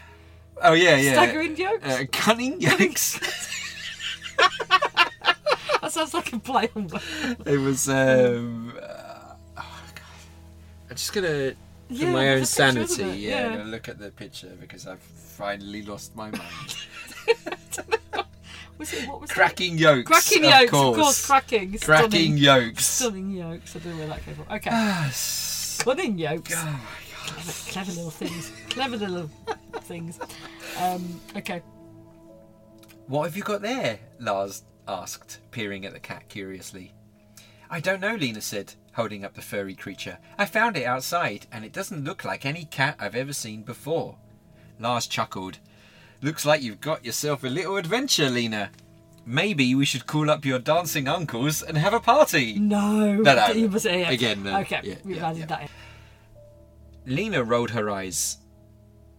Oh 0.61 0.73
yeah, 0.73 0.95
yeah. 0.95 1.13
Staggering 1.13 1.55
jokes? 1.55 1.85
Uh, 1.85 2.05
cunning 2.11 2.59
jokes. 2.59 3.19
That 5.81 5.91
sounds 5.91 6.15
like 6.15 6.33
a 6.33 6.39
play 6.39 6.67
on 6.75 6.87
words. 6.87 7.05
it 7.45 7.57
was. 7.59 7.87
Um, 7.87 8.73
uh, 8.75 9.35
oh 9.55 9.83
god. 9.93 10.03
I'm 10.89 10.95
just 10.95 11.13
gonna, 11.13 11.51
for 11.51 11.55
Yeah, 11.89 12.11
my 12.11 12.29
own 12.29 12.39
picture, 12.39 12.45
sanity, 12.47 13.03
yeah, 13.19 13.57
Yeah. 13.57 13.63
Look 13.65 13.87
at 13.87 13.99
the 13.99 14.09
picture 14.09 14.51
because 14.59 14.87
I've 14.87 14.99
finally 14.99 15.83
lost 15.83 16.15
my 16.15 16.31
mind. 16.31 16.75
Was 18.77 18.93
it, 18.93 19.07
what 19.07 19.21
was 19.21 19.31
cracking 19.31 19.77
yokes. 19.77 20.09
Cracking 20.09 20.45
of 20.45 20.51
yolks, 20.51 20.71
course. 20.71 20.97
of 20.97 21.03
course, 21.03 21.25
cracking. 21.25 21.77
Cracking 21.79 22.09
Stunning, 22.11 22.37
yolks. 22.37 22.85
stunning 22.85 23.31
yolks. 23.31 23.75
I 23.75 23.79
don't 23.79 23.93
know 23.93 23.99
where 23.99 24.07
that 24.07 24.25
came 24.25 24.35
from. 24.35 24.45
Okay. 24.55 24.69
Ah, 24.73 25.09
Stunning 25.13 26.17
yolks. 26.19 26.53
oh. 26.55 26.81
Clever, 27.25 27.51
clever 27.71 27.91
little 27.93 28.09
things. 28.11 28.51
Clever 28.69 28.97
little 28.97 29.29
things. 29.81 30.19
Um, 30.79 31.19
okay. 31.37 31.61
What 33.07 33.23
have 33.23 33.37
you 33.37 33.43
got 33.43 33.61
there? 33.61 33.99
Lars 34.19 34.63
asked, 34.87 35.39
peering 35.51 35.85
at 35.85 35.93
the 35.93 35.99
cat 35.99 36.27
curiously. 36.27 36.93
I 37.69 37.79
don't 37.79 37.99
know, 38.01 38.15
Lena 38.15 38.41
said, 38.41 38.73
holding 38.93 39.23
up 39.25 39.33
the 39.33 39.41
furry 39.41 39.73
creature. 39.75 40.19
I 40.37 40.45
found 40.45 40.77
it 40.77 40.85
outside, 40.85 41.47
and 41.51 41.65
it 41.65 41.73
doesn't 41.73 42.03
look 42.03 42.23
like 42.23 42.45
any 42.45 42.65
cat 42.65 42.95
I've 42.99 43.15
ever 43.15 43.33
seen 43.33 43.63
before. 43.63 44.17
Lars 44.79 45.07
chuckled. 45.07 45.59
Looks 46.25 46.43
like 46.43 46.63
you've 46.63 46.81
got 46.81 47.05
yourself 47.05 47.43
a 47.43 47.47
little 47.47 47.77
adventure, 47.77 48.31
Lena. 48.31 48.71
Maybe 49.27 49.75
we 49.75 49.85
should 49.85 50.07
call 50.07 50.31
up 50.31 50.43
your 50.43 50.57
dancing 50.57 51.07
uncles 51.07 51.61
and 51.61 51.77
have 51.77 51.93
a 51.93 51.99
party. 51.99 52.57
No. 52.57 53.13
No, 53.17 53.35
no, 53.35 53.47
You 53.49 53.69
must, 53.69 53.85
yeah. 53.85 54.09
Again, 54.09 54.41
no. 54.41 54.59
Okay, 54.61 54.79
Yeah, 54.83 54.95
we've 55.03 55.17
yeah, 55.17 55.29
added 55.29 55.39
yeah. 55.41 55.45
that 55.45 55.61
in. 57.05 57.15
Lena 57.15 57.43
rolled 57.43 57.69
her 57.69 57.91
eyes. 57.91 58.37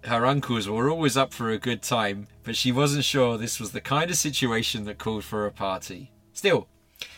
Her 0.03 0.27
uncles 0.27 0.69
were 0.69 0.91
always 0.91 1.17
up 1.17 1.33
for 1.33 1.51
a 1.51 1.59
good 1.59 1.81
time, 1.81 2.27
but 2.43 2.57
she 2.57 2.73
wasn't 2.73 3.05
sure 3.05 3.39
this 3.39 3.61
was 3.61 3.71
the 3.71 3.81
kind 3.81 4.11
of 4.11 4.17
situation 4.17 4.83
that 4.87 4.99
called 4.99 5.23
for 5.23 5.47
a 5.47 5.53
party. 5.53 6.11
Still, 6.33 6.67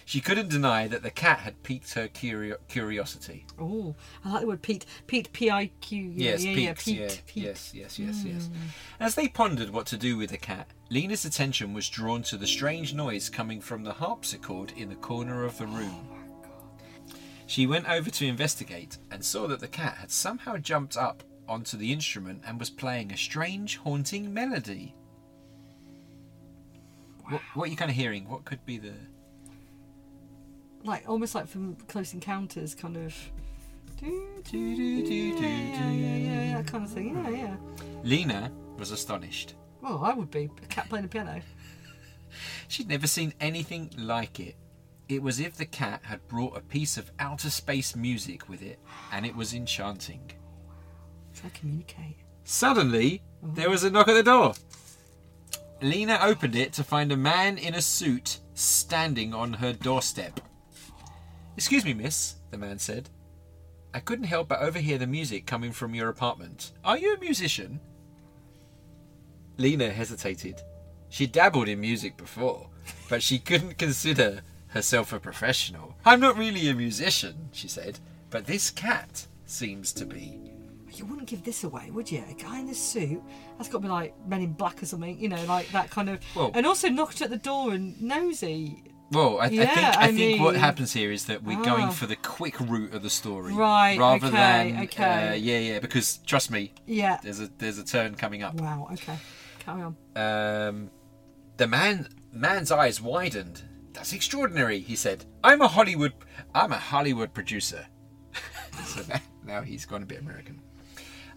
she 0.05 0.21
couldn't 0.21 0.49
deny 0.49 0.89
that 0.89 1.03
the 1.03 1.11
cat 1.11 1.41
had 1.41 1.63
piqued 1.63 1.95
her 1.95 2.09
curio- 2.09 2.57
curiosity. 2.69 3.47
Oh, 3.59 3.95
I 4.25 4.33
like 4.33 4.41
the 4.41 4.47
word 4.47 4.63
Pete. 4.63 4.87
Pete, 5.07 5.33
P 5.33 5.51
I 5.51 5.71
Q. 5.81 6.13
Yeah, 6.15 6.31
yes, 6.31 6.45
yeah, 6.45 6.55
piqued, 6.55 6.87
yeah, 6.87 7.09
Pete. 7.09 7.23
yeah, 7.35 7.43
yes, 7.49 7.73
yes, 7.75 7.99
yes, 7.99 8.25
yes. 8.25 8.47
Hmm. 8.47 9.03
As 9.05 9.15
they 9.15 9.29
pondered 9.29 9.71
what 9.71 9.87
to 9.87 9.97
do 9.97 10.17
with 10.17 10.31
the 10.31 10.39
cat, 10.39 10.69
Lena's 10.91 11.25
attention 11.25 11.75
was 11.75 11.89
drawn 11.89 12.23
to 12.23 12.37
the 12.37 12.47
strange 12.47 12.95
noise 12.95 13.29
coming 13.29 13.61
from 13.61 13.85
the 13.85 13.93
harpsichord 13.93 14.73
in 14.77 14.89
the 14.89 14.95
corner 14.97 15.45
of 15.45 15.59
the 15.59 15.67
room. 15.67 16.09
She 17.47 17.67
went 17.67 17.89
over 17.89 18.11
to 18.11 18.27
investigate 18.27 18.99
and 19.11 19.25
saw 19.25 19.47
that 19.47 19.61
the 19.61 19.69
cat 19.69 19.97
had 19.99 20.11
somehow 20.11 20.57
jumped 20.59 20.97
up 20.97 21.23
onto 21.49 21.77
the 21.79 21.93
instrument 21.93 22.43
and 22.47 22.59
was 22.59 22.69
playing 22.69 23.11
a 23.11 23.17
strange, 23.17 23.79
haunting 23.79 24.35
melody. 24.35 24.95
What, 27.29 27.41
what 27.55 27.69
are 27.69 27.71
you 27.71 27.77
kind 27.77 27.91
of 27.91 27.97
hearing? 27.97 28.29
What 28.29 28.45
could 28.45 28.65
be 28.67 28.79
the. 28.79 28.93
Like 30.85 31.09
almost 31.09 31.35
like 31.35 31.49
from 31.49 31.77
Close 31.89 32.15
Encounters, 32.15 32.75
kind 32.75 32.97
of. 32.97 33.15
Do, 34.01 34.07
Do, 34.45 34.77
do, 34.77 35.07
do, 35.07 35.15
yeah, 35.15 35.39
do, 35.41 35.45
yeah, 35.45 35.91
yeah, 35.91 36.17
yeah, 36.17 36.43
yeah, 36.57 36.63
kind 36.63 36.85
of 36.85 36.91
thing. 36.91 37.17
Yeah, 37.17 37.31
yeah. 37.31 37.57
Lena 38.05 38.53
was 38.79 38.93
astonished. 38.93 39.55
Well, 39.83 40.05
I 40.05 40.15
would 40.15 40.31
be 40.31 40.49
a 40.63 40.67
cat 40.67 40.89
playing 40.89 41.07
a 41.07 41.09
piano. 41.09 41.41
She'd 42.69 42.89
never 42.89 43.07
seen 43.07 43.35
anything 43.41 43.91
like 43.97 44.39
it. 44.39 44.55
It 45.09 45.23
was 45.23 45.41
as 45.41 45.47
if 45.47 45.57
the 45.57 45.67
cat 45.67 46.03
had 46.05 46.27
brought 46.29 46.57
a 46.57 46.61
piece 46.61 46.97
of 46.97 47.11
outer 47.19 47.51
space 47.51 47.97
music 47.97 48.49
with 48.49 48.63
it, 48.63 48.79
and 49.11 49.25
it 49.25 49.35
was 49.35 49.55
enchanting. 49.55 50.31
Try 51.35 51.49
to 51.51 51.59
communicate. 51.59 52.17
Suddenly, 52.45 53.23
oh. 53.43 53.51
there 53.55 53.71
was 53.71 53.85
a 53.85 53.91
knock 53.91 54.09
at 54.09 54.15
the 54.15 54.23
door. 54.23 54.55
Lena 55.81 56.19
opened 56.23 56.57
it 56.57 56.73
to 56.75 56.85
find 56.85 57.11
a 57.11 57.17
man 57.17 57.57
in 57.57 57.75
a 57.75 57.83
suit 57.83 58.41
standing 58.55 59.33
on 59.33 59.55
her 59.55 59.73
doorstep. 59.73 60.41
Excuse 61.59 61.85
me, 61.85 61.93
miss, 61.93 62.37
the 62.53 62.57
man 62.57 62.79
said. 62.79 63.11
I 63.93 63.99
couldn't 63.99 64.27
help 64.27 64.47
but 64.47 64.61
overhear 64.61 64.97
the 64.97 65.09
music 65.09 65.45
coming 65.45 65.73
from 65.73 65.93
your 65.93 66.09
apartment. 66.09 66.71
Are 66.85 66.97
you 66.97 67.15
a 67.15 67.19
musician? 67.19 67.81
Lena 69.57 69.91
hesitated. 69.91 70.61
She 71.09 71.27
dabbled 71.27 71.67
in 71.67 71.81
music 71.81 72.17
before, 72.17 72.69
but 73.09 73.25
she 73.25 73.41
couldn't 73.41 73.77
consider 73.77 74.43
herself 74.69 75.13
a 75.13 75.19
professional. 75.19 75.97
I'm 76.05 76.21
not 76.21 76.39
really 76.39 76.69
a 76.69 76.75
musician, 76.75 77.49
she 77.51 77.67
said, 77.67 77.99
but 78.31 78.47
this 78.47 78.71
cat 78.71 79.27
seems 79.45 79.93
to 79.95 80.07
be. 80.07 80.39
You 80.93 81.07
wouldn't 81.07 81.27
give 81.27 81.43
this 81.43 81.65
away, 81.65 81.91
would 81.91 82.09
you? 82.09 82.23
A 82.31 82.35
guy 82.41 82.61
in 82.61 82.69
this 82.69 82.81
suit. 82.81 83.21
That's 83.57 83.69
got 83.69 83.79
to 83.79 83.83
be 83.83 83.89
like 83.89 84.15
Men 84.29 84.43
in 84.43 84.53
Black 84.53 84.81
or 84.81 84.87
something, 84.87 85.19
you 85.19 85.29
know, 85.29 85.45
like 85.47 85.69
that 85.73 85.91
kind 85.91 86.09
of. 86.09 86.21
Well- 86.37 86.53
and 86.55 86.65
also 86.65 86.89
knocked 86.89 87.21
at 87.21 87.31
the 87.31 87.37
door 87.37 87.73
and 87.73 88.01
nosy. 88.01 88.85
Well, 89.11 89.39
I, 89.41 89.45
I 89.47 89.49
think 89.49 89.69
I, 89.71 89.95
I 90.07 90.13
think 90.13 90.41
what 90.43 90.55
happens 90.57 90.93
here 90.93 91.11
is 91.11 91.25
that 91.27 91.43
we're 91.43 91.63
going 91.65 91.85
Ah. 91.85 91.91
for 91.91 92.07
the 92.07 92.17
quick 92.17 92.61
route 92.61 92.93
of 92.93 93.03
the 93.03 93.09
story, 93.11 93.55
Right, 93.55 93.99
Rather 93.99 94.27
okay, 94.27 94.73
than 94.73 94.83
okay. 94.85 95.29
Uh, 95.31 95.33
yeah, 95.35 95.59
yeah. 95.59 95.79
Because 95.79 96.19
trust 96.19 96.51
me, 96.51 96.73
Yeah. 96.87 97.19
there's 97.23 97.41
a 97.41 97.49
there's 97.59 97.79
a 97.79 97.85
turn 97.85 98.15
coming 98.17 98.43
up. 98.43 98.55
Wow. 98.61 98.89
Okay. 98.93 99.17
Carry 99.61 99.83
on. 99.83 99.97
Um, 100.15 100.91
the 101.57 101.67
man 101.67 102.09
man's 102.33 102.71
eyes 102.71 103.01
widened. 103.01 103.63
That's 103.95 104.13
extraordinary, 104.13 104.81
he 104.81 104.95
said. 104.95 105.25
I'm 105.43 105.63
a 105.63 105.69
Hollywood 105.69 106.13
I'm 106.55 106.73
a 106.73 106.79
Hollywood 106.79 107.33
producer. 107.33 107.87
so 108.85 109.01
now 109.45 109.63
he's 109.63 109.87
gone 109.87 110.03
a 110.03 110.07
bit 110.07 110.21
American. 110.21 110.61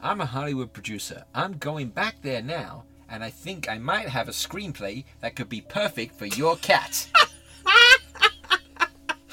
I'm 0.02 0.20
a 0.20 0.26
Hollywood 0.26 0.74
producer. 0.74 1.24
I'm 1.34 1.54
going 1.58 1.90
back 1.90 2.22
there 2.22 2.42
now, 2.42 2.84
and 3.10 3.24
I 3.24 3.30
think 3.30 3.70
I 3.70 3.78
might 3.78 4.10
have 4.10 4.28
a 4.28 4.32
screenplay 4.32 5.06
that 5.22 5.36
could 5.38 5.48
be 5.48 5.62
perfect 5.62 6.16
for 6.18 6.26
your 6.26 6.58
cat. 6.58 7.08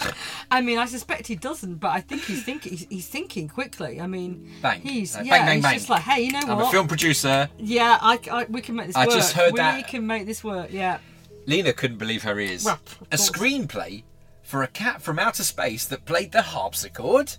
I 0.51 0.61
mean, 0.61 0.79
I 0.79 0.87
suspect 0.87 1.27
he 1.27 1.37
doesn't, 1.37 1.77
but 1.77 1.89
I 1.89 2.01
think 2.01 2.23
he's 2.23 2.43
thinking. 2.43 2.73
He's, 2.73 2.87
he's 2.89 3.07
thinking 3.09 3.49
quickly. 3.49 4.01
I 4.01 4.07
mean, 4.07 4.51
Bang. 4.63 4.81
he's 4.81 5.15
Like, 5.17 5.27
yeah. 5.27 5.33
bang, 5.39 5.47
bang, 5.47 5.55
he's 5.57 5.63
bang. 5.65 5.75
just 5.75 5.91
like, 5.91 6.03
hey, 6.03 6.23
you 6.23 6.33
know 6.33 6.41
I'm 6.47 6.57
what? 6.59 6.69
a 6.69 6.71
film 6.71 6.89
producer. 6.89 7.49
Yeah, 7.59 7.99
I, 8.01 8.19
I- 8.31 8.47
we 8.49 8.61
can 8.61 8.77
make 8.77 8.87
this 8.89 8.97
I 8.97 9.07
work. 9.07 9.15
just 9.15 9.33
heard 9.33 9.53
we 9.53 9.59
that- 9.59 9.89
can 9.89 10.07
make 10.07 10.27
this 10.27 10.43
work. 10.45 10.69
Yeah. 10.73 10.99
Lena 11.47 11.73
couldn't 11.73 11.97
believe 11.99 12.23
her 12.25 12.39
ears. 12.39 12.65
Well, 12.65 12.79
a 13.11 13.17
screenplay 13.17 14.03
for 14.43 14.63
a 14.63 14.69
cat 14.69 15.01
from 15.03 15.19
outer 15.19 15.43
space 15.43 15.87
that 15.87 16.05
played 16.05 16.33
the 16.33 16.43
harpsichord? 16.43 17.35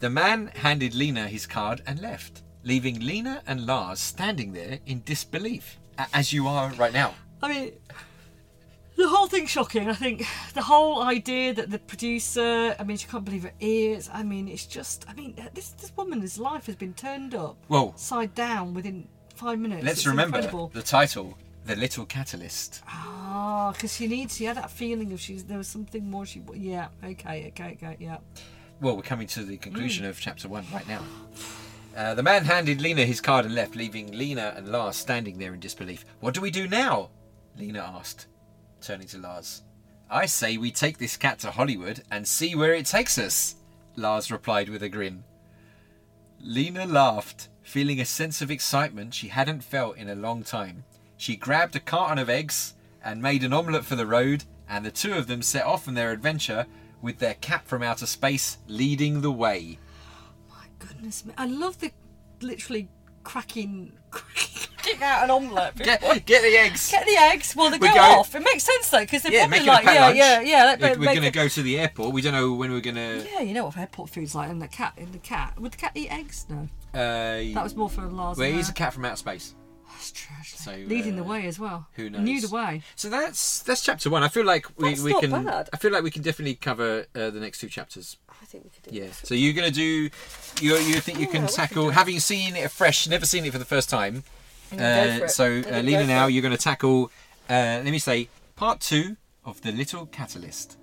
The 0.00 0.10
man 0.10 0.48
handed 0.54 0.94
Lena 0.94 1.28
his 1.28 1.46
card 1.46 1.82
and 1.86 2.00
left, 2.00 2.42
leaving 2.64 2.98
Lena 3.00 3.42
and 3.46 3.64
Lars 3.66 4.00
standing 4.00 4.52
there 4.52 4.80
in 4.86 5.02
disbelief, 5.04 5.78
as 6.12 6.32
you 6.32 6.48
are 6.48 6.70
right 6.70 6.92
now. 6.92 7.14
I 7.40 7.48
mean, 7.48 7.72
the 9.02 9.08
whole 9.08 9.26
thing's 9.26 9.50
shocking. 9.50 9.88
I 9.88 9.94
think 9.94 10.24
the 10.54 10.62
whole 10.62 11.02
idea 11.02 11.52
that 11.54 11.70
the 11.70 11.78
producer, 11.78 12.74
I 12.78 12.84
mean, 12.84 12.96
she 12.96 13.06
can't 13.08 13.24
believe 13.24 13.42
her 13.44 13.52
ears. 13.60 14.08
I 14.12 14.22
mean, 14.22 14.48
it's 14.48 14.66
just, 14.66 15.04
I 15.08 15.14
mean, 15.14 15.34
this 15.54 15.70
this 15.70 15.92
woman's 15.96 16.38
life 16.38 16.66
has 16.66 16.76
been 16.76 16.94
turned 16.94 17.34
up, 17.34 17.56
Well, 17.68 17.96
side 17.96 18.34
down 18.34 18.74
within 18.74 19.08
five 19.34 19.58
minutes. 19.58 19.84
let's 19.84 19.98
It's 20.00 20.06
remember 20.06 20.38
incredible. 20.38 20.68
the 20.68 20.82
title, 20.82 21.36
The 21.66 21.76
Little 21.76 22.04
Catalyst. 22.06 22.82
Ah, 22.88 23.72
because 23.72 23.94
she 23.94 24.06
needs, 24.06 24.36
she 24.36 24.44
had 24.44 24.56
that 24.56 24.70
feeling 24.70 25.12
of 25.12 25.20
she's 25.20 25.44
there 25.44 25.58
was 25.58 25.68
something 25.68 26.08
more. 26.10 26.24
She, 26.26 26.42
yeah, 26.54 26.88
okay, 27.04 27.48
okay, 27.48 27.76
okay, 27.82 27.96
yeah. 27.98 28.18
Well, 28.80 28.96
we're 28.96 29.02
coming 29.02 29.26
to 29.28 29.44
the 29.44 29.56
conclusion 29.58 30.04
of 30.06 30.18
chapter 30.20 30.48
one 30.48 30.64
right 30.72 30.86
now. 30.88 31.02
Uh, 31.96 32.14
the 32.14 32.22
man 32.22 32.44
handed 32.44 32.80
Lena 32.80 33.04
his 33.04 33.20
card 33.20 33.44
and 33.44 33.54
left, 33.54 33.76
leaving 33.76 34.10
Lena 34.12 34.54
and 34.56 34.68
Lars 34.68 34.96
standing 34.96 35.38
there 35.38 35.52
in 35.54 35.60
disbelief. 35.60 36.04
What 36.20 36.34
do 36.34 36.40
we 36.40 36.50
do 36.50 36.66
now? 36.66 37.10
Lena 37.56 37.80
asked, 37.80 38.26
turning 38.82 39.06
to 39.08 39.18
Lars. 39.18 39.62
I 40.10 40.26
say 40.26 40.56
we 40.56 40.70
take 40.70 40.98
this 40.98 41.16
cat 41.16 41.38
to 41.40 41.50
Hollywood 41.50 42.02
and 42.10 42.26
see 42.26 42.54
where 42.54 42.74
it 42.74 42.86
takes 42.86 43.16
us, 43.16 43.54
Lars 43.96 44.30
replied 44.30 44.68
with 44.68 44.82
a 44.82 44.88
grin. 44.88 45.24
Lena 46.40 46.86
laughed, 46.86 47.48
feeling 47.62 48.00
a 48.00 48.04
sense 48.04 48.42
of 48.42 48.50
excitement 48.50 49.14
she 49.14 49.28
hadn't 49.28 49.64
felt 49.64 49.96
in 49.96 50.10
a 50.10 50.14
long 50.14 50.42
time. 50.42 50.84
She 51.16 51.36
grabbed 51.36 51.76
a 51.76 51.80
carton 51.80 52.18
of 52.18 52.28
eggs 52.28 52.74
and 53.04 53.22
made 53.22 53.44
an 53.44 53.52
omelette 53.52 53.84
for 53.84 53.96
the 53.96 54.06
road, 54.06 54.44
and 54.68 54.84
the 54.84 54.90
two 54.90 55.14
of 55.14 55.28
them 55.28 55.40
set 55.40 55.64
off 55.64 55.86
on 55.86 55.94
their 55.94 56.10
adventure 56.10 56.66
with 57.00 57.18
their 57.18 57.34
cat 57.34 57.66
from 57.66 57.82
outer 57.82 58.06
space 58.06 58.58
leading 58.66 59.20
the 59.20 59.32
way. 59.32 59.78
My 60.48 60.66
goodness 60.78 61.24
me, 61.24 61.32
I 61.38 61.46
love 61.46 61.78
the 61.78 61.92
literally 62.40 62.88
cracking, 63.24 63.92
cracking 64.82 65.02
out 65.02 65.24
an 65.24 65.30
omelette. 65.30 65.76
Get, 65.76 66.00
get 66.26 66.42
the 66.42 66.56
eggs! 66.56 66.90
Get 66.90 67.06
the 67.06 67.16
eggs. 67.16 67.54
Well, 67.56 67.70
they 67.70 67.78
We 67.78 67.88
go, 67.88 67.94
go- 67.94 68.00
off. 68.00 68.34
It 68.34 68.40
makes 68.40 68.64
sense 68.64 68.90
though, 68.90 69.00
because 69.00 69.22
they're 69.22 69.32
yeah, 69.32 69.46
probably 69.46 69.58
make 69.60 69.68
it 69.68 69.70
a 69.70 69.72
like, 69.72 69.84
yeah, 69.84 70.00
lunch. 70.06 70.16
yeah, 70.16 70.40
yeah. 70.40 70.64
Let, 70.64 70.80
We're 70.80 71.04
make 71.06 71.14
going 71.18 71.22
to 71.22 71.30
go 71.30 71.48
to 71.48 71.62
the 71.62 71.78
airport. 71.78 72.12
We 72.12 72.22
don't 72.22 72.32
know 72.32 72.52
when 72.54 72.72
we're 72.72 72.80
going 72.80 72.96
to. 72.96 73.26
Yeah, 73.32 73.40
you 73.40 73.54
know 73.54 73.64
what 73.66 73.76
airport 73.76 74.10
food's 74.10 74.34
like, 74.34 74.50
and 74.50 74.60
the 74.60 74.68
cat 74.68 74.94
in 74.96 75.12
the 75.12 75.18
cat. 75.18 75.58
Would 75.60 75.72
the 75.72 75.76
cat 75.78 75.92
eat 75.94 76.12
eggs? 76.12 76.46
No, 76.48 76.68
Uh, 76.94 77.54
that 77.54 77.62
was 77.62 77.74
more 77.76 77.88
for 77.90 78.02
Lars. 78.02 78.38
well, 78.38 78.46
and 78.46 78.56
he's 78.56 78.68
a 78.68 78.72
cat 78.74 78.92
from 78.92 79.04
outer 79.04 79.16
space. 79.16 79.54
That's 79.90 80.10
true, 80.12 80.34
actually. 80.38 80.58
So, 80.58 80.88
leading 80.88 81.14
the 81.16 81.22
uh, 81.22 81.26
way 81.26 81.46
as 81.46 81.60
well. 81.60 81.86
who 81.92 82.10
knows? 82.10 82.22
Knew 82.22 82.40
the 82.40 82.48
way. 82.48 82.82
So 82.96 83.08
that's 83.08 83.60
that's 83.62 83.82
chapter 83.84 84.10
one. 84.10 84.22
I 84.24 84.28
feel 84.28 84.44
like 84.44 84.66
we, 84.76 84.88
That's 84.88 85.02
we 85.02 85.12
not 85.12 85.20
can. 85.20 85.44
bad. 85.44 85.68
I 85.72 85.76
feel 85.76 85.92
like 85.92 86.02
we 86.02 86.10
can 86.10 86.22
definitely 86.22 86.56
cover 86.56 87.06
uh, 87.14 87.30
the 87.30 87.38
next 87.38 87.60
two 87.60 87.68
chapters. 87.68 88.16
I 88.28 88.44
think 88.46 88.64
we 88.64 88.70
could 88.70 88.90
do. 88.90 88.98
Yeah. 88.98 89.12
So 89.12 89.34
you're 89.34 89.52
gonna 89.52 89.70
do. 89.70 89.82
You 90.60 90.74
you 90.76 91.00
think 91.00 91.18
you 91.20 91.26
Yeah, 91.26 91.32
can 91.32 91.42
we 91.42 91.46
can 91.48 91.54
tackle 91.54 91.90
having 91.90 92.18
seen 92.18 92.56
it 92.56 92.68
fresh, 92.72 93.06
never 93.06 93.26
seen 93.26 93.44
it 93.44 93.52
for 93.52 93.58
the 93.58 93.64
first 93.64 93.88
time. 93.88 94.24
Uh, 94.78 95.26
so, 95.28 95.62
uh, 95.70 95.80
Lena, 95.80 96.06
now 96.06 96.26
you're 96.26 96.42
going 96.42 96.56
to 96.56 96.62
tackle, 96.62 97.10
uh, 97.48 97.80
let 97.82 97.84
me 97.84 97.98
say, 97.98 98.28
part 98.56 98.80
two 98.80 99.16
of 99.44 99.60
The 99.62 99.72
Little 99.72 100.06
Catalyst. 100.06 100.78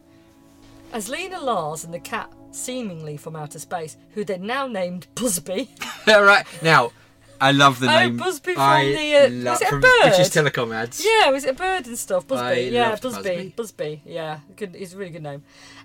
As 0.91 1.07
Lena 1.09 1.39
Lars 1.39 1.83
and 1.83 1.93
the 1.93 1.99
cat, 1.99 2.31
seemingly 2.51 3.15
from 3.17 3.35
outer 3.35 3.59
space, 3.59 3.95
who 4.11 4.23
they're 4.23 4.37
now 4.37 4.67
named 4.67 5.07
Busby, 5.15 5.69
All 6.07 6.23
right, 6.23 6.45
now, 6.61 6.91
I 7.39 7.51
love 7.51 7.79
the 7.79 7.87
Oh, 7.87 7.99
name. 7.99 8.17
Busby 8.17 8.53
from 8.53 8.61
I 8.63 8.83
the, 8.85 9.15
uh, 9.47 9.51
was 9.51 9.61
it 9.61 9.71
a 9.71 9.77
bird? 9.77 10.01
British 10.01 10.27
Telecom 10.29 10.73
ads. 10.75 11.05
Yeah, 11.05 11.29
was 11.29 11.45
it 11.45 11.51
a 11.51 11.53
bird 11.53 11.87
and 11.87 11.97
stuff? 11.97 12.27
Busby. 12.27 12.45
I 12.45 12.53
yeah, 12.53 12.95
Busby. 12.95 13.21
Busby. 13.23 13.53
Busby. 13.55 14.01
Yeah, 14.05 14.39
good. 14.55 14.75
It's 14.75 14.93
a 14.93 14.97
really 14.97 15.11
good 15.11 15.23
name. 15.23 15.43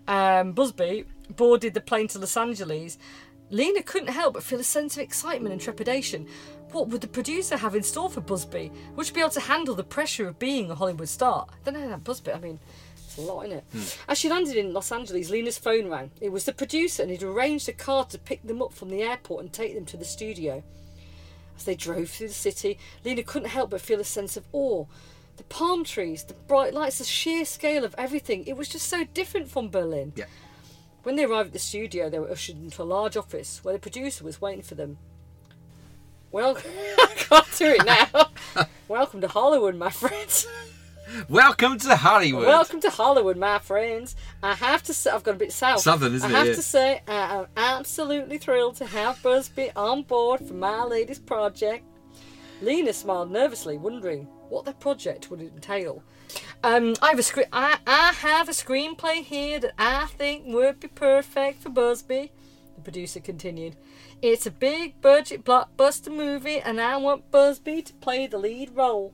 Um, 0.08 0.52
Busby 0.52 1.04
boarded 1.36 1.74
the 1.74 1.80
plane 1.80 2.08
to 2.08 2.18
Los 2.18 2.36
Angeles. 2.36 2.98
Lena 3.50 3.82
couldn't 3.82 4.08
help 4.08 4.34
but 4.34 4.42
feel 4.42 4.58
a 4.58 4.64
sense 4.64 4.96
of 4.96 5.02
excitement 5.02 5.52
and 5.52 5.60
trepidation. 5.60 6.26
What 6.74 6.88
would 6.88 7.02
the 7.02 7.06
producer 7.06 7.56
have 7.56 7.76
in 7.76 7.84
store 7.84 8.10
for 8.10 8.20
Busby? 8.20 8.72
Would 8.96 9.06
she 9.06 9.12
be 9.12 9.20
able 9.20 9.30
to 9.30 9.40
handle 9.40 9.76
the 9.76 9.84
pressure 9.84 10.26
of 10.26 10.40
being 10.40 10.72
a 10.72 10.74
Hollywood 10.74 11.08
star? 11.08 11.46
I 11.48 11.70
don't 11.70 11.80
know 11.80 11.88
that 11.88 12.02
Busby. 12.02 12.32
I 12.32 12.40
mean, 12.40 12.58
it's 12.96 13.16
a 13.16 13.20
lot, 13.20 13.46
isn't 13.46 13.58
it? 13.58 13.64
Hmm. 13.72 14.10
As 14.10 14.18
she 14.18 14.28
landed 14.28 14.56
in 14.56 14.72
Los 14.72 14.90
Angeles, 14.90 15.30
Lena's 15.30 15.56
phone 15.56 15.88
rang. 15.88 16.10
It 16.20 16.32
was 16.32 16.46
the 16.46 16.52
producer, 16.52 17.02
and 17.04 17.12
he'd 17.12 17.22
arranged 17.22 17.68
a 17.68 17.72
car 17.72 18.06
to 18.06 18.18
pick 18.18 18.42
them 18.42 18.60
up 18.60 18.72
from 18.72 18.90
the 18.90 19.04
airport 19.04 19.44
and 19.44 19.52
take 19.52 19.76
them 19.76 19.84
to 19.84 19.96
the 19.96 20.04
studio. 20.04 20.64
As 21.56 21.62
they 21.62 21.76
drove 21.76 22.10
through 22.10 22.26
the 22.26 22.34
city, 22.34 22.76
Lena 23.04 23.22
couldn't 23.22 23.50
help 23.50 23.70
but 23.70 23.80
feel 23.80 24.00
a 24.00 24.04
sense 24.04 24.36
of 24.36 24.44
awe. 24.52 24.84
The 25.36 25.44
palm 25.44 25.84
trees, 25.84 26.24
the 26.24 26.34
bright 26.34 26.74
lights, 26.74 26.98
the 26.98 27.04
sheer 27.04 27.44
scale 27.44 27.84
of 27.84 27.94
everything. 27.96 28.48
It 28.48 28.56
was 28.56 28.68
just 28.68 28.88
so 28.88 29.04
different 29.14 29.48
from 29.48 29.70
Berlin. 29.70 30.12
Yeah. 30.16 30.24
When 31.04 31.14
they 31.14 31.24
arrived 31.24 31.48
at 31.48 31.52
the 31.52 31.60
studio, 31.60 32.10
they 32.10 32.18
were 32.18 32.32
ushered 32.32 32.56
into 32.56 32.82
a 32.82 32.84
large 32.84 33.16
office 33.16 33.62
where 33.62 33.74
the 33.74 33.78
producer 33.78 34.24
was 34.24 34.40
waiting 34.40 34.62
for 34.62 34.74
them. 34.74 34.98
Well, 36.34 36.58
I 36.98 37.12
can't 37.14 37.46
do 37.56 37.76
it 37.78 37.84
now. 37.86 38.64
Welcome 38.88 39.20
to 39.20 39.28
Hollywood, 39.28 39.76
my 39.76 39.90
friends. 39.90 40.48
Welcome 41.28 41.78
to 41.78 41.94
Hollywood. 41.94 42.48
Welcome 42.48 42.80
to 42.80 42.90
Hollywood, 42.90 43.36
my 43.36 43.60
friends. 43.60 44.16
I 44.42 44.54
have 44.54 44.82
to 44.82 44.94
say, 44.94 45.12
I've 45.12 45.22
got 45.22 45.36
a 45.36 45.38
bit 45.38 45.52
south. 45.52 45.78
Southern, 45.82 46.12
isn't 46.12 46.28
I 46.28 46.34
it? 46.34 46.36
have 46.38 46.46
Yeah. 46.48 46.54
to 46.56 46.62
say, 46.62 47.02
I 47.06 47.36
am 47.36 47.46
absolutely 47.56 48.38
thrilled 48.38 48.74
to 48.78 48.86
have 48.86 49.22
Busby 49.22 49.70
on 49.76 50.02
board 50.02 50.40
for 50.40 50.54
my 50.54 50.82
latest 50.82 51.24
project. 51.24 51.84
Lena 52.60 52.92
smiled 52.92 53.30
nervously, 53.30 53.78
wondering 53.78 54.24
what 54.48 54.64
their 54.64 54.74
project 54.74 55.30
would 55.30 55.40
entail. 55.40 56.02
Um, 56.64 56.96
I 57.00 57.10
have 57.10 57.18
a 57.20 57.22
screen. 57.22 57.46
I, 57.52 57.78
I 57.86 58.10
have 58.12 58.48
a 58.48 58.52
screenplay 58.52 59.22
here 59.22 59.60
that 59.60 59.74
I 59.78 60.06
think 60.06 60.46
would 60.46 60.80
be 60.80 60.88
perfect 60.88 61.62
for 61.62 61.68
Busby. 61.68 62.32
The 62.74 62.80
producer 62.82 63.20
continued. 63.20 63.76
It's 64.26 64.46
a 64.46 64.50
big 64.50 65.02
budget 65.02 65.44
blockbuster 65.44 66.08
movie, 66.10 66.58
and 66.58 66.80
I 66.80 66.96
want 66.96 67.30
Busby 67.30 67.82
to 67.82 67.92
play 67.92 68.26
the 68.26 68.38
lead 68.38 68.70
role. 68.74 69.12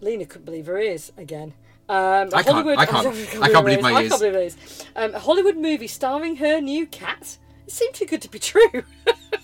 Lena 0.00 0.24
couldn't 0.24 0.46
believe 0.46 0.64
her 0.68 0.78
ears 0.78 1.12
again. 1.18 1.52
Um, 1.90 2.30
I 2.32 2.42
can't- 2.42 2.46
Hollywood, 2.46 2.78
I 2.78 2.86
can't- 2.86 3.06
I 3.42 3.50
can't 3.50 3.64
believe 3.66 3.82
my 3.82 3.92
I 3.92 4.00
ears. 4.04 4.08
can't 4.08 4.20
believe 4.22 4.34
her 4.34 4.40
ears. 4.40 4.56
Um, 4.96 5.14
a 5.14 5.18
Hollywood 5.18 5.58
movie 5.58 5.86
starring 5.86 6.36
her 6.36 6.62
new 6.62 6.86
cat. 6.86 7.36
It 7.66 7.72
seemed 7.74 7.92
too 7.94 8.06
good 8.06 8.22
to 8.22 8.30
be 8.30 8.38
true. 8.38 8.84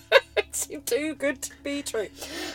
too 0.79 1.15
good 1.15 1.41
to 1.41 1.51
be 1.63 1.81
true. 1.81 2.07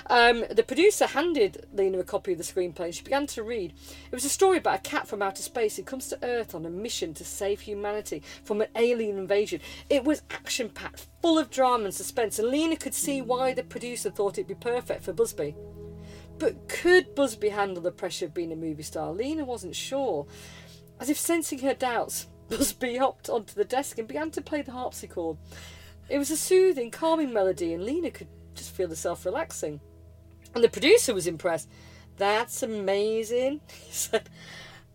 Um, 0.08 0.44
the 0.50 0.62
producer 0.62 1.06
handed 1.06 1.66
Lena 1.72 1.98
a 1.98 2.04
copy 2.04 2.32
of 2.32 2.38
the 2.38 2.44
screenplay 2.44 2.86
and 2.86 2.94
she 2.94 3.02
began 3.02 3.26
to 3.28 3.42
read. 3.42 3.74
It 4.10 4.14
was 4.14 4.24
a 4.24 4.30
story 4.30 4.58
about 4.58 4.78
a 4.78 4.82
cat 4.82 5.06
from 5.06 5.22
outer 5.22 5.42
space 5.42 5.76
who 5.76 5.82
comes 5.82 6.08
to 6.08 6.18
Earth 6.22 6.54
on 6.54 6.64
a 6.64 6.70
mission 6.70 7.12
to 7.14 7.24
save 7.24 7.60
humanity 7.60 8.22
from 8.44 8.60
an 8.60 8.68
alien 8.74 9.18
invasion. 9.18 9.60
It 9.90 10.04
was 10.04 10.22
action 10.30 10.70
packed, 10.70 11.06
full 11.20 11.38
of 11.38 11.50
drama 11.50 11.84
and 11.84 11.94
suspense, 11.94 12.38
and 12.38 12.48
Lena 12.48 12.76
could 12.76 12.94
see 12.94 13.20
why 13.20 13.52
the 13.52 13.62
producer 13.62 14.10
thought 14.10 14.38
it'd 14.38 14.46
be 14.46 14.54
perfect 14.54 15.02
for 15.04 15.12
Busby. 15.12 15.54
But 16.38 16.68
could 16.68 17.14
Busby 17.14 17.48
handle 17.48 17.82
the 17.82 17.90
pressure 17.90 18.26
of 18.26 18.34
being 18.34 18.52
a 18.52 18.56
movie 18.56 18.82
star? 18.82 19.12
Lena 19.12 19.44
wasn't 19.44 19.74
sure. 19.74 20.26
As 21.00 21.10
if 21.10 21.18
sensing 21.18 21.58
her 21.60 21.74
doubts, 21.74 22.26
Busby 22.48 22.96
hopped 22.96 23.28
onto 23.28 23.54
the 23.54 23.64
desk 23.64 23.98
and 23.98 24.06
began 24.06 24.30
to 24.32 24.40
play 24.40 24.62
the 24.62 24.72
harpsichord. 24.72 25.36
It 26.08 26.18
was 26.18 26.30
a 26.30 26.36
soothing, 26.36 26.90
calming 26.90 27.32
melody, 27.32 27.74
and 27.74 27.84
Lena 27.84 28.10
could 28.10 28.28
just 28.54 28.70
feel 28.70 28.88
herself 28.88 29.24
relaxing. 29.24 29.80
And 30.54 30.62
the 30.62 30.68
producer 30.68 31.12
was 31.12 31.26
impressed. 31.26 31.68
That's 32.16 32.62
amazing, 32.62 33.60
he 33.72 33.92
said. 33.92 34.28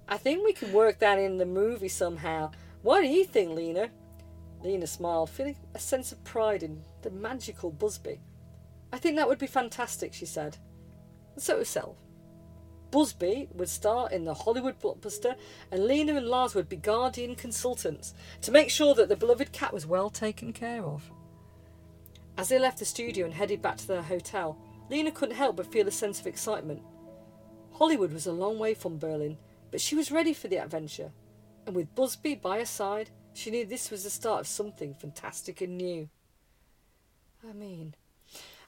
I 0.07 0.17
think 0.17 0.43
we 0.43 0.53
can 0.53 0.73
work 0.73 0.99
that 0.99 1.19
in 1.19 1.37
the 1.37 1.45
movie 1.45 1.89
somehow. 1.89 2.51
What 2.81 3.01
do 3.01 3.07
you 3.07 3.25
think, 3.25 3.51
Lena? 3.51 3.89
Lena 4.63 4.87
smiled, 4.87 5.29
feeling 5.29 5.57
a 5.73 5.79
sense 5.79 6.11
of 6.11 6.23
pride 6.23 6.63
in 6.63 6.83
the 7.01 7.11
magical 7.11 7.71
Busby. 7.71 8.21
I 8.93 8.97
think 8.97 9.15
that 9.15 9.27
would 9.27 9.39
be 9.39 9.47
fantastic, 9.47 10.13
she 10.13 10.25
said. 10.25 10.57
And 11.35 11.43
so 11.43 11.57
herself. 11.57 11.97
Busby 12.91 13.47
would 13.53 13.69
star 13.69 14.09
in 14.11 14.25
the 14.25 14.33
Hollywood 14.33 14.79
blockbuster, 14.79 15.35
and 15.71 15.85
Lena 15.85 16.15
and 16.15 16.27
Lars 16.27 16.53
would 16.53 16.69
be 16.69 16.75
guardian 16.75 17.35
consultants 17.35 18.13
to 18.41 18.51
make 18.51 18.69
sure 18.69 18.93
that 18.95 19.09
the 19.09 19.15
beloved 19.15 19.51
cat 19.53 19.73
was 19.73 19.85
well 19.85 20.09
taken 20.09 20.51
care 20.51 20.83
of. 20.83 21.09
As 22.37 22.49
they 22.49 22.59
left 22.59 22.79
the 22.79 22.85
studio 22.85 23.25
and 23.25 23.33
headed 23.33 23.61
back 23.61 23.77
to 23.77 23.87
their 23.87 24.01
hotel, 24.01 24.57
Lena 24.89 25.11
couldn't 25.11 25.35
help 25.35 25.55
but 25.55 25.71
feel 25.71 25.87
a 25.87 25.91
sense 25.91 26.19
of 26.19 26.27
excitement. 26.27 26.81
Hollywood 27.73 28.11
was 28.11 28.27
a 28.27 28.33
long 28.33 28.59
way 28.59 28.73
from 28.73 28.99
Berlin, 28.99 29.37
but 29.71 29.81
she 29.81 29.95
was 29.95 30.11
ready 30.11 30.33
for 30.33 30.49
the 30.49 30.57
adventure, 30.57 31.11
and 31.65 31.75
with 31.75 31.95
Busby 31.95 32.35
by 32.35 32.59
her 32.59 32.65
side, 32.65 33.09
she 33.33 33.51
knew 33.51 33.65
this 33.65 33.89
was 33.89 34.03
the 34.03 34.09
start 34.09 34.41
of 34.41 34.47
something 34.47 34.93
fantastic 34.93 35.61
and 35.61 35.77
new. 35.77 36.09
I 37.47 37.53
mean, 37.53 37.95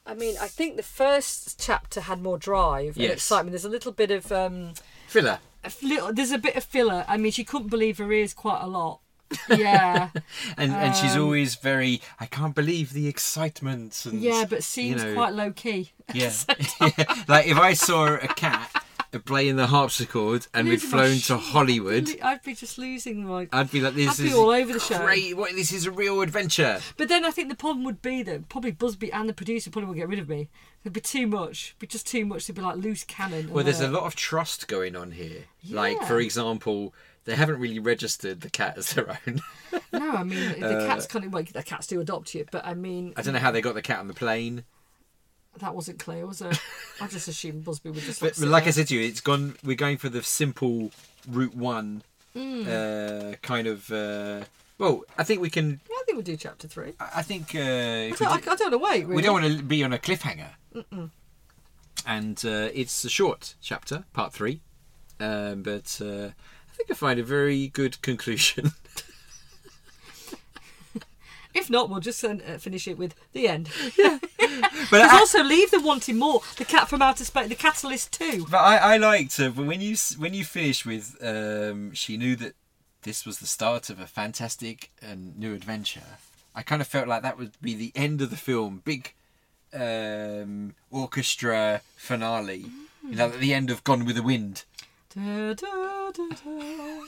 I 0.06 0.14
mean, 0.14 0.36
I 0.42 0.48
think 0.48 0.76
the 0.76 0.84
first 0.84 1.60
chapter 1.60 2.02
had 2.02 2.22
more 2.22 2.38
drive 2.38 2.98
and 2.98 3.06
excitement. 3.06 3.52
There's 3.54 3.66
a 3.66 3.70
little 3.70 3.92
bit 3.94 4.12
of 4.12 4.32
um, 4.32 4.74
Filler. 5.08 5.40
a 5.64 5.72
little, 5.82 6.14
there's 6.14 6.32
a 6.32 6.38
bit 6.38 6.56
of 6.58 6.64
filler. 6.64 7.06
I 7.08 7.16
mean, 7.18 7.32
she 7.32 7.44
couldn't 7.46 7.70
believe 7.70 7.98
her 8.00 8.12
ears 8.12 8.34
quite 8.34 8.62
a 8.62 8.68
lot. 8.68 9.00
Yeah, 9.50 10.10
And 10.58 10.72
and 10.74 10.96
she's 10.96 11.16
Um, 11.16 11.24
always 11.24 11.56
very, 11.56 12.02
I 12.20 12.28
can't 12.28 12.54
believe 12.54 12.94
the 12.94 13.08
excitement. 13.08 14.00
And, 14.06 14.22
yeah, 14.22 14.46
but 14.48 14.64
seems 14.64 15.02
you 15.02 15.10
know, 15.10 15.16
quite 15.16 15.34
low 15.34 15.52
key. 15.52 15.92
Yeah. 16.14 16.34
yeah. 16.82 17.24
Like 17.28 17.48
if 17.48 17.58
I 17.58 17.74
saw 17.74 18.14
a 18.14 18.28
cat 18.28 18.83
playing 19.20 19.56
the 19.56 19.68
harpsichord 19.68 20.48
and 20.54 20.68
we'd 20.68 20.82
flown 20.82 21.18
to. 21.18 21.38
Hollywood, 21.38 22.10
I'd 22.10 22.16
be, 22.16 22.22
I'd 22.22 22.44
be 22.44 22.56
just 22.56 22.78
losing 22.78 23.26
my. 23.26 23.48
I'd 23.52 23.72
be 23.72 23.82
like, 23.82 23.96
this 23.96 24.20
I'd 24.20 24.26
is 24.28 24.34
all 24.34 24.50
over 24.50 24.74
the 24.74 24.80
show. 24.80 25.00
great. 25.00 25.36
What, 25.38 25.52
this 25.52 25.72
is 25.72 25.86
a 25.86 25.92
real 25.92 26.22
adventure. 26.22 26.80
But 26.98 27.10
then 27.10 27.26
I 27.26 27.32
think 27.32 27.50
the 27.50 27.56
problem 27.56 27.84
would 27.86 28.02
be 28.02 28.24
that 28.24 28.50
probably 28.50 28.72
Busby 28.72 29.12
and 29.12 29.28
the 29.30 29.34
producer 29.34 29.70
probably 29.70 29.90
would 29.90 29.98
get 29.98 30.08
rid 30.08 30.20
of 30.20 30.30
me. 30.30 30.50
It'd 30.84 30.94
be 30.94 31.02
too 31.02 31.28
much. 31.28 31.70
It'd 31.72 31.80
be 31.80 31.88
just 31.88 32.08
too 32.08 32.26
much. 32.26 32.44
It'd 32.46 32.56
be 32.56 32.62
like 32.62 32.78
loose 32.78 33.04
cannon. 33.04 33.52
Well, 33.52 33.64
there's 33.64 33.82
a 33.82 33.88
lot 33.88 34.04
of 34.04 34.16
trust 34.16 34.68
going 34.68 34.96
on 34.96 35.12
here. 35.12 35.46
Like, 35.70 36.02
for 36.04 36.20
example, 36.20 36.94
they 37.26 37.36
haven't 37.36 37.60
really 37.60 37.80
registered 37.80 38.42
the 38.42 38.50
cat 38.50 38.78
as 38.78 38.94
their 38.94 39.10
own. 39.28 39.42
No, 39.94 40.12
I 40.12 40.24
mean 40.24 40.60
the 40.60 40.86
cats 40.88 41.08
kind 41.08 41.24
of 41.26 41.32
well, 41.34 41.44
the 41.44 41.64
cats 41.64 41.88
do 41.88 42.02
adopt 42.02 42.36
you, 42.36 42.46
but 42.52 42.66
I 42.66 42.74
mean 42.74 43.14
Uh, 43.16 43.20
I 43.20 43.22
don't 43.22 43.34
know 43.34 43.40
how 43.40 43.52
they 43.52 43.62
got 43.62 43.76
the 43.76 43.82
cat 43.82 44.00
on 44.00 44.08
the 44.08 44.14
plane. 44.14 44.66
That 45.60 45.76
wasn't 45.76 46.00
clear, 46.00 46.26
was 46.26 46.42
it? 46.42 46.60
I 47.02 47.08
just 47.08 47.28
assumed 47.28 47.64
Busby 47.64 47.90
would 47.92 48.04
just. 48.04 48.22
But, 48.22 48.38
like 48.40 48.68
I 48.68 48.72
said 48.72 48.88
to 48.88 48.96
you, 48.96 49.08
it's 49.08 49.22
gone. 49.22 49.56
We're 49.64 49.76
going 49.76 49.98
for 49.98 50.10
the 50.10 50.24
simple 50.24 50.92
route 51.30 51.56
one 51.56 52.04
Hmm. 52.34 52.64
uh, 52.68 53.34
kind 53.44 53.68
of. 53.68 53.92
Uh, 53.92 54.46
well, 54.80 55.04
I 55.18 55.24
think 55.24 55.40
we 55.42 55.50
can. 55.52 55.80
Yeah, 55.90 55.96
I 56.00 56.04
think 56.06 56.16
we'll 56.16 56.24
do 56.24 56.36
chapter 56.36 56.68
three. 56.68 56.94
I 57.00 57.10
I 57.18 57.22
think 57.22 57.54
uh, 57.54 57.60
I 57.60 57.62
if 58.12 58.20
don't, 58.20 58.44
do- 58.44 58.52
I 58.52 58.56
don't 58.56 58.72
to 58.72 58.78
wait. 58.80 59.04
Really. 59.06 59.16
we 59.16 59.22
don't 59.22 59.34
want 59.42 59.58
to 59.58 59.64
be 59.64 59.84
on 59.84 59.94
a 59.94 60.00
cliffhanger. 60.00 60.50
And 62.06 62.44
uh, 62.46 62.70
it's 62.74 63.06
a 63.06 63.10
short 63.10 63.54
chapter, 63.62 64.04
part 64.14 64.34
three. 64.34 64.60
Um, 65.20 65.62
but 65.64 66.00
uh, 66.02 66.30
I 66.32 66.76
think 66.76 66.92
I 66.92 66.96
find 66.96 67.20
a 67.20 67.24
very 67.24 67.68
good 67.68 68.02
conclusion. 68.02 68.72
If 71.54 71.70
not, 71.70 71.90
we'll 71.90 72.00
just 72.00 72.24
uh, 72.24 72.36
finish 72.58 72.88
it 72.88 72.98
with 72.98 73.16
the 73.34 73.48
end. 73.48 73.70
but 73.98 74.22
There's 74.92 75.12
I, 75.12 75.18
also 75.20 75.44
leave 75.44 75.72
them 75.72 75.84
wanting 75.84 76.18
more. 76.18 76.42
The 76.58 76.66
cat 76.66 76.90
from 76.90 77.02
outer 77.02 77.26
space, 77.26 77.50
the 77.50 77.56
catalyst 77.56 78.12
too. 78.12 78.46
But 78.50 78.58
I, 78.58 78.78
I 78.78 78.98
liked 78.98 79.40
uh, 79.40 79.50
but 79.50 79.66
when 79.66 79.82
you 79.82 79.96
when 80.18 80.34
you 80.34 80.44
finish 80.44 80.86
with 80.86 81.16
um, 81.22 81.94
she 81.94 82.18
knew 82.18 82.36
that 82.38 82.56
this 83.04 83.26
was 83.26 83.40
the 83.40 83.48
start 83.48 83.90
of 83.90 84.00
a 84.00 84.08
fantastic 84.08 84.92
and 85.02 85.38
new 85.38 85.54
adventure. 85.54 86.18
I 86.56 86.62
kind 86.62 86.82
of 86.82 86.88
felt 86.88 87.08
like 87.08 87.22
that 87.24 87.38
would 87.38 87.60
be 87.62 87.76
the 87.76 87.92
end 87.96 88.22
of 88.22 88.30
the 88.30 88.38
film, 88.38 88.82
big 88.86 89.14
um, 89.74 90.76
orchestra 90.92 91.82
finale. 91.96 92.66
You 93.08 93.16
know, 93.16 93.28
at 93.28 93.40
the 93.40 93.54
end 93.54 93.70
of 93.70 93.84
Gone 93.84 94.06
with 94.06 94.16
the 94.16 94.24
Wind. 94.24 94.64
Da, 95.14 95.54
da, 95.54 96.12
da. 96.12 97.02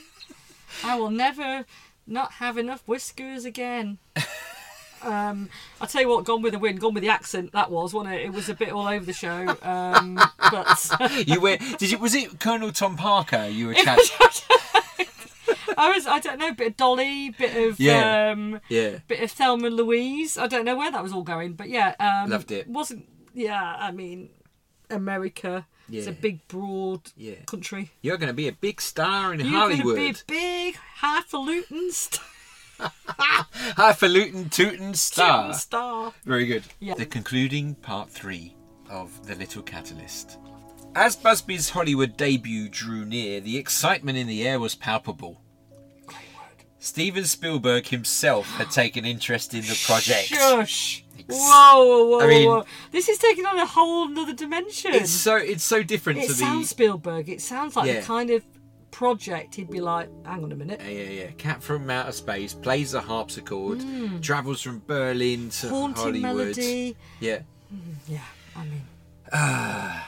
I 0.84 0.98
will 0.98 1.10
never 1.10 1.64
not 2.06 2.32
have 2.34 2.56
enough 2.58 2.82
whiskers 2.86 3.44
again. 3.44 3.98
Um, 5.02 5.50
I'll 5.80 5.86
tell 5.86 6.00
you 6.02 6.08
what, 6.08 6.24
Gone 6.24 6.42
with 6.42 6.52
the 6.52 6.58
Wind, 6.58 6.80
Gone 6.80 6.94
with 6.94 7.02
the 7.02 7.10
accent, 7.10 7.52
that 7.52 7.70
was, 7.70 7.92
wasn't 7.94 8.14
it? 8.14 8.22
It 8.22 8.32
was 8.32 8.48
a 8.48 8.54
bit 8.54 8.70
all 8.70 8.86
over 8.88 9.04
the 9.04 9.12
show. 9.12 9.56
Um, 9.62 10.18
but 10.50 10.90
You 11.28 11.40
were, 11.40 11.58
Did 11.78 11.90
you? 11.92 11.98
Was 11.98 12.14
it 12.14 12.40
Colonel 12.40 12.72
Tom 12.72 12.96
Parker? 12.96 13.46
You 13.46 13.68
were 13.68 13.74
chatting. 13.74 14.04
I 15.78 15.92
was, 15.92 16.06
I 16.06 16.18
don't 16.20 16.38
know, 16.38 16.52
bit 16.54 16.68
of 16.68 16.76
Dolly, 16.78 17.30
bit 17.30 17.54
of, 17.68 17.78
Yeah. 17.78 18.30
um, 18.32 18.60
Yeah. 18.70 18.98
bit 19.06 19.20
of 19.22 19.30
Thelma 19.30 19.66
and 19.66 19.76
Louise. 19.76 20.38
I 20.38 20.46
don't 20.46 20.64
know 20.64 20.76
where 20.76 20.90
that 20.90 21.02
was 21.02 21.12
all 21.12 21.22
going, 21.22 21.52
but 21.52 21.68
yeah. 21.68 21.94
Um, 22.00 22.30
Loved 22.30 22.50
it. 22.50 22.66
Wasn't, 22.66 23.06
yeah, 23.34 23.76
I 23.78 23.92
mean, 23.92 24.30
America. 24.88 25.66
It's 25.90 26.06
a 26.06 26.12
big, 26.12 26.46
broad 26.48 27.12
Yeah. 27.16 27.36
country. 27.46 27.90
You're 28.02 28.16
going 28.16 28.28
to 28.28 28.34
be 28.34 28.48
a 28.48 28.52
big 28.52 28.80
star 28.80 29.32
in 29.32 29.40
You're 29.40 29.48
Hollywood. 29.50 29.96
going 29.96 30.14
to 30.14 30.24
be 30.26 30.34
a 30.38 30.40
big, 30.72 30.76
highfalutin 30.96 31.92
star. 31.92 32.24
Highfalutin 33.76 34.50
tootin' 34.50 34.94
star. 34.94 35.54
star. 35.54 36.12
Very 36.24 36.46
good. 36.46 36.64
Yeah. 36.80 36.94
The 36.94 37.06
concluding 37.06 37.74
part 37.76 38.10
three 38.10 38.54
of 38.90 39.26
The 39.26 39.34
Little 39.34 39.62
Catalyst. 39.62 40.38
As 40.94 41.16
Busby's 41.16 41.70
Hollywood 41.70 42.16
debut 42.16 42.68
drew 42.68 43.04
near, 43.04 43.40
the 43.40 43.56
excitement 43.56 44.18
in 44.18 44.26
the 44.26 44.46
air 44.46 44.58
was 44.60 44.74
palpable. 44.74 45.40
Steven 46.78 47.24
Spielberg 47.24 47.86
himself 47.88 48.46
had 48.58 48.70
taken 48.70 49.04
interest 49.04 49.54
in 49.54 49.62
the 49.62 49.82
project. 49.86 50.28
Shush. 50.28 51.04
Whoa, 51.28 51.84
whoa, 51.84 52.04
whoa, 52.06 52.20
I 52.20 52.26
mean- 52.28 52.48
whoa. 52.48 52.64
This 52.92 53.08
is 53.08 53.18
taking 53.18 53.46
on 53.46 53.58
a 53.58 53.66
whole 53.66 54.08
nother 54.08 54.32
dimension. 54.32 54.94
It's 54.94 55.10
so 55.10 55.36
it's 55.36 55.64
so 55.64 55.82
different 55.82 56.20
it 56.20 56.28
to 56.28 56.34
sounds 56.34 56.62
the 56.68 56.68
Spielberg. 56.68 57.28
It 57.28 57.40
sounds 57.40 57.74
like 57.76 57.88
Yeah. 57.88 58.00
the 58.00 58.06
kind 58.06 58.30
of 58.30 58.44
project 58.92 59.56
he'd 59.56 59.68
be 59.68 59.80
like, 59.80 60.08
hang 60.24 60.42
on 60.44 60.52
a 60.52 60.56
minute. 60.56 60.80
yeah, 60.82 60.88
yeah, 60.90 61.10
yeah. 61.24 61.30
Cat 61.32 61.62
from 61.62 61.90
outer 61.90 62.12
space 62.12 62.54
plays 62.54 62.92
the 62.92 63.00
harpsichord, 63.00 63.82
travels 64.22 64.62
from 64.62 64.82
Berlin 64.86 65.50
to 65.50 65.66
Hmm. 65.68 65.74
Haunting 65.74 66.22
Hollywood. 66.22 66.22
melody. 66.56 66.96
Yeah. 67.20 67.40
Yeah, 68.08 68.20
I 68.54 68.64
mean, 68.64 70.02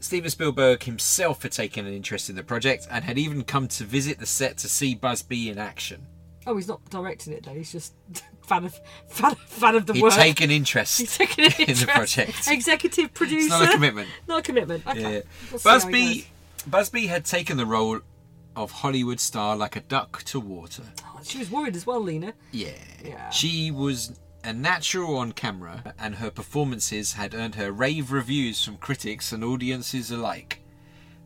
Steven 0.00 0.30
Spielberg 0.30 0.82
himself 0.84 1.42
had 1.42 1.52
taken 1.52 1.86
an 1.86 1.92
interest 1.94 2.28
in 2.30 2.36
the 2.36 2.42
project 2.42 2.86
and 2.90 3.04
had 3.04 3.18
even 3.18 3.42
come 3.42 3.68
to 3.68 3.84
visit 3.84 4.18
the 4.18 4.26
set 4.26 4.58
to 4.58 4.68
see 4.68 4.94
Busby 4.94 5.48
in 5.48 5.58
action. 5.58 6.06
Oh, 6.46 6.56
he's 6.56 6.68
not 6.68 6.84
directing 6.90 7.32
it 7.32 7.44
though. 7.44 7.52
He's 7.54 7.72
just 7.72 7.94
fan 8.42 8.64
of 8.64 8.78
fan, 9.08 9.34
fan 9.46 9.74
of 9.74 9.86
the 9.86 9.94
He'd 9.94 10.02
work. 10.02 10.12
taken 10.12 10.50
interest 10.50 10.98
He's 11.00 11.16
taking 11.16 11.46
an 11.46 11.52
in 11.68 11.76
the 11.76 11.86
project. 11.86 12.48
Executive 12.48 13.12
producer. 13.14 13.46
It's 13.46 13.50
not 13.50 13.68
a 13.68 13.72
commitment. 13.72 14.08
Not 14.28 14.38
a 14.40 14.42
commitment. 14.42 14.86
Okay. 14.86 15.00
Yeah. 15.00 15.20
We'll 15.50 15.58
see 15.58 15.68
how 15.68 15.76
it 15.76 15.82
Busby. 15.82 16.26
Busby 16.66 17.06
had 17.06 17.24
taken 17.24 17.56
the 17.56 17.66
role 17.66 18.00
of 18.56 18.70
Hollywood 18.70 19.20
star 19.20 19.56
like 19.56 19.76
a 19.76 19.80
duck 19.80 20.22
to 20.24 20.40
water. 20.40 20.84
Oh, 21.04 21.20
she 21.24 21.38
was 21.38 21.50
worried 21.50 21.76
as 21.76 21.86
well, 21.86 22.00
Lena. 22.00 22.34
Yeah. 22.52 22.68
Yeah. 23.04 23.30
She 23.30 23.70
was 23.70 24.18
a 24.44 24.52
natural 24.52 25.16
on 25.16 25.32
camera, 25.32 25.94
and 25.98 26.16
her 26.16 26.30
performances 26.30 27.14
had 27.14 27.34
earned 27.34 27.54
her 27.54 27.72
rave 27.72 28.12
reviews 28.12 28.62
from 28.64 28.76
critics 28.76 29.32
and 29.32 29.42
audiences 29.42 30.10
alike. 30.10 30.60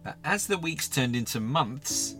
But 0.05 0.17
as 0.25 0.47
the 0.47 0.57
weeks 0.57 0.89
turned 0.89 1.17
into 1.17 1.41
months, 1.41 2.15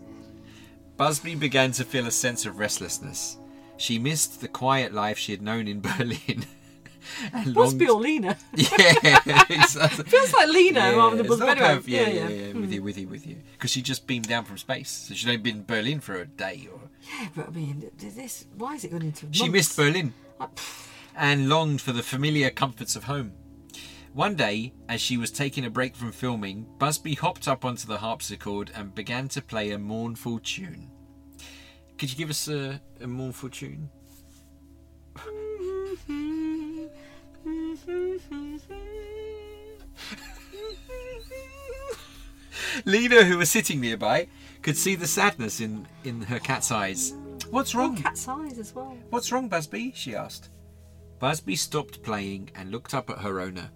Busby 0.99 1.33
began 1.35 1.71
to 1.71 1.85
feel 1.85 2.05
a 2.07 2.11
sense 2.11 2.45
of 2.45 2.59
restlessness. 2.59 3.37
She 3.77 3.97
missed 3.97 4.41
the 4.41 4.49
quiet 4.49 4.93
life 4.93 5.17
she 5.17 5.31
had 5.31 5.41
known 5.41 5.65
in 5.67 5.79
Berlin. 5.97 6.45
and 7.33 7.53
Busby 7.53 7.87
longed- 7.87 7.97
or 7.97 8.01
Lena? 8.01 8.37
Yeah, 8.53 9.43
exactly. 9.49 10.03
Feels 10.07 10.33
like 10.33 10.49
Lena 10.49 10.79
Yeah, 10.81 10.95
rather 10.97 11.15
than 11.15 11.27
Busby. 11.27 11.45
not 11.45 11.57
Anyway, 11.57 11.81
perf- 11.81 11.87
yeah, 11.87 12.01
yeah, 12.01 12.07
yeah, 12.07 12.27
yeah, 12.27 12.45
with 12.47 12.65
hmm. 12.65 12.71
you, 12.73 12.83
with 12.83 12.97
you, 12.97 13.07
with 13.07 13.25
you. 13.25 13.37
Because 13.53 13.71
she 13.71 13.81
just 13.81 14.07
beamed 14.07 14.27
down 14.27 14.43
from 14.43 14.57
space, 14.57 14.89
so 14.89 15.13
she'd 15.13 15.27
only 15.29 15.37
been 15.37 15.55
in 15.57 15.63
Berlin 15.65 16.01
for 16.01 16.15
a 16.15 16.25
day. 16.25 16.67
Or 16.71 16.81
Yeah, 17.01 17.29
but 17.33 17.47
I 17.47 17.51
mean, 17.51 17.89
this. 17.97 18.45
Why 18.57 18.75
is 18.75 18.83
it 18.83 18.91
going 18.91 19.03
into? 19.03 19.27
she 19.31 19.47
missed 19.47 19.77
Berlin 19.77 20.13
Like, 20.37 20.49
and 21.15 21.47
longed 21.47 21.79
for 21.79 21.93
the 21.93 22.03
familiar 22.03 22.49
comforts 22.49 22.97
of 22.97 23.05
home. 23.05 23.31
One 24.13 24.35
day, 24.35 24.73
as 24.89 25.01
she 25.01 25.17
was 25.17 25.31
taking 25.31 25.65
a 25.65 25.69
break 25.69 25.95
from 25.95 26.11
filming, 26.11 26.65
Busby 26.77 27.13
hopped 27.13 27.47
up 27.47 27.63
onto 27.63 27.87
the 27.87 27.99
harpsichord 27.99 28.71
and 28.75 28.93
began 28.93 29.27
to 29.29 29.41
play 29.41 29.71
a 29.71 29.79
mournful 29.79 30.39
tune. 30.39 30.89
Could 31.97 32.11
you 32.11 32.17
give 32.17 32.29
us 32.29 32.47
a, 32.47 32.81
a 33.01 33.07
mournful 33.07 33.49
tune? 33.49 33.89
Lena, 42.85 43.23
who 43.23 43.37
was 43.37 43.49
sitting 43.49 43.81
nearby, 43.81 44.27
could 44.61 44.77
see 44.77 44.95
the 44.95 45.07
sadness 45.07 45.59
in, 45.59 45.87
in 46.03 46.21
her 46.21 46.39
cat's 46.39 46.71
eyes. 46.71 47.13
What's 47.49 47.73
Oh, 47.75 47.79
wrong? 47.79 47.95
cat's 47.97 48.27
eyes 48.27 48.59
as 48.59 48.73
well. 48.75 48.97
What's 49.09 49.31
wrong, 49.31 49.47
Busby? 49.47 49.91
she 49.95 50.15
asked. 50.15 50.49
Busby 51.19 51.55
stopped 51.55 52.03
playing 52.03 52.49
and 52.55 52.71
looked 52.71 52.93
up 52.93 53.09
at 53.09 53.19
her 53.19 53.39
owner. 53.39 53.69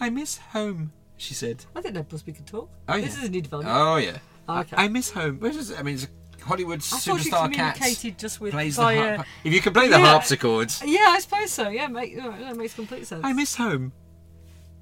I 0.00 0.10
miss 0.10 0.38
home, 0.38 0.92
she 1.16 1.34
said. 1.34 1.64
I 1.76 1.80
didn't 1.82 1.94
know 1.96 2.02
Busby 2.02 2.32
could 2.32 2.46
talk. 2.46 2.70
Oh, 2.88 2.96
yeah. 2.96 3.04
This 3.04 3.18
is 3.18 3.24
a 3.24 3.28
new 3.30 3.40
development. 3.42 3.76
Oh, 3.76 3.96
yeah. 3.96 4.18
Oh, 4.48 4.60
okay. 4.60 4.76
I, 4.76 4.84
I 4.84 4.88
miss 4.88 5.10
home. 5.10 5.38
Where 5.40 5.52
does 5.52 5.72
I 5.72 5.82
mean, 5.82 5.94
it's 5.94 6.08
a 6.40 6.44
Hollywood 6.44 6.78
I 6.78 6.82
thought 6.82 7.06
you 7.06 7.30
superstar 7.30 7.52
cat. 7.52 7.74
communicated 7.76 8.18
just 8.18 8.40
with 8.40 8.52
Plays 8.52 8.76
the 8.76 8.82
via- 8.82 9.16
harp. 9.16 9.26
If 9.44 9.52
you 9.52 9.60
can 9.60 9.72
play 9.72 9.88
the 9.88 9.98
Yeah. 9.98 10.06
harpsichord. 10.06 10.72
Yeah, 10.84 11.06
I 11.08 11.18
suppose 11.20 11.50
so. 11.50 11.68
Yeah, 11.68 11.86
make, 11.88 12.16
oh, 12.20 12.30
that 12.40 12.56
makes 12.56 12.74
complete 12.74 13.06
sense. 13.06 13.20
I 13.24 13.32
miss 13.32 13.54
home. 13.56 13.92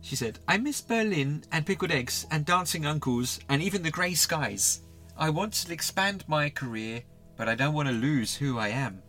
She 0.01 0.15
said, 0.15 0.39
I 0.47 0.59
miss 0.59 0.81
Berlin 0.81 1.43
and 1.51 1.67
pickled 1.67 1.91
eggs 1.91 2.25
and 2.31 2.45
dancing 2.47 2.87
uncles 2.87 3.41
and 3.49 3.61
even 3.61 3.83
the 3.83 3.91
grey 3.91 4.15
skies. 4.15 4.83
I 5.17 5.31
want 5.31 5.53
to 5.55 5.73
expand 5.73 6.25
my 6.29 6.49
career, 6.51 7.03
but 7.37 7.49
I 7.49 7.57
don't 7.57 7.75
want 7.75 7.89
to 7.89 7.95
lose 7.95 8.37
who 8.37 8.57
I 8.59 8.69
am. 8.69 9.03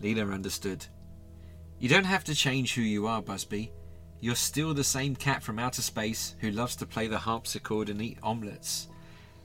Lena 0.00 0.28
understood. 0.30 0.86
You 1.80 1.88
don't 1.88 2.04
have 2.04 2.22
to 2.24 2.34
change 2.34 2.74
who 2.74 2.82
you 2.82 3.08
are, 3.08 3.20
Busby. 3.20 3.72
You're 4.24 4.36
still 4.36 4.72
the 4.72 4.84
same 4.84 5.14
cat 5.14 5.42
from 5.42 5.58
outer 5.58 5.82
space 5.82 6.34
who 6.38 6.50
loves 6.50 6.76
to 6.76 6.86
play 6.86 7.08
the 7.08 7.18
harpsichord 7.18 7.90
and 7.90 8.00
eat 8.00 8.16
omelettes. 8.24 8.88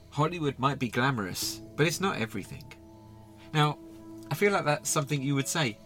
Hollywood 0.08 0.58
might 0.58 0.78
be 0.78 0.88
glamorous, 0.88 1.60
but 1.76 1.86
it's 1.86 2.00
not 2.00 2.16
everything. 2.16 2.64
Now, 3.52 3.76
I 4.30 4.34
feel 4.34 4.52
like 4.52 4.64
that's 4.64 4.88
something 4.88 5.20
you 5.20 5.34
would 5.34 5.48
say. 5.48 5.76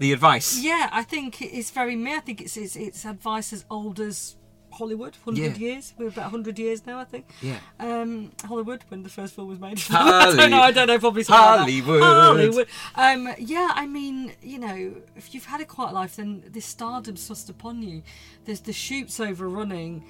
The 0.00 0.12
advice. 0.12 0.58
Yeah, 0.60 0.88
I 0.90 1.04
think 1.04 1.40
it's 1.40 1.70
very 1.70 1.94
me. 1.94 2.16
I 2.16 2.18
think 2.18 2.40
it's 2.40 2.56
it's, 2.56 2.74
it's 2.74 3.04
advice 3.04 3.52
as 3.52 3.64
old 3.70 4.00
as 4.00 4.34
Hollywood, 4.78 5.16
hundred 5.24 5.58
Yeah. 5.58 5.66
years. 5.74 5.94
We're 5.98 6.08
about 6.08 6.30
hundred 6.30 6.58
years 6.58 6.86
now, 6.86 6.98
I 7.00 7.04
think. 7.04 7.26
Yeah. 7.42 7.58
Um, 7.80 8.32
Hollywood 8.44 8.84
when 8.88 9.02
the 9.02 9.08
first 9.08 9.34
film 9.34 9.48
was 9.48 9.58
made. 9.58 9.82
I 9.90 10.34
don't 10.36 10.50
know. 10.50 10.60
I 10.60 10.70
don't 10.70 10.86
know. 10.86 10.98
Probably 10.98 11.24
something 11.24 11.44
like. 11.44 11.58
Hollywood. 11.60 12.02
Hollywood. 12.02 12.68
Um, 12.94 13.34
yeah, 13.38 13.72
I 13.74 13.86
mean, 13.86 14.32
you 14.42 14.58
know, 14.58 14.94
if 15.16 15.34
you've 15.34 15.44
had 15.46 15.60
a 15.60 15.64
quiet 15.64 15.92
life, 15.94 16.16
then 16.16 16.42
this 16.46 16.64
stardom's 16.64 17.26
thrust 17.26 17.50
upon 17.50 17.82
you. 17.82 18.02
There's 18.44 18.60
the 18.60 18.72
shoots 18.72 19.20
overrunning. 19.20 20.04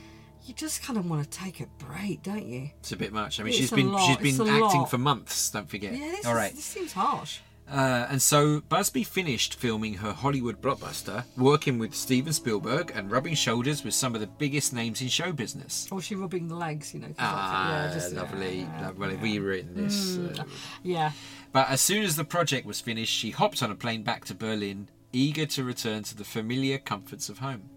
You 0.45 0.55
just 0.55 0.83
kind 0.83 0.99
of 0.99 1.09
want 1.11 1.31
to 1.31 1.39
take 1.39 1.61
a 1.61 1.67
break, 1.79 2.23
don't 2.23 2.47
you? 2.47 2.71
It's 2.81 2.93
a 2.93 2.97
bit 2.97 3.13
much. 3.13 3.39
I 3.39 3.43
mean, 3.43 3.51
It's 3.51 3.59
she's 3.59 3.71
been 3.71 3.93
lot, 3.93 4.07
she's 4.07 4.17
been 4.39 4.49
acting 4.49 4.81
lot. 4.81 4.91
for 4.91 4.97
months. 4.99 5.51
Don't 5.51 5.69
forget. 5.69 5.93
Yeah, 5.93 6.11
this, 6.11 6.25
All 6.25 6.33
is- 6.33 6.37
right. 6.39 6.55
this 6.55 6.65
seems 6.65 6.93
harsh. 6.93 7.41
Uh, 7.71 8.07
and 8.11 8.23
so 8.23 8.61
Busby 8.63 9.05
finished 9.05 9.55
filming 9.55 9.95
her 9.95 10.13
Hollywood 10.13 10.61
blockbuster, 10.63 11.25
working 11.37 11.79
with 11.79 11.95
Steven 11.95 12.33
Spielberg 12.33 12.93
and 12.95 13.11
rubbing 13.11 13.35
shoulders 13.35 13.85
with 13.85 13.95
some 13.95 14.15
of 14.15 14.21
the 14.21 14.27
biggest 14.27 14.73
names 14.73 15.03
in 15.03 15.09
show 15.09 15.33
business. 15.33 15.87
Or 15.91 16.01
she 16.01 16.15
rubbing 16.15 16.49
the 16.49 16.55
legs, 16.57 16.95
you 16.95 17.01
know. 17.01 17.15
Ah, 17.19 17.87
yeah, 17.89 17.95
just- 17.95 18.15
lovely, 18.15 18.61
yeah, 18.61 18.87
lovely. 18.87 19.15
yeah. 19.15 19.23
We 19.23 19.39
this. 19.75 20.17
uh, 20.19 20.45
Yeah. 20.83 21.13
But 21.53 21.69
as 21.69 21.81
soon 21.81 22.05
as 22.05 22.17
the 22.17 22.25
project 22.25 22.67
was 22.67 22.81
finished, 22.81 23.13
she 23.15 23.31
hopped 23.31 23.63
on 23.63 23.71
a 23.71 23.75
plane 23.75 24.03
back 24.03 24.25
to 24.27 24.35
Berlin, 24.35 24.89
eager 25.13 25.47
to 25.47 25.65
return 25.65 26.03
to 26.05 26.17
the 26.17 26.25
familiar 26.25 26.79
comforts 26.79 27.29
of 27.29 27.39
home. 27.39 27.71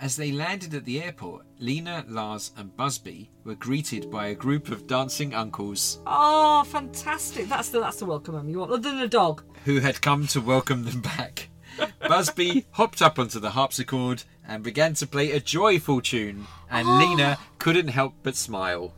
As 0.00 0.16
they 0.16 0.32
landed 0.32 0.72
at 0.72 0.86
the 0.86 1.02
airport, 1.02 1.44
Lena, 1.58 2.06
Lars, 2.08 2.52
and 2.56 2.74
Busby 2.74 3.30
were 3.44 3.54
greeted 3.54 4.10
by 4.10 4.28
a 4.28 4.34
group 4.34 4.70
of 4.70 4.86
dancing 4.86 5.34
uncles 5.34 5.98
Oh, 6.06 6.64
fantastic! 6.64 7.50
That's 7.50 7.68
the 7.68 7.80
that's 7.80 7.98
the 7.98 8.06
welcome 8.06 8.34
home 8.34 8.48
you 8.48 8.60
want, 8.60 8.72
other 8.72 8.90
than 8.90 9.00
a 9.00 9.08
dog. 9.08 9.42
who 9.66 9.80
had 9.80 10.00
come 10.00 10.26
to 10.28 10.40
welcome 10.40 10.84
them 10.84 11.02
back. 11.02 11.50
Busby 12.08 12.64
hopped 12.70 13.02
up 13.02 13.18
onto 13.18 13.38
the 13.40 13.50
harpsichord 13.50 14.24
and 14.48 14.64
began 14.64 14.94
to 14.94 15.06
play 15.06 15.32
a 15.32 15.40
joyful 15.40 16.00
tune, 16.00 16.46
and 16.70 16.88
Lena 16.98 17.38
couldn't 17.58 17.88
help 17.88 18.14
but 18.22 18.36
smile. 18.36 18.94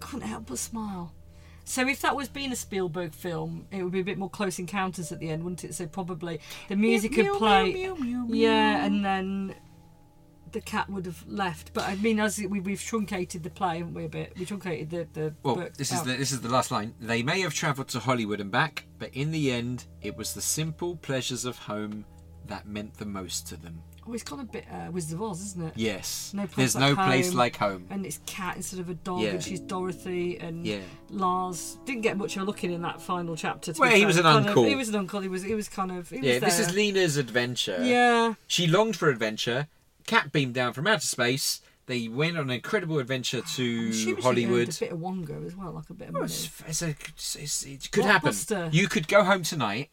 Couldn't 0.00 0.26
help 0.26 0.46
but 0.46 0.58
smile. 0.58 1.14
So 1.64 1.86
if 1.86 2.02
that 2.02 2.16
was 2.16 2.28
being 2.28 2.50
a 2.50 2.56
Spielberg 2.56 3.14
film, 3.14 3.66
it 3.70 3.84
would 3.84 3.92
be 3.92 4.00
a 4.00 4.04
bit 4.04 4.18
more 4.18 4.28
close 4.28 4.58
encounters 4.58 5.12
at 5.12 5.20
the 5.20 5.30
end, 5.30 5.44
wouldn't 5.44 5.62
it? 5.62 5.76
So 5.76 5.86
probably 5.86 6.40
the 6.68 6.74
music 6.74 7.12
Mew, 7.12 7.30
would 7.30 7.38
play, 7.38 7.92
yeah, 8.30 8.84
and 8.84 9.04
then 9.04 9.54
the 10.52 10.60
cat 10.60 10.88
would 10.90 11.06
have 11.06 11.24
left. 11.26 11.72
But 11.72 11.84
I 11.88 11.96
mean, 11.96 12.20
as 12.20 12.38
we, 12.38 12.60
we've 12.60 12.80
truncated 12.82 13.42
the 13.42 13.50
play, 13.50 13.78
haven't 13.78 13.94
we? 13.94 14.04
A 14.04 14.08
bit. 14.08 14.32
We 14.38 14.44
truncated 14.44 14.90
the 14.90 15.08
the 15.12 15.34
Well, 15.42 15.56
book. 15.56 15.74
this 15.74 15.92
is 15.92 16.02
the 16.02 16.14
this 16.14 16.32
is 16.32 16.40
the 16.40 16.48
last 16.48 16.70
line. 16.70 16.94
They 17.00 17.22
may 17.22 17.40
have 17.40 17.54
travelled 17.54 17.88
to 17.88 18.00
Hollywood 18.00 18.40
and 18.40 18.50
back, 18.50 18.84
but 18.98 19.10
in 19.14 19.30
the 19.30 19.52
end, 19.52 19.86
it 20.02 20.16
was 20.16 20.34
the 20.34 20.42
simple 20.42 20.96
pleasures 20.96 21.44
of 21.44 21.58
home 21.58 22.04
that 22.46 22.66
meant 22.66 22.94
the 22.94 23.06
most 23.06 23.46
to 23.48 23.56
them. 23.56 23.80
Oh, 24.08 24.12
it's 24.14 24.22
gone 24.24 24.40
a 24.40 24.44
bit 24.44 24.64
uh, 24.72 24.90
Wizard 24.90 25.14
of 25.16 25.22
Oz, 25.22 25.40
isn't 25.42 25.62
it? 25.62 25.72
Yes, 25.76 26.32
No 26.34 26.46
place 26.46 26.56
there's 26.56 26.74
like 26.74 26.96
no 26.96 27.04
place 27.04 27.28
home. 27.28 27.36
like 27.36 27.56
home. 27.56 27.86
And 27.90 28.04
it's 28.06 28.18
cat 28.26 28.56
instead 28.56 28.80
of 28.80 28.88
a 28.88 28.94
dog, 28.94 29.20
Yeah. 29.20 29.28
and 29.32 29.42
she's 29.44 29.60
Dorothy, 29.60 30.38
and 30.38 30.66
Yeah. 30.66 30.80
Lars 31.10 31.76
didn't 31.84 32.00
get 32.00 32.16
much 32.16 32.34
of 32.36 32.42
a 32.42 32.44
look 32.46 32.64
in 32.64 32.72
in 32.72 32.82
that 32.82 33.00
final 33.00 33.36
chapter. 33.36 33.72
To 33.72 33.80
Well, 33.80 33.90
he 33.94 34.06
was 34.06 34.16
an 34.16 34.22
Kind 34.24 34.38
of- 34.40 34.46
uncle. 34.48 34.64
he 34.64 34.74
was 34.74 34.88
an 34.88 34.94
uncle. 34.96 35.20
He 35.20 35.28
was. 35.28 35.42
He 35.42 35.54
was 35.54 35.68
kind 35.68 35.92
of. 35.92 36.10
Yeah, 36.10 36.38
this 36.38 36.58
is 36.58 36.74
Lena's 36.74 37.18
adventure. 37.18 37.78
Yeah. 37.82 38.34
She 38.46 38.66
longed 38.66 38.96
for 38.96 39.10
adventure. 39.10 39.68
Cat 40.06 40.32
beamed 40.32 40.54
down 40.54 40.72
from 40.72 40.86
outer 40.86 41.06
space. 41.06 41.60
They 41.86 42.06
went 42.08 42.36
on 42.36 42.44
an 42.44 42.50
incredible 42.50 42.98
adventure 42.98 43.40
to 43.40 43.88
Assuming 43.88 43.92
she 43.92 44.10
earned 44.12 44.22
Hollywood. 44.22 44.68
a 44.76 44.78
bit 44.78 44.92
of 44.92 44.98
Wongo 44.98 45.44
as 45.46 45.56
well, 45.56 45.72
like 45.72 45.90
a 45.90 45.94
bit 45.94 46.08
of 46.08 46.14
Well, 46.14 46.22
money. 46.22 46.32
it's, 46.34 46.62
it's 46.66 46.82
a, 46.82 46.88
it's, 46.90 47.36
it's- 47.36 47.64
it 47.66 47.90
could 47.90 48.04
happen. 48.04 48.30
Blockbuster. 48.30 48.72
You 48.72 48.86
could 48.88 49.08
go 49.08 49.24
home 49.24 49.42
tonight, 49.42 49.90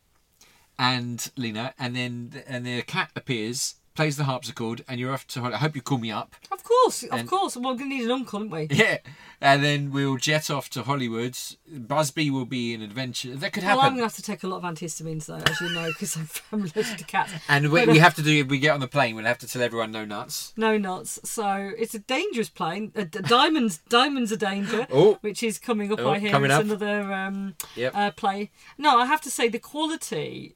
and 0.77 1.31
Lena, 1.35 1.73
and 1.79 1.95
then 1.95 2.43
and 2.47 2.65
the 2.65 2.81
cat 2.83 3.09
appears 3.15 3.75
plays 3.97 4.15
the 4.15 4.23
harpsichord, 4.23 4.85
and 4.87 4.99
you're 4.99 5.11
off 5.11 5.27
to. 5.27 5.43
I 5.43 5.57
hope 5.57 5.75
you 5.75 5.81
call 5.81 5.97
me 5.97 6.11
up. 6.11 6.35
Of 6.51 6.63
course, 6.63 7.03
of 7.03 7.11
And- 7.19 7.27
course. 7.27 7.55
Well, 7.57 7.71
we're 7.73 7.77
going 7.79 7.89
to 7.89 7.95
need 7.97 8.05
an 8.05 8.11
uncle, 8.11 8.39
aren't 8.39 8.51
we? 8.51 8.67
Yeah, 8.77 8.99
and 9.41 9.63
then 9.63 9.91
we'll 9.91 10.17
jet 10.17 10.49
off 10.51 10.69
to 10.71 10.83
Hollywood. 10.83 11.35
Busby 11.67 12.29
will 12.29 12.45
be 12.45 12.73
an 12.75 12.81
adventure. 12.81 13.35
That 13.35 13.51
could 13.53 13.63
happen. 13.63 13.77
Well, 13.77 13.85
I'm 13.85 13.91
going 13.93 14.01
to 14.01 14.05
have 14.05 14.15
to 14.15 14.21
take 14.21 14.43
a 14.43 14.47
lot 14.47 14.57
of 14.57 14.63
antihistamines, 14.63 15.25
though, 15.25 15.35
as 15.51 15.59
you 15.61 15.69
know, 15.73 15.87
because 15.87 16.15
I'm 16.15 16.27
allergic 16.61 16.97
to 16.97 17.03
cats. 17.03 17.33
And 17.49 17.71
we, 17.71 17.85
But, 17.85 17.93
we 17.93 17.99
have 17.99 18.13
to 18.15 18.21
do. 18.21 18.39
If 18.41 18.47
we 18.47 18.59
get 18.59 18.71
on 18.71 18.79
the 18.79 18.87
plane, 18.87 19.15
we'll 19.15 19.25
have 19.25 19.39
to 19.39 19.47
tell 19.47 19.61
everyone 19.63 19.91
no 19.91 20.05
nuts. 20.05 20.53
No 20.55 20.77
nuts. 20.77 21.19
So 21.23 21.71
it's 21.77 21.95
a 21.95 21.99
dangerous 21.99 22.49
plane. 22.49 22.91
Uh, 22.95 23.03
diamonds, 23.05 23.79
diamonds 23.89 24.31
are 24.31 24.37
danger, 24.37 24.85
Oh. 24.93 25.17
which 25.21 25.41
is 25.41 25.57
coming 25.57 25.91
up. 25.91 25.99
Oh, 25.99 26.11
I 26.11 26.19
hear 26.19 26.35
it's 26.45 26.53
up. 26.53 26.61
another 26.63 27.11
um, 27.13 27.55
Yep. 27.75 27.95
uh, 27.95 28.11
play. 28.11 28.51
No, 28.77 28.99
I 28.99 29.05
have 29.07 29.21
to 29.21 29.31
say 29.31 29.47
the 29.49 29.59
quality, 29.59 30.55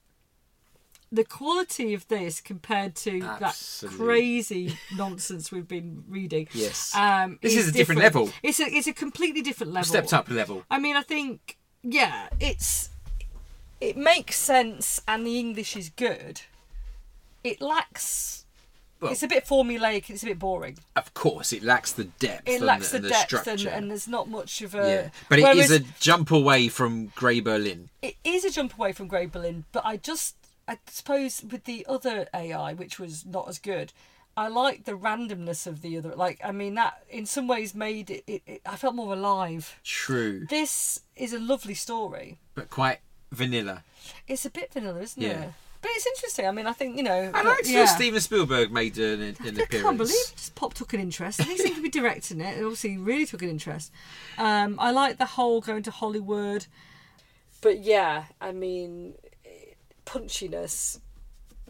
the 1.12 1.24
quality 1.24 1.93
of 1.93 2.07
this 2.07 2.39
compared 2.39 2.95
to 2.95 3.22
Absolutely. 3.22 3.97
that 3.97 4.03
crazy 4.03 4.78
nonsense 4.95 5.51
we've 5.51 5.68
been 5.68 6.03
reading. 6.07 6.47
Yes. 6.53 6.95
Um, 6.95 7.38
This 7.41 7.55
is 7.57 7.68
a 7.68 7.72
different 7.72 8.01
level. 8.01 8.30
It's 8.41 8.59
a 8.59 8.66
it's 8.66 8.88
a 8.88 8.93
completely 8.93 9.41
different 9.41 9.74
level. 9.74 9.88
Stepped 9.88 10.14
up 10.14 10.30
level. 10.30 10.64
I 10.72 10.80
mean, 10.80 10.95
I 10.95 11.01
think 11.01 11.57
yeah, 11.84 12.30
it's 12.39 12.89
it 13.80 13.97
makes 13.97 14.38
sense, 14.38 15.01
and 15.07 15.26
the 15.26 15.39
English 15.39 15.76
is 15.76 15.89
good. 15.89 16.41
It 17.43 17.62
lacks. 17.62 18.45
Well- 19.01 19.12
it's 19.12 19.24
a 19.24 19.28
bit 19.28 19.45
formulaic. 19.45 20.12
It's 20.12 20.22
a 20.22 20.28
bit 20.28 20.38
boring. 20.38 20.78
Of 20.95 21.14
course, 21.16 21.51
it 21.51 21.64
lacks 21.64 21.91
the 21.91 22.03
depth. 22.05 22.47
It 22.47 22.62
lacks 22.62 22.91
the, 22.91 22.99
the, 22.99 23.05
and 23.07 23.14
depth, 23.14 23.28
structure. 23.28 23.51
and, 23.51 23.68
and 23.68 23.89
there's 23.91 24.07
not 24.07 24.30
much 24.30 24.62
of 24.62 24.76
a. 24.76 24.78
yeah, 24.78 25.09
but 25.28 25.39
it 25.39 25.57
is 25.57 25.70
Whereas 25.70 25.72
a 25.72 25.80
jump 25.99 26.30
away 26.30 26.68
from 26.68 27.07
Grey 27.16 27.39
Berlin. 27.39 27.89
It 28.03 28.16
is 28.24 28.45
a 28.45 28.51
jump 28.51 28.76
away 28.78 28.91
from 28.93 29.07
Grey 29.07 29.26
Berlin, 29.26 29.66
but 29.72 29.84
I 29.84 29.97
just, 29.97 30.36
I 30.68 30.78
suppose, 30.88 31.43
with 31.43 31.66
the 31.66 31.86
other 31.89 32.28
AI, 32.34 32.74
which 32.74 32.99
was 32.99 33.26
not 33.26 33.47
as 33.49 33.59
good. 33.59 33.91
I 34.38 34.47
liked 34.47 34.86
the 34.86 34.93
randomness 34.93 35.68
of 35.68 35.82
the 35.82 35.97
other. 35.97 36.16
Like, 36.16 36.39
I 36.43 36.51
mean, 36.53 36.76
that 36.76 37.03
in 37.09 37.26
some 37.26 37.47
ways 37.47 37.76
made 37.76 38.09
it. 38.09 38.24
it, 38.28 38.41
it 38.45 38.62
I 38.66 38.78
felt 38.78 38.95
more 38.95 39.14
alive. 39.14 39.80
True, 39.84 40.45
This 40.49 41.01
is 41.18 41.34
a 41.34 41.39
lovely 41.39 41.74
story. 41.74 42.39
but 42.55 42.70
quite 42.70 42.99
vanilla. 43.32 43.84
It's 44.28 44.45
a 44.45 44.49
bit 44.49 44.72
vanilla, 44.72 45.01
isn't 45.01 45.22
Yeah. 45.22 45.41
it? 45.43 45.49
But 45.82 45.91
it's 45.95 46.05
interesting. 46.05 46.45
I 46.47 46.51
mean, 46.51 46.68
I 46.68 46.74
think 46.74 46.95
you 46.95 47.01
know. 47.03 47.32
I 47.34 47.43
but, 47.43 47.45
liked 47.45 47.68
yeah. 47.68 47.86
Steven 47.86 48.22
Spielberg 48.22 48.72
made 48.72 48.97
an, 48.99 49.20
an 49.22 49.36
I 49.39 49.47
appearance. 49.49 49.72
can't 49.72 49.97
believe 49.97 50.12
it 50.30 50.34
just 50.38 50.53
Pop 50.53 50.76
took 50.76 50.93
an 50.93 50.99
interest. 50.99 51.39
And 51.39 51.49
he 51.49 51.57
seemed 51.57 51.76
to 51.76 51.82
be 51.82 51.89
directing 51.89 52.39
it. 52.39 52.55
And 52.55 52.66
obviously, 52.66 52.97
really 52.97 53.26
took 53.26 53.41
an 53.41 53.49
interest. 53.49 53.91
Um, 54.38 54.76
I 54.80 54.91
like 54.91 55.18
the 55.18 55.26
whole 55.26 55.59
going 55.59 55.82
to 55.84 55.91
Hollywood. 55.91 56.68
But 57.62 57.80
yeah, 57.80 58.26
I 58.39 58.51
mean, 58.51 59.16
punchiness 60.12 60.99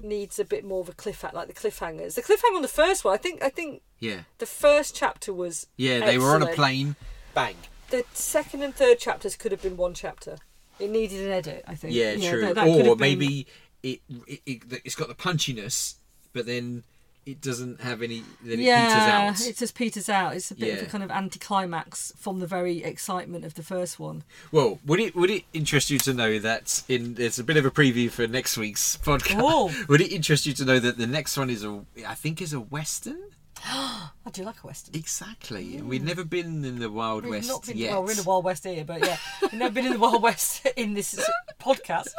needs 0.01 0.39
a 0.39 0.45
bit 0.45 0.65
more 0.65 0.81
of 0.81 0.89
a 0.89 0.93
cliffhanger, 0.93 1.33
like 1.33 1.47
the 1.47 1.53
cliffhangers. 1.53 2.15
The 2.15 2.21
cliffhanger 2.21 2.55
on 2.55 2.61
the 2.61 2.67
first 2.67 3.03
one, 3.05 3.13
I 3.13 3.17
think. 3.17 3.43
I 3.43 3.49
think 3.49 3.81
Yeah, 3.99 4.21
the 4.39 4.45
first 4.45 4.95
chapter 4.95 5.33
was. 5.33 5.67
yeah, 5.77 5.99
they 6.05 6.17
were 6.17 6.33
on 6.35 6.41
a 6.43 6.47
plane. 6.47 6.95
Bang. 7.33 7.55
The 7.89 8.05
second 8.13 8.63
and 8.63 8.73
third 8.73 8.99
chapters 8.99 9.35
could 9.35 9.51
have 9.51 9.61
been 9.61 9.77
one 9.77 9.93
chapter. 9.93 10.37
It 10.79 10.89
needed 10.89 11.25
an 11.25 11.31
edit, 11.31 11.63
I 11.67 11.75
think. 11.75 11.93
Yeah, 11.93 12.15
true. 12.15 12.41
that- 12.41 12.55
that 12.55 12.67
or 12.67 12.77
have 12.77 12.85
been- 12.85 12.97
maybe 12.97 13.47
it, 13.83 14.01
it, 14.27 14.41
it 14.45 14.81
it's 14.85 14.95
got 14.95 15.07
the 15.07 15.15
punchiness, 15.15 15.95
but 16.33 16.45
then 16.45 16.83
it 17.25 17.41
doesn't 17.41 17.81
have 17.81 18.01
any. 18.01 18.23
Then 18.43 18.59
it 18.59 18.63
yeah, 18.63 18.87
peters 18.87 19.41
out. 19.43 19.49
it 19.49 19.57
just 19.57 19.75
peters 19.75 20.09
out. 20.09 20.35
It's 20.35 20.51
a 20.51 20.55
bit 20.55 20.79
of 20.79 20.87
a 20.87 20.89
kind 20.89 21.03
of 21.03 21.11
anticlimax 21.11 22.13
from 22.17 22.39
the 22.39 22.47
very 22.47 22.83
excitement 22.83 23.45
of 23.45 23.53
the 23.53 23.63
first 23.63 23.99
one. 23.99 24.23
Well, 24.51 24.79
would 24.85 24.99
it 24.99 25.15
would 25.15 25.29
it 25.29 25.43
interest 25.53 25.89
you 25.89 25.99
to 25.99 26.13
know 26.13 26.39
that 26.39 26.83
in 26.87 27.13
there's 27.15 27.39
a 27.39 27.43
bit 27.43 27.57
of 27.57 27.65
a 27.65 27.71
preview 27.71 28.09
for 28.09 28.27
next 28.27 28.57
week's 28.57 28.97
podcast? 29.03 29.39
Oh. 29.41 29.85
Would 29.87 30.01
it 30.01 30.11
interest 30.11 30.45
you 30.45 30.53
to 30.53 30.65
know 30.65 30.79
that 30.79 30.97
the 30.97 31.07
next 31.07 31.37
one 31.37 31.49
is 31.49 31.63
a 31.63 31.83
I 32.07 32.15
think 32.15 32.41
is 32.41 32.53
a 32.53 32.59
western? 32.59 33.21
I 33.65 34.29
do 34.31 34.43
like 34.43 34.63
a 34.63 34.67
western. 34.67 34.95
Exactly. 34.95 35.77
And 35.77 35.87
We've 35.89 36.03
never 36.03 36.23
been 36.23 36.63
in 36.65 36.79
the 36.79 36.89
Wild 36.89 37.23
We've 37.23 37.31
West 37.31 37.47
not 37.47 37.65
been 37.65 37.77
yet. 37.77 37.91
well. 37.91 38.03
We're 38.03 38.11
in 38.11 38.17
the 38.17 38.23
Wild 38.23 38.43
West 38.43 38.63
here, 38.63 38.83
but 38.83 39.05
yeah, 39.05 39.17
we've 39.41 39.53
never 39.53 39.73
been 39.73 39.85
in 39.85 39.93
the 39.93 39.99
Wild 39.99 40.21
West 40.23 40.65
in 40.75 40.93
this 40.93 41.19
podcast. 41.59 42.09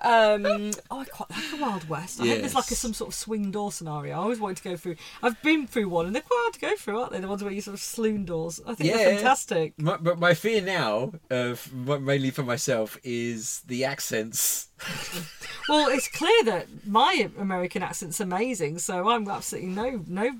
Um, 0.00 0.72
oh, 0.90 1.00
I 1.00 1.04
quite 1.04 1.30
like 1.30 1.50
the 1.50 1.56
Wild 1.60 1.88
West. 1.88 2.20
I 2.20 2.24
think 2.24 2.40
there's 2.40 2.54
like 2.54 2.70
a, 2.70 2.74
some 2.74 2.94
sort 2.94 3.08
of 3.08 3.14
swing 3.14 3.50
door 3.50 3.72
scenario. 3.72 4.14
I 4.14 4.18
always 4.18 4.40
wanted 4.40 4.58
to 4.58 4.64
go 4.64 4.76
through. 4.76 4.96
I've 5.22 5.40
been 5.42 5.66
through 5.66 5.88
one, 5.88 6.06
and 6.06 6.14
they're 6.14 6.22
quite 6.22 6.40
hard 6.42 6.54
to 6.54 6.60
go 6.60 6.76
through, 6.76 7.00
aren't 7.00 7.12
they? 7.12 7.20
The 7.20 7.28
ones 7.28 7.42
where 7.42 7.52
you 7.52 7.60
sort 7.60 7.74
of 7.74 7.80
saloon 7.80 8.24
doors. 8.24 8.60
I 8.66 8.74
think 8.74 8.92
they're 8.92 9.14
fantastic. 9.16 9.74
My, 9.78 9.96
but 9.96 10.18
my 10.18 10.34
fear 10.34 10.60
now, 10.62 11.12
uh, 11.30 11.54
mainly 11.72 12.30
for 12.30 12.42
myself, 12.42 12.98
is 13.02 13.60
the 13.66 13.84
accents. 13.84 14.68
Well, 15.68 15.88
it's 15.90 16.08
clear 16.08 16.44
that 16.46 16.66
my 16.86 17.30
American 17.38 17.84
accent's 17.84 18.18
amazing, 18.18 18.80
so 18.80 19.08
I'm 19.08 19.28
absolutely 19.28 19.70
no 19.70 20.02
no 20.08 20.32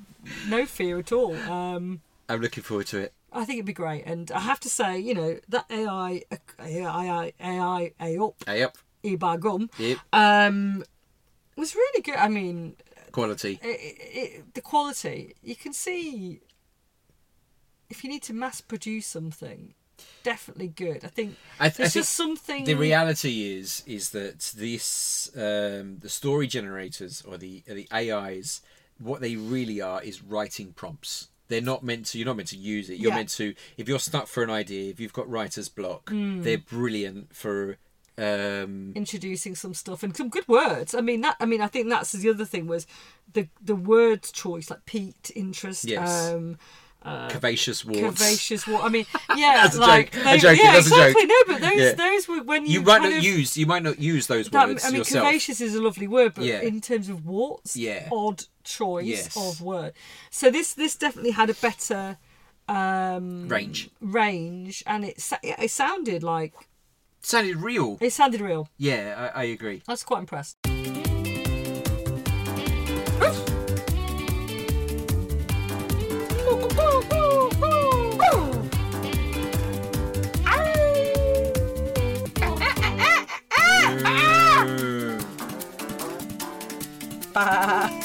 no 0.49 0.66
fear 0.66 0.99
at 0.99 1.12
all. 1.12 1.35
Um, 1.51 2.01
I'm 2.29 2.41
looking 2.41 2.62
forward 2.62 2.87
to 2.89 2.99
it. 2.99 3.12
I 3.33 3.45
think 3.45 3.57
it'd 3.59 3.66
be 3.66 3.73
great, 3.73 4.05
and 4.05 4.31
I 4.31 4.41
have 4.41 4.61
to 4.61 4.68
say, 4.68 4.99
you 4.99 5.14
know, 5.14 5.39
that 5.49 5.64
AI 5.70 6.23
AI 6.61 7.33
AI 7.41 7.93
AI 8.01 8.16
up 8.18 8.35
Hey 8.47 8.62
up. 8.62 8.77
Ibar 9.03 9.41
Gum 9.41 9.70
Yep. 9.79 9.99
um, 10.12 10.85
was 11.57 11.75
really 11.75 12.03
good. 12.03 12.16
I 12.16 12.29
mean, 12.29 12.77
Quality. 13.11 13.59
it, 13.62 13.66
it, 13.66 14.55
the 14.55 14.61
quality 14.61 15.35
you 15.43 15.57
can 15.57 15.73
see. 15.73 16.41
If 17.91 18.05
you 18.05 18.11
need 18.11 18.23
to 18.25 18.33
mass 18.33 18.61
produce 18.62 19.07
something, 19.07 19.75
definitely 20.23 20.68
good. 20.68 21.05
I 21.05 21.09
think 21.09 21.37
I, 21.61 21.68
th- 21.68 21.75
I 21.75 21.83
there's 21.83 21.93
think 21.93 22.03
just 22.05 22.14
something. 22.14 22.64
the 22.64 22.75
reality 22.75 23.59
is 23.59 23.83
is 23.87 24.11
that 24.11 24.41
this 24.57 25.31
um, 25.37 25.99
the 25.99 26.09
story 26.09 26.47
generators 26.47 27.23
or 27.27 27.37
the 27.37 27.62
the 27.66 27.87
AIs 27.93 28.62
what 28.99 29.20
they 29.20 29.36
really 29.36 29.80
are 29.80 30.03
is 30.03 30.22
writing 30.22 30.72
prompts. 30.72 31.28
They're 31.49 31.61
not 31.61 31.82
meant 31.82 32.07
to. 32.07 32.18
You're 32.18 32.26
not 32.26 32.36
meant 32.36 32.49
to 32.51 32.57
use 32.57 32.88
it. 32.88 32.99
You're 32.99 33.11
Yeah. 33.11 33.16
meant 33.16 33.28
to. 33.30 33.55
If 33.76 33.88
you're 33.88 33.99
stuck 33.99 34.26
for 34.26 34.43
an 34.43 34.51
idea, 34.51 34.90
if 34.90 34.99
you've 35.01 35.12
got 35.12 35.28
writer's 35.28 35.68
block, 35.68 36.09
Hmm. 36.11 36.43
they're 36.43 36.59
brilliant 36.59 37.34
for. 37.34 37.76
Um, 38.18 38.93
introducing 38.95 39.55
some 39.55 39.72
stuff 39.72 40.03
and 40.03 40.14
some 40.14 40.28
good 40.28 40.47
words. 40.47 40.95
I 40.95 41.01
mean 41.01 41.22
that. 41.22 41.36
I 41.40 41.47
mean 41.47 41.62
I 41.62 41.66
think 41.66 41.88
that's 41.88 42.12
the 42.12 42.28
other 42.28 42.45
thing 42.45 42.66
was 42.66 42.86
the 43.32 43.49
the 43.61 43.74
word 43.74 44.22
choice 44.22 44.68
like 44.70 44.84
piqued 44.84 45.32
interest. 45.34 45.84
Yes. 45.84 46.30
Um, 46.30 46.59
curvaceous 47.05 47.85
warts. 47.85 48.21
Curvaceous 48.23 48.67
what 48.73 48.85
I 48.85 48.89
mean, 48.89 49.07
yeah, 49.37 49.63
That's 49.63 49.77
a 49.77 49.81
like 49.81 50.13
joke. 50.13 50.27
I'm 50.27 50.39
joking, 50.39 50.65
yeah, 50.65 50.73
that's 50.73 50.87
a 50.87 50.91
joke. 50.91 50.99
exactly. 51.17 51.27
No, 51.27 51.35
but 51.47 51.61
those 51.61 51.73
Yeah. 51.81 51.93
those 51.93 52.29
were 52.29 52.43
when 52.43 52.67
you 52.67 52.73
You 52.73 52.81
might 52.83 53.03
not 53.03 53.13
of- 53.13 53.23
use. 53.25 53.57
You 53.57 53.67
might 53.67 53.83
not 53.83 53.99
use 53.99 54.27
those 54.27 54.49
That, 54.51 54.69
words 54.69 54.85
I 54.85 54.89
mean, 54.89 54.99
yourself. 54.99 55.27
curvaceous 55.27 55.61
is 55.61 55.75
a 55.75 55.83
lovely 55.83 56.07
word, 56.09 56.35
but 56.35 56.45
Yeah. 56.45 56.61
in 56.61 56.81
terms 56.81 57.09
of 57.09 57.25
warts, 57.27 57.77
Yeah. 57.77 58.09
odd 58.13 58.45
choice 58.65 59.07
Yes. 59.07 59.37
of 59.37 59.61
word. 59.61 59.93
So 60.31 60.51
this 60.51 60.75
this 60.75 60.95
definitely 60.97 61.33
had 61.33 61.51
a 61.51 61.55
better 61.55 62.19
um, 62.69 63.49
Range. 63.49 63.91
range, 64.01 64.83
and 64.87 65.05
it 65.05 65.23
it 65.43 65.71
sounded 65.71 66.23
like 66.23 66.55
sounded 67.21 67.57
real. 67.57 67.99
it 68.01 68.13
sounded 68.13 68.41
real. 68.41 68.69
Yeah, 68.79 69.31
I, 69.35 69.41
I 69.43 69.45
agree. 69.45 69.83
I 69.89 69.93
was 69.93 70.05
quite 70.05 70.21
impressed. 70.21 70.57
Ah! 87.45 88.03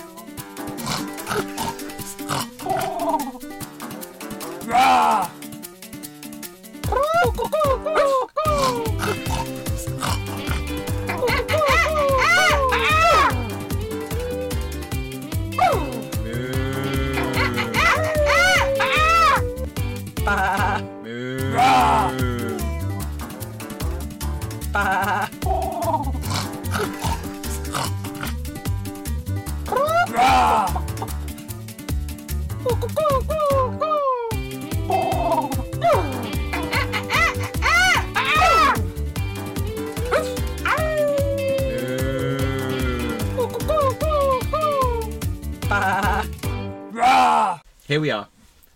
Here 47.88 48.01
we 48.01 48.11
are. 48.11 48.28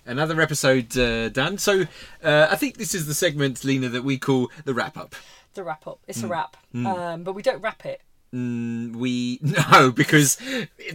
Another 0.06 0.39
episode 0.39 0.98
uh, 0.98 1.28
done. 1.28 1.58
So 1.58 1.82
uh, 2.24 2.48
I 2.50 2.56
think 2.56 2.78
this 2.78 2.96
is 2.96 3.08
the 3.08 3.14
segment, 3.14 3.66
Lena, 3.66 3.89
that 3.89 4.06
we 4.06 4.18
call 4.18 4.50
the 4.64 4.74
wrap 4.74 4.96
up. 4.96 5.16
The 5.54 5.66
wrap 5.66 5.86
up. 5.86 6.00
It's 6.08 6.24
a 6.24 6.28
wrap, 6.28 6.56
um, 6.74 7.24
but 7.24 7.34
we 7.34 7.42
don't 7.42 7.62
wrap 7.62 7.86
it. 7.86 8.02
Mm, 8.34 8.96
we 8.96 9.39
no 9.42 9.92
because 9.92 10.38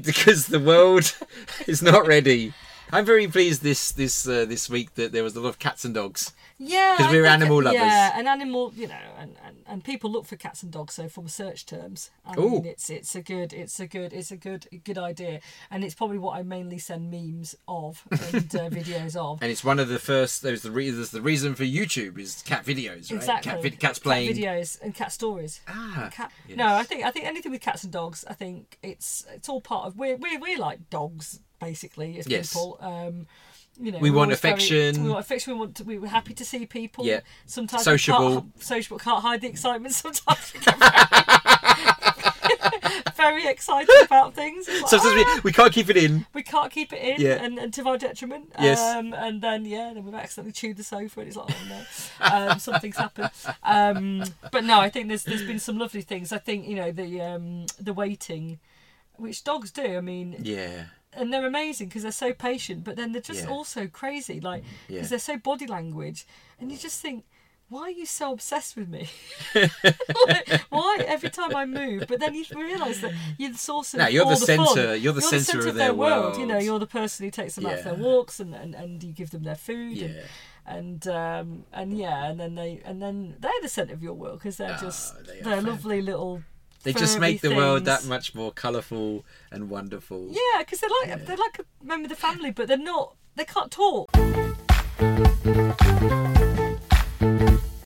because 0.02 0.46
the 0.46 0.60
world 0.60 1.14
is 1.66 1.82
not 1.82 2.06
ready. 2.06 2.54
I'm 2.92 3.04
very 3.04 3.26
pleased 3.26 3.62
this 3.62 3.90
this 3.90 4.28
uh, 4.28 4.44
this 4.44 4.70
week 4.70 4.94
that 4.94 5.10
there 5.12 5.24
was 5.24 5.34
a 5.34 5.40
lot 5.40 5.48
of 5.48 5.58
cats 5.58 5.84
and 5.84 5.94
dogs. 5.94 6.32
Yeah, 6.58 6.94
'Cause 6.96 7.06
I 7.08 7.10
we're 7.10 7.26
animal 7.26 7.62
lovers. 7.62 7.74
Yeah, 7.80 8.18
an 8.18 8.26
animal, 8.26 8.72
you 8.74 8.88
know, 8.88 8.94
and, 9.18 9.36
and, 9.44 9.56
and 9.66 9.84
people 9.84 10.10
look 10.10 10.24
for 10.24 10.36
cats 10.36 10.62
and 10.62 10.72
dogs. 10.72 10.94
So 10.94 11.06
from 11.06 11.28
search 11.28 11.66
terms, 11.66 12.10
I 12.24 12.34
Ooh. 12.38 12.50
mean, 12.50 12.64
it's 12.64 12.88
it's 12.88 13.14
a 13.14 13.20
good, 13.20 13.52
it's 13.52 13.78
a 13.78 13.86
good, 13.86 14.14
it's 14.14 14.30
a 14.30 14.38
good 14.38 14.66
good 14.84 14.96
idea, 14.96 15.40
and 15.70 15.84
it's 15.84 15.94
probably 15.94 16.16
what 16.16 16.38
I 16.38 16.42
mainly 16.42 16.78
send 16.78 17.10
memes 17.10 17.54
of 17.68 18.02
and 18.10 18.54
uh, 18.56 18.70
videos 18.70 19.16
of. 19.16 19.42
And 19.42 19.50
it's 19.50 19.62
one 19.62 19.78
of 19.78 19.88
the 19.88 19.98
first. 19.98 20.40
There's 20.40 20.62
the 20.62 20.70
re- 20.70 20.88
there's 20.88 21.10
the 21.10 21.20
reason 21.20 21.54
for 21.54 21.64
YouTube 21.64 22.18
is 22.18 22.42
cat 22.46 22.64
videos, 22.64 23.10
right? 23.10 23.16
Exactly. 23.18 23.52
Cat 23.52 23.62
vid- 23.62 23.78
cats 23.78 23.98
Cat 23.98 24.12
videos 24.22 24.80
and 24.80 24.94
cat 24.94 25.12
stories. 25.12 25.60
Ah, 25.68 26.08
Cat. 26.10 26.32
yes. 26.48 26.56
No, 26.56 26.68
I 26.74 26.84
think 26.84 27.04
I 27.04 27.10
think 27.10 27.26
anything 27.26 27.52
with 27.52 27.60
cats 27.60 27.84
and 27.84 27.92
dogs. 27.92 28.24
I 28.28 28.32
think 28.32 28.78
it's 28.82 29.26
it's 29.34 29.50
all 29.50 29.60
part 29.60 29.86
of 29.88 29.98
we're 29.98 30.16
we're, 30.16 30.40
we're 30.40 30.58
like 30.58 30.88
dogs 30.88 31.40
basically 31.60 32.18
as 32.18 32.26
Yes. 32.26 32.52
people. 32.52 32.78
Um, 32.80 33.26
you 33.80 33.92
know, 33.92 33.98
We 33.98 34.10
want 34.10 34.28
always 34.28 34.40
very- 34.40 34.54
affection. 34.54 35.02
we 35.04 35.08
want 35.10 35.20
affection. 35.20 35.52
We 35.54 35.58
want. 35.58 35.76
To, 35.76 35.84
we 35.84 35.98
were 35.98 36.08
happy 36.08 36.34
to 36.34 36.44
see 36.44 36.66
people. 36.66 37.04
Yeah. 37.04 37.20
Sometimes 37.46 37.84
Sociable. 37.84 38.40
Can't, 38.40 38.62
sociable. 38.62 38.98
Can't 38.98 39.22
hide 39.22 39.40
the 39.40 39.48
excitement. 39.48 39.94
Sometimes 39.94 40.50
very, 43.16 43.46
excited 43.46 43.94
about 44.04 44.34
things. 44.34 44.68
Like, 44.68 44.88
Sometimes 44.88 45.24
"Ah!" 45.26 45.34
we, 45.36 45.40
we 45.50 45.52
can't 45.52 45.72
keep 45.72 45.90
it 45.90 45.96
in. 45.96 46.26
we 46.32 46.42
can't 46.42 46.70
keep 46.70 46.92
it 46.92 47.02
in, 47.02 47.20
Yeah. 47.20 47.42
and, 47.42 47.58
and 47.58 47.72
to 47.74 47.86
our 47.88 47.98
detriment. 47.98 48.52
Yes. 48.60 48.78
Um, 48.80 49.12
and 49.14 49.42
then 49.42 49.64
yeah, 49.64 49.92
then 49.94 50.04
we've 50.04 50.14
accidentally 50.14 50.52
chewed 50.52 50.76
the 50.76 50.84
sofa, 50.84 51.20
and 51.20 51.28
it's 51.28 51.36
like, 51.36 51.50
oh 51.50 51.68
no, 51.68 52.52
um, 52.52 52.58
something's 52.58 52.96
happened. 52.96 53.30
Um, 53.62 54.24
but 54.52 54.64
no, 54.64 54.80
I 54.80 54.90
think 54.90 55.08
there's 55.08 55.24
there's 55.24 55.44
been 55.44 55.58
some 55.58 55.78
lovely 55.78 56.02
things. 56.02 56.32
I 56.32 56.38
think 56.38 56.66
you 56.68 56.76
know 56.76 56.92
the 56.92 57.20
um, 57.20 57.66
the 57.80 57.92
waiting, 57.92 58.58
which 59.16 59.44
dogs 59.44 59.70
do. 59.70 59.96
I 59.96 60.00
mean, 60.00 60.36
Yeah. 60.40 60.84
And 61.16 61.32
they're 61.32 61.46
amazing 61.46 61.88
because 61.88 62.02
they're 62.02 62.12
so 62.12 62.32
patient, 62.32 62.84
but 62.84 62.96
then 62.96 63.12
they're 63.12 63.22
just 63.22 63.44
Yeah. 63.44 63.50
also 63.50 63.86
crazy, 63.88 64.38
like 64.40 64.62
because 64.86 65.02
Yeah. 65.04 65.08
they're 65.08 65.18
so 65.18 65.36
body 65.38 65.66
language, 65.66 66.26
and 66.60 66.70
you 66.70 66.78
just 66.78 67.00
think. 67.00 67.24
Why 67.68 67.82
are 67.82 67.90
you 67.90 68.06
so 68.06 68.30
obsessed 68.32 68.76
with 68.76 68.88
me? 68.88 69.08
Why 70.70 70.98
every 71.06 71.30
time 71.30 71.54
I 71.54 71.64
move? 71.66 72.04
But 72.08 72.20
then 72.20 72.32
you 72.34 72.44
realise 72.54 73.00
that 73.00 73.12
you're 73.38 73.50
the 73.50 73.58
source 73.58 73.92
of 73.92 73.98
No, 73.98 74.06
you're 74.06 74.24
all 74.24 74.30
the 74.30 74.36
the 74.36 74.46
centre- 74.46 74.64
fun. 74.92 75.00
you're 75.00 75.12
the 75.12 75.20
centre 75.22 75.66
of 75.68 75.74
their 75.74 75.92
world, 75.92 76.36
You 76.38 76.46
know, 76.46 76.58
you're 76.58 76.78
the 76.78 76.86
person 76.86 77.24
who 77.24 77.30
takes 77.32 77.56
them 77.56 77.66
out 77.66 77.78
for 77.78 77.84
their 77.90 77.94
walks 77.94 78.38
and, 78.38 78.54
and, 78.54 78.74
and 78.74 79.02
you 79.02 79.12
give 79.12 79.30
them 79.30 79.42
their 79.42 79.56
food. 79.56 79.96
Yeah. 79.96 80.06
And 80.64 81.04
and 81.04 81.08
um, 81.08 81.64
and 81.72 81.96
yeah, 81.96 82.26
and 82.26 82.38
then 82.40 82.54
they 82.56 82.80
and 82.84 83.00
then 83.00 83.36
they're 83.38 83.50
the 83.62 83.68
centre 83.68 83.94
of 83.94 84.02
your 84.02 84.14
world 84.14 84.38
because 84.38 84.56
they're 84.56 84.78
just 84.80 85.14
Ah, 85.14 85.18
they 85.26 85.40
are 85.40 85.42
they 85.44 85.50
are 85.52 85.56
fan- 85.56 85.64
lovely 85.66 86.02
little. 86.02 86.42
They 86.82 86.92
just 86.92 87.18
make 87.18 87.40
the 87.40 87.54
world 87.54 87.84
that 87.86 88.04
much 88.04 88.34
more 88.34 88.52
colourful 88.52 89.24
and 89.50 89.68
wonderful. 89.68 90.28
Yeah, 90.30 90.60
because 90.60 90.80
they're 90.80 90.90
like 91.02 91.26
they're 91.26 91.36
like 91.36 91.58
a 91.58 91.84
member 91.84 92.04
of 92.04 92.10
the 92.10 92.16
family, 92.16 92.50
but 92.50 92.68
they're 92.68 92.78
not. 92.78 93.16
They 93.34 93.44
can't 93.44 93.70
talk. 93.70 94.10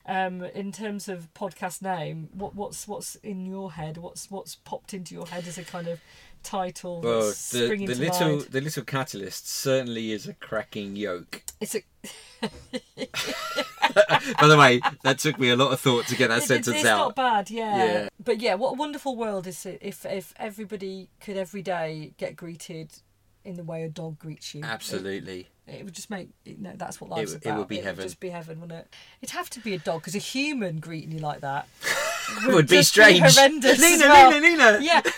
Um, 0.05 0.43
in 0.43 0.73
terms 0.73 1.07
of 1.07 1.33
podcast 1.33 1.81
name, 1.81 2.29
what 2.33 2.53
what's 2.53 2.87
what's 2.87 3.15
in 3.15 3.45
your 3.45 3.71
head? 3.71 3.97
What's 3.97 4.29
what's 4.29 4.55
popped 4.55 4.93
into 4.93 5.15
your 5.15 5.25
head 5.25 5.47
as 5.47 5.57
a 5.57 5.63
kind 5.63 5.87
of 5.87 6.01
title? 6.43 7.01
Well, 7.01 7.21
the, 7.51 7.75
the 7.85 7.95
little 7.95 8.27
mind? 8.29 8.41
the 8.49 8.61
little 8.61 8.83
catalyst 8.83 9.49
certainly 9.49 10.11
is 10.11 10.27
a 10.27 10.33
cracking 10.33 10.95
yoke. 10.95 11.43
It's 11.59 11.75
a 11.75 11.83
By 14.39 14.47
the 14.47 14.57
way, 14.57 14.81
that 15.03 15.19
took 15.19 15.39
me 15.39 15.49
a 15.49 15.55
lot 15.55 15.71
of 15.73 15.79
thought 15.79 16.07
to 16.07 16.15
get 16.15 16.29
that 16.29 16.39
It- 16.43 16.45
sentence 16.47 16.77
it's 16.77 16.85
out. 16.85 16.97
not 16.97 17.15
bad, 17.15 17.49
yeah. 17.51 17.75
Yeah. 17.85 18.09
But 18.23 18.39
yeah, 18.41 18.55
what 18.55 18.71
a 18.71 18.75
wonderful 18.75 19.15
world 19.15 19.47
is 19.47 19.65
it 19.65 19.79
if 19.81 20.05
if 20.05 20.33
everybody 20.37 21.09
could 21.19 21.37
every 21.37 21.61
day 21.61 22.13
get 22.17 22.35
greeted 22.35 22.91
in 23.43 23.55
the 23.57 23.63
way 23.63 23.83
a 23.83 23.89
dog 23.89 24.19
greets 24.19 24.53
you. 24.53 24.63
Absolutely. 24.63 25.47
It, 25.67 25.75
it 25.79 25.85
would 25.85 25.93
just 25.93 26.09
make 26.09 26.29
you 26.45 26.57
know 26.59 26.73
that's 26.75 26.99
what 27.01 27.09
life's 27.09 27.33
It- 27.33 27.45
it 27.45 27.55
would 27.55 27.67
be 27.67 27.77
heaven. 27.77 27.97
Would 27.97 28.03
just 28.03 28.19
be 28.19 28.29
heaven, 28.29 28.59
wouldn't 28.61 28.79
it? 28.79 28.95
It'd 29.21 29.35
have 29.35 29.49
to 29.51 29.59
be 29.59 29.73
a 29.73 29.79
dog 29.79 30.01
because 30.01 30.15
a 30.15 30.19
human 30.19 30.79
greeting 30.79 31.11
you 31.11 31.19
like 31.19 31.41
that 31.41 31.67
It 32.47 32.53
would 32.53 32.67
be 32.67 32.81
strange. 32.83 33.19
horrendous. 33.19 33.79
Nina, 33.81 34.05
well. 34.05 34.31
Nina, 34.31 34.47
Nina. 34.49 34.79
Yeah. 34.81 35.01
guess 35.01 35.13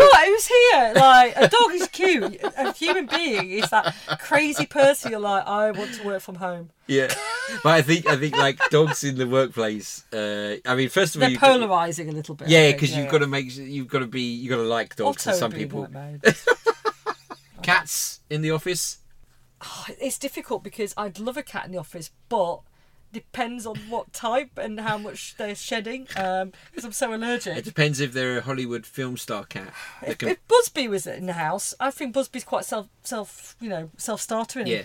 what? 0.00 0.26
Who's 0.26 0.46
here? 0.46 0.92
Like 0.96 1.34
a 1.36 1.48
dog 1.48 1.72
is 1.72 1.88
cute. 1.88 2.40
A 2.56 2.72
human 2.72 3.06
being 3.06 3.50
is 3.50 3.70
that 3.70 3.94
crazy 4.20 4.66
person. 4.66 5.10
You're 5.12 5.20
like, 5.20 5.46
I 5.46 5.70
want 5.70 5.94
to 5.94 6.04
work 6.04 6.20
from 6.22 6.36
home. 6.36 6.70
Yeah. 6.86 7.12
But 7.62 7.70
I 7.70 7.82
think 7.82 8.06
I 8.06 8.16
think 8.16 8.36
like 8.36 8.58
dogs 8.70 9.04
in 9.04 9.16
the 9.16 9.26
workplace. 9.26 10.04
Uh, 10.12 10.56
I 10.66 10.74
mean, 10.74 10.88
first 10.88 11.14
of 11.16 11.20
all, 11.22 11.26
They're 11.26 11.30
you've 11.32 11.40
got- 11.40 11.52
polarizing 11.60 12.08
a 12.08 12.12
little 12.12 12.34
bit. 12.34 12.48
Yeah, 12.48 12.72
because 12.72 12.90
you've 12.96 13.06
yeah. 13.06 13.10
got 13.10 13.18
to 13.18 13.26
make 13.26 13.50
sure- 13.50 13.64
you've 13.64 13.88
got 13.88 14.00
to 14.00 14.06
be 14.06 14.22
you've 14.22 14.50
got 14.50 14.56
to 14.56 14.62
like 14.62 14.96
dogs. 14.96 15.26
Otto 15.26 15.30
and 15.30 15.38
some 15.38 15.50
would 15.50 15.58
be 15.58 15.64
people 15.64 15.88
cats 17.62 18.20
in 18.30 18.42
the 18.42 18.50
office. 18.50 18.98
it's 20.00 20.18
difficult 20.18 20.62
because 20.62 20.94
I'd 20.96 21.18
love 21.18 21.36
a 21.36 21.42
cat 21.42 21.66
in 21.66 21.72
the 21.72 21.78
office, 21.78 22.10
but 22.28 22.60
depends 23.12 23.66
on 23.66 23.76
what 23.88 24.12
type 24.12 24.58
and 24.58 24.80
how 24.80 24.98
much 24.98 25.36
they're 25.36 25.54
shedding. 25.54 26.06
Um, 26.16 26.52
because 26.70 26.84
I'm 26.84 26.92
so 26.92 27.14
allergic. 27.14 27.56
It 27.56 27.64
depends 27.64 28.00
if 28.00 28.12
they're 28.12 28.38
a 28.38 28.42
Hollywood 28.42 28.84
film 28.86 29.16
star 29.16 29.44
cat. 29.44 29.72
If, 30.06 30.18
can- 30.18 30.28
if 30.30 30.48
Busby 30.48 30.88
was 30.88 31.06
in 31.06 31.26
the 31.26 31.32
house, 31.34 31.74
I 31.80 31.90
think 31.90 32.12
Busby's 32.14 32.44
quite 32.44 32.64
self, 32.64 32.88
self, 33.02 33.56
you 33.60 33.68
know, 33.68 33.90
self 33.96 34.20
starter. 34.20 34.62
yeah. 34.62 34.82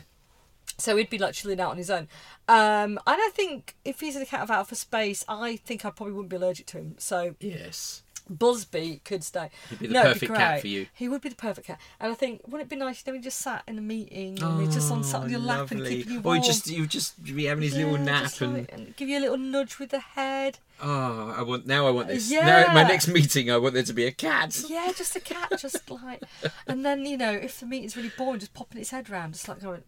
So 0.78 0.95
he'd 0.95 1.09
be 1.09 1.17
like 1.19 1.34
chilling 1.36 1.59
out 1.59 1.71
on 1.71 1.78
his 1.78 1.89
own. 1.89 2.07
Um, 2.47 2.97
and 2.97 2.99
I 3.05 3.30
think 3.34 3.76
if 3.86 3.99
he's 3.99 4.15
in 4.15 4.21
a 4.21 4.26
cat 4.26 4.41
of 4.41 4.49
out 4.51 4.67
for 4.69 4.76
space, 4.76 5.24
I 5.28 5.57
think 5.57 5.86
I 5.86 5.89
probably 5.91 6.13
wouldn't 6.13 6.30
be 6.30 6.36
allergic 6.38 6.65
to 6.67 6.78
him. 6.78 6.95
So 6.97 7.36
Yes. 7.39 8.03
Busby 8.30 9.01
could 9.03 9.24
stay. 9.24 9.49
He'd 9.69 9.80
be 9.80 9.88
the 9.88 9.93
no, 9.95 10.03
perfect 10.03 10.34
cat 10.34 10.51
great. 10.53 10.61
for 10.61 10.67
you. 10.67 10.88
He 10.93 11.09
would 11.09 11.21
be 11.21 11.30
the 11.30 11.36
perfect 11.36 11.67
cat. 11.67 11.80
And 11.99 12.11
I 12.11 12.15
think, 12.15 12.41
wouldn't 12.45 12.63
it 12.63 12.69
be 12.69 12.76
nice, 12.78 13.03
you 13.05 13.11
know, 13.11 13.17
he 13.17 13.24
just 13.24 13.39
sat 13.39 13.63
in 13.67 13.78
a 13.78 13.82
meeting 13.82 14.41
and 14.41 14.61
he's 14.61 14.74
just 14.76 14.91
on, 14.91 15.03
sat 15.03 15.21
on 15.21 15.28
oh, 15.28 15.30
your 15.30 15.39
lap 15.39 15.71
and 15.71 15.82
Oh, 15.82 15.86
keeping 15.86 16.13
you 16.13 16.19
Or 16.19 16.24
warm. 16.24 16.38
he 16.38 16.43
just 16.47 16.67
you 16.69 16.88
just 16.88 17.21
be 17.24 17.45
having 17.45 17.63
his 17.63 17.76
little 17.76 17.97
Yeah, 17.97 18.03
nap 18.03 18.21
just 18.24 18.41
and 18.41 18.53
like- 18.53 18.71
and 18.74 18.95
give 18.95 19.09
you 19.09 19.19
a 19.19 19.21
little 19.21 19.38
nudge 19.38 19.78
with 19.80 19.89
the 19.89 19.99
head. 19.99 20.59
oh, 20.82 21.34
I 21.38 21.41
want 21.41 21.67
now 21.67 21.86
I 21.88 21.91
want 21.91 22.07
this. 22.07 22.32
Yeah. 22.32 22.45
Now 22.67 22.74
my 22.74 22.84
next 22.84 23.07
meeting, 23.07 23.51
I 23.51 23.57
want 23.57 23.74
there 23.74 23.84
to 23.84 23.93
be 23.93 24.05
a 24.05 24.11
cat. 24.11 24.63
Yeah, 24.69 24.91
just 24.95 25.15
a 25.15 25.19
cat, 25.19 25.53
just 25.59 25.89
like, 25.89 26.21
and 26.67 26.86
then 26.86 27.05
you 27.05 27.17
know, 27.17 27.32
if 27.32 27.59
the 27.59 27.65
meeting's 27.65 27.95
really 27.97 28.11
boring, 28.17 28.39
just 28.39 28.53
popping 28.53 28.80
its 28.82 28.89
head 28.91 29.09
round, 29.09 29.34
just 29.34 29.47
like 29.47 29.61
going, 29.61 29.84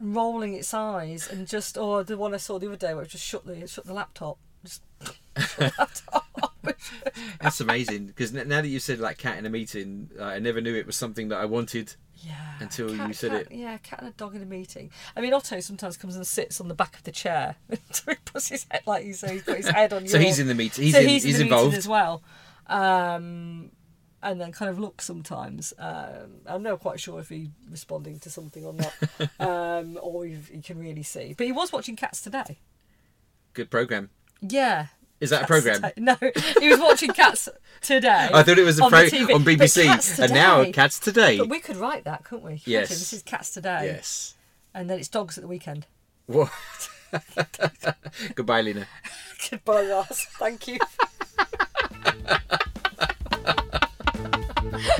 rolling 0.00 0.54
its 0.54 0.72
eyes, 0.74 1.28
and 1.30 1.46
just 1.46 1.76
or 1.78 2.02
the 2.04 2.16
one 2.16 2.34
I 2.34 2.38
saw 2.38 2.58
the 2.58 2.66
other 2.66 2.76
day 2.76 2.94
where 2.94 3.04
it 3.04 3.10
just 3.10 3.24
shut 3.24 3.46
the 3.46 3.66
shut 3.66 3.86
the 3.86 3.92
laptop, 3.94 4.38
just 4.64 4.82
shut 5.38 5.56
the 5.56 5.72
laptop. 5.78 6.26
That's 7.40 7.60
amazing 7.60 8.06
because 8.06 8.32
now 8.32 8.60
that 8.60 8.68
you 8.68 8.80
said 8.80 8.98
like 9.00 9.18
cat 9.18 9.38
in 9.38 9.46
a 9.46 9.50
meeting, 9.50 10.10
I 10.20 10.38
never 10.38 10.60
knew 10.60 10.74
it 10.74 10.86
was 10.86 10.96
something 10.96 11.28
that 11.28 11.38
I 11.38 11.44
wanted. 11.46 11.94
Yeah. 12.22 12.34
Until 12.60 12.94
cat- 12.94 13.08
you 13.08 13.14
said 13.14 13.30
cat- 13.30 13.40
it. 13.42 13.52
Yeah, 13.52 13.78
cat 13.78 14.00
and 14.00 14.08
a 14.08 14.12
dog 14.12 14.34
in 14.36 14.42
a 14.42 14.46
meeting. 14.46 14.90
I 15.16 15.20
mean, 15.22 15.32
Otto 15.32 15.58
sometimes 15.60 15.96
comes 15.96 16.16
and 16.16 16.26
sits 16.26 16.60
on 16.60 16.68
the 16.68 16.74
back 16.74 16.96
of 16.96 17.02
the 17.04 17.12
chair. 17.12 17.56
so 17.90 18.10
he 18.10 18.16
puts 18.26 18.48
his 18.48 18.66
head, 18.70 18.82
like 18.86 19.06
you 19.06 19.14
say, 19.14 19.34
he's 19.34 19.42
put 19.42 19.56
his 19.56 19.68
head 19.70 19.92
on 19.94 20.06
So 20.06 20.18
your- 20.18 20.26
he's 20.26 20.38
in 20.38 20.46
the 20.46 20.54
meeting. 20.54 20.84
He's 20.84 20.94
so 20.94 21.00
in, 21.00 21.08
he's, 21.08 21.22
he's, 21.22 21.40
in 21.40 21.48
the 21.48 21.54
involved. 21.54 21.76
as 21.76 21.88
well. 21.88 22.22
Um, 22.66 23.70
and 24.22 24.38
then 24.38 24.52
kind 24.52 24.70
of 24.70 24.78
looks 24.78 25.06
sometimes. 25.06 25.72
Um, 25.78 26.42
I'm 26.46 26.62
not 26.62 26.80
quite 26.80 27.00
sure 27.00 27.20
if 27.20 27.30
he's 27.30 27.48
responding 27.70 28.18
to 28.20 28.28
something 28.30 28.64
or 28.66 28.74
not, 28.74 28.92
um, 29.40 29.98
or 30.02 30.26
if 30.26 30.48
he 30.48 30.60
can 30.60 30.78
really 30.78 31.02
see. 31.02 31.34
But 31.36 31.46
he 31.46 31.52
was 31.52 31.72
watching 31.72 31.96
Cats 31.96 32.20
today. 32.20 32.58
Good 33.54 33.70
program. 33.70 34.10
Yeah. 34.42 34.88
Is 35.20 35.30
that 35.30 35.42
a 35.42 35.46
program? 35.46 35.82
Today. 35.82 35.92
No, 35.98 36.16
he 36.60 36.68
was 36.70 36.80
watching 36.80 37.12
Cats 37.12 37.48
today. 37.82 38.30
I 38.32 38.42
thought 38.42 38.58
it 38.58 38.64
was 38.64 38.80
a 38.80 38.84
on 38.84 38.90
pro 38.90 39.00
on 39.00 39.44
BBC, 39.44 40.18
and 40.18 40.32
now 40.32 40.64
Cats 40.72 40.98
Today. 40.98 41.36
But 41.38 41.50
we 41.50 41.60
could 41.60 41.76
write 41.76 42.04
that, 42.04 42.24
couldn't 42.24 42.44
we? 42.44 42.62
Yes. 42.64 42.88
This 42.88 43.12
is 43.12 43.22
Cats 43.22 43.50
today. 43.50 43.84
Yes. 43.84 44.34
And 44.74 44.88
then 44.88 44.98
it's 44.98 45.08
dogs 45.08 45.36
at 45.36 45.42
the 45.42 45.48
weekend. 45.48 45.86
What? 46.26 46.50
Goodbye, 48.34 48.62
Lena. 48.62 48.86
Goodbye, 49.50 49.86
Ross. 49.88 50.26
Thank 50.38 50.68
you. 50.68 50.78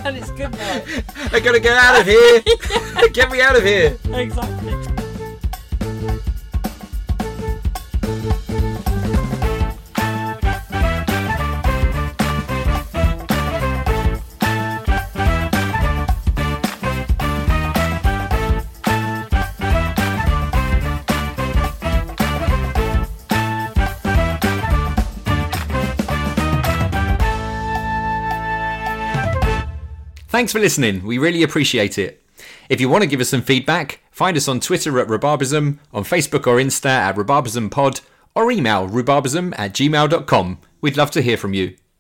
and 0.05 0.17
it's 0.17 0.31
good 0.33 0.51
night. 0.53 1.05
I 1.33 1.41
gotta 1.41 1.61
get 1.61 1.77
out 1.77 2.01
of 2.01 2.07
here. 2.07 2.43
get 3.13 3.31
me 3.31 3.41
out 3.41 3.57
of 3.57 3.63
here. 3.63 3.97
Exactly. 4.13 5.00
Thanks 30.41 30.53
for 30.53 30.59
listening. 30.59 31.05
We 31.05 31.19
really 31.19 31.43
appreciate 31.43 31.99
it. 31.99 32.25
If 32.71 32.81
you 32.81 32.89
want 32.89 33.03
to 33.03 33.07
give 33.07 33.21
us 33.21 33.29
some 33.29 33.43
feedback, 33.43 34.01
find 34.11 34.39
us 34.39 34.49
on 34.49 34.59
Twitter 34.59 34.99
at 34.99 35.07
Rhubarbism, 35.07 35.77
on 35.93 36.03
Facebook 36.03 36.47
or 36.47 36.57
Insta 36.57 36.87
at 36.87 37.17
RhubarbismPod, 37.17 38.01
or 38.35 38.51
email 38.51 38.89
rhubarbism 38.89 39.53
at 39.59 39.75
gmail.com. 39.75 40.59
We'd 40.81 40.97
love 40.97 41.11
to 41.11 41.21
hear 41.21 41.37
from 41.37 41.53
you. 41.53 41.77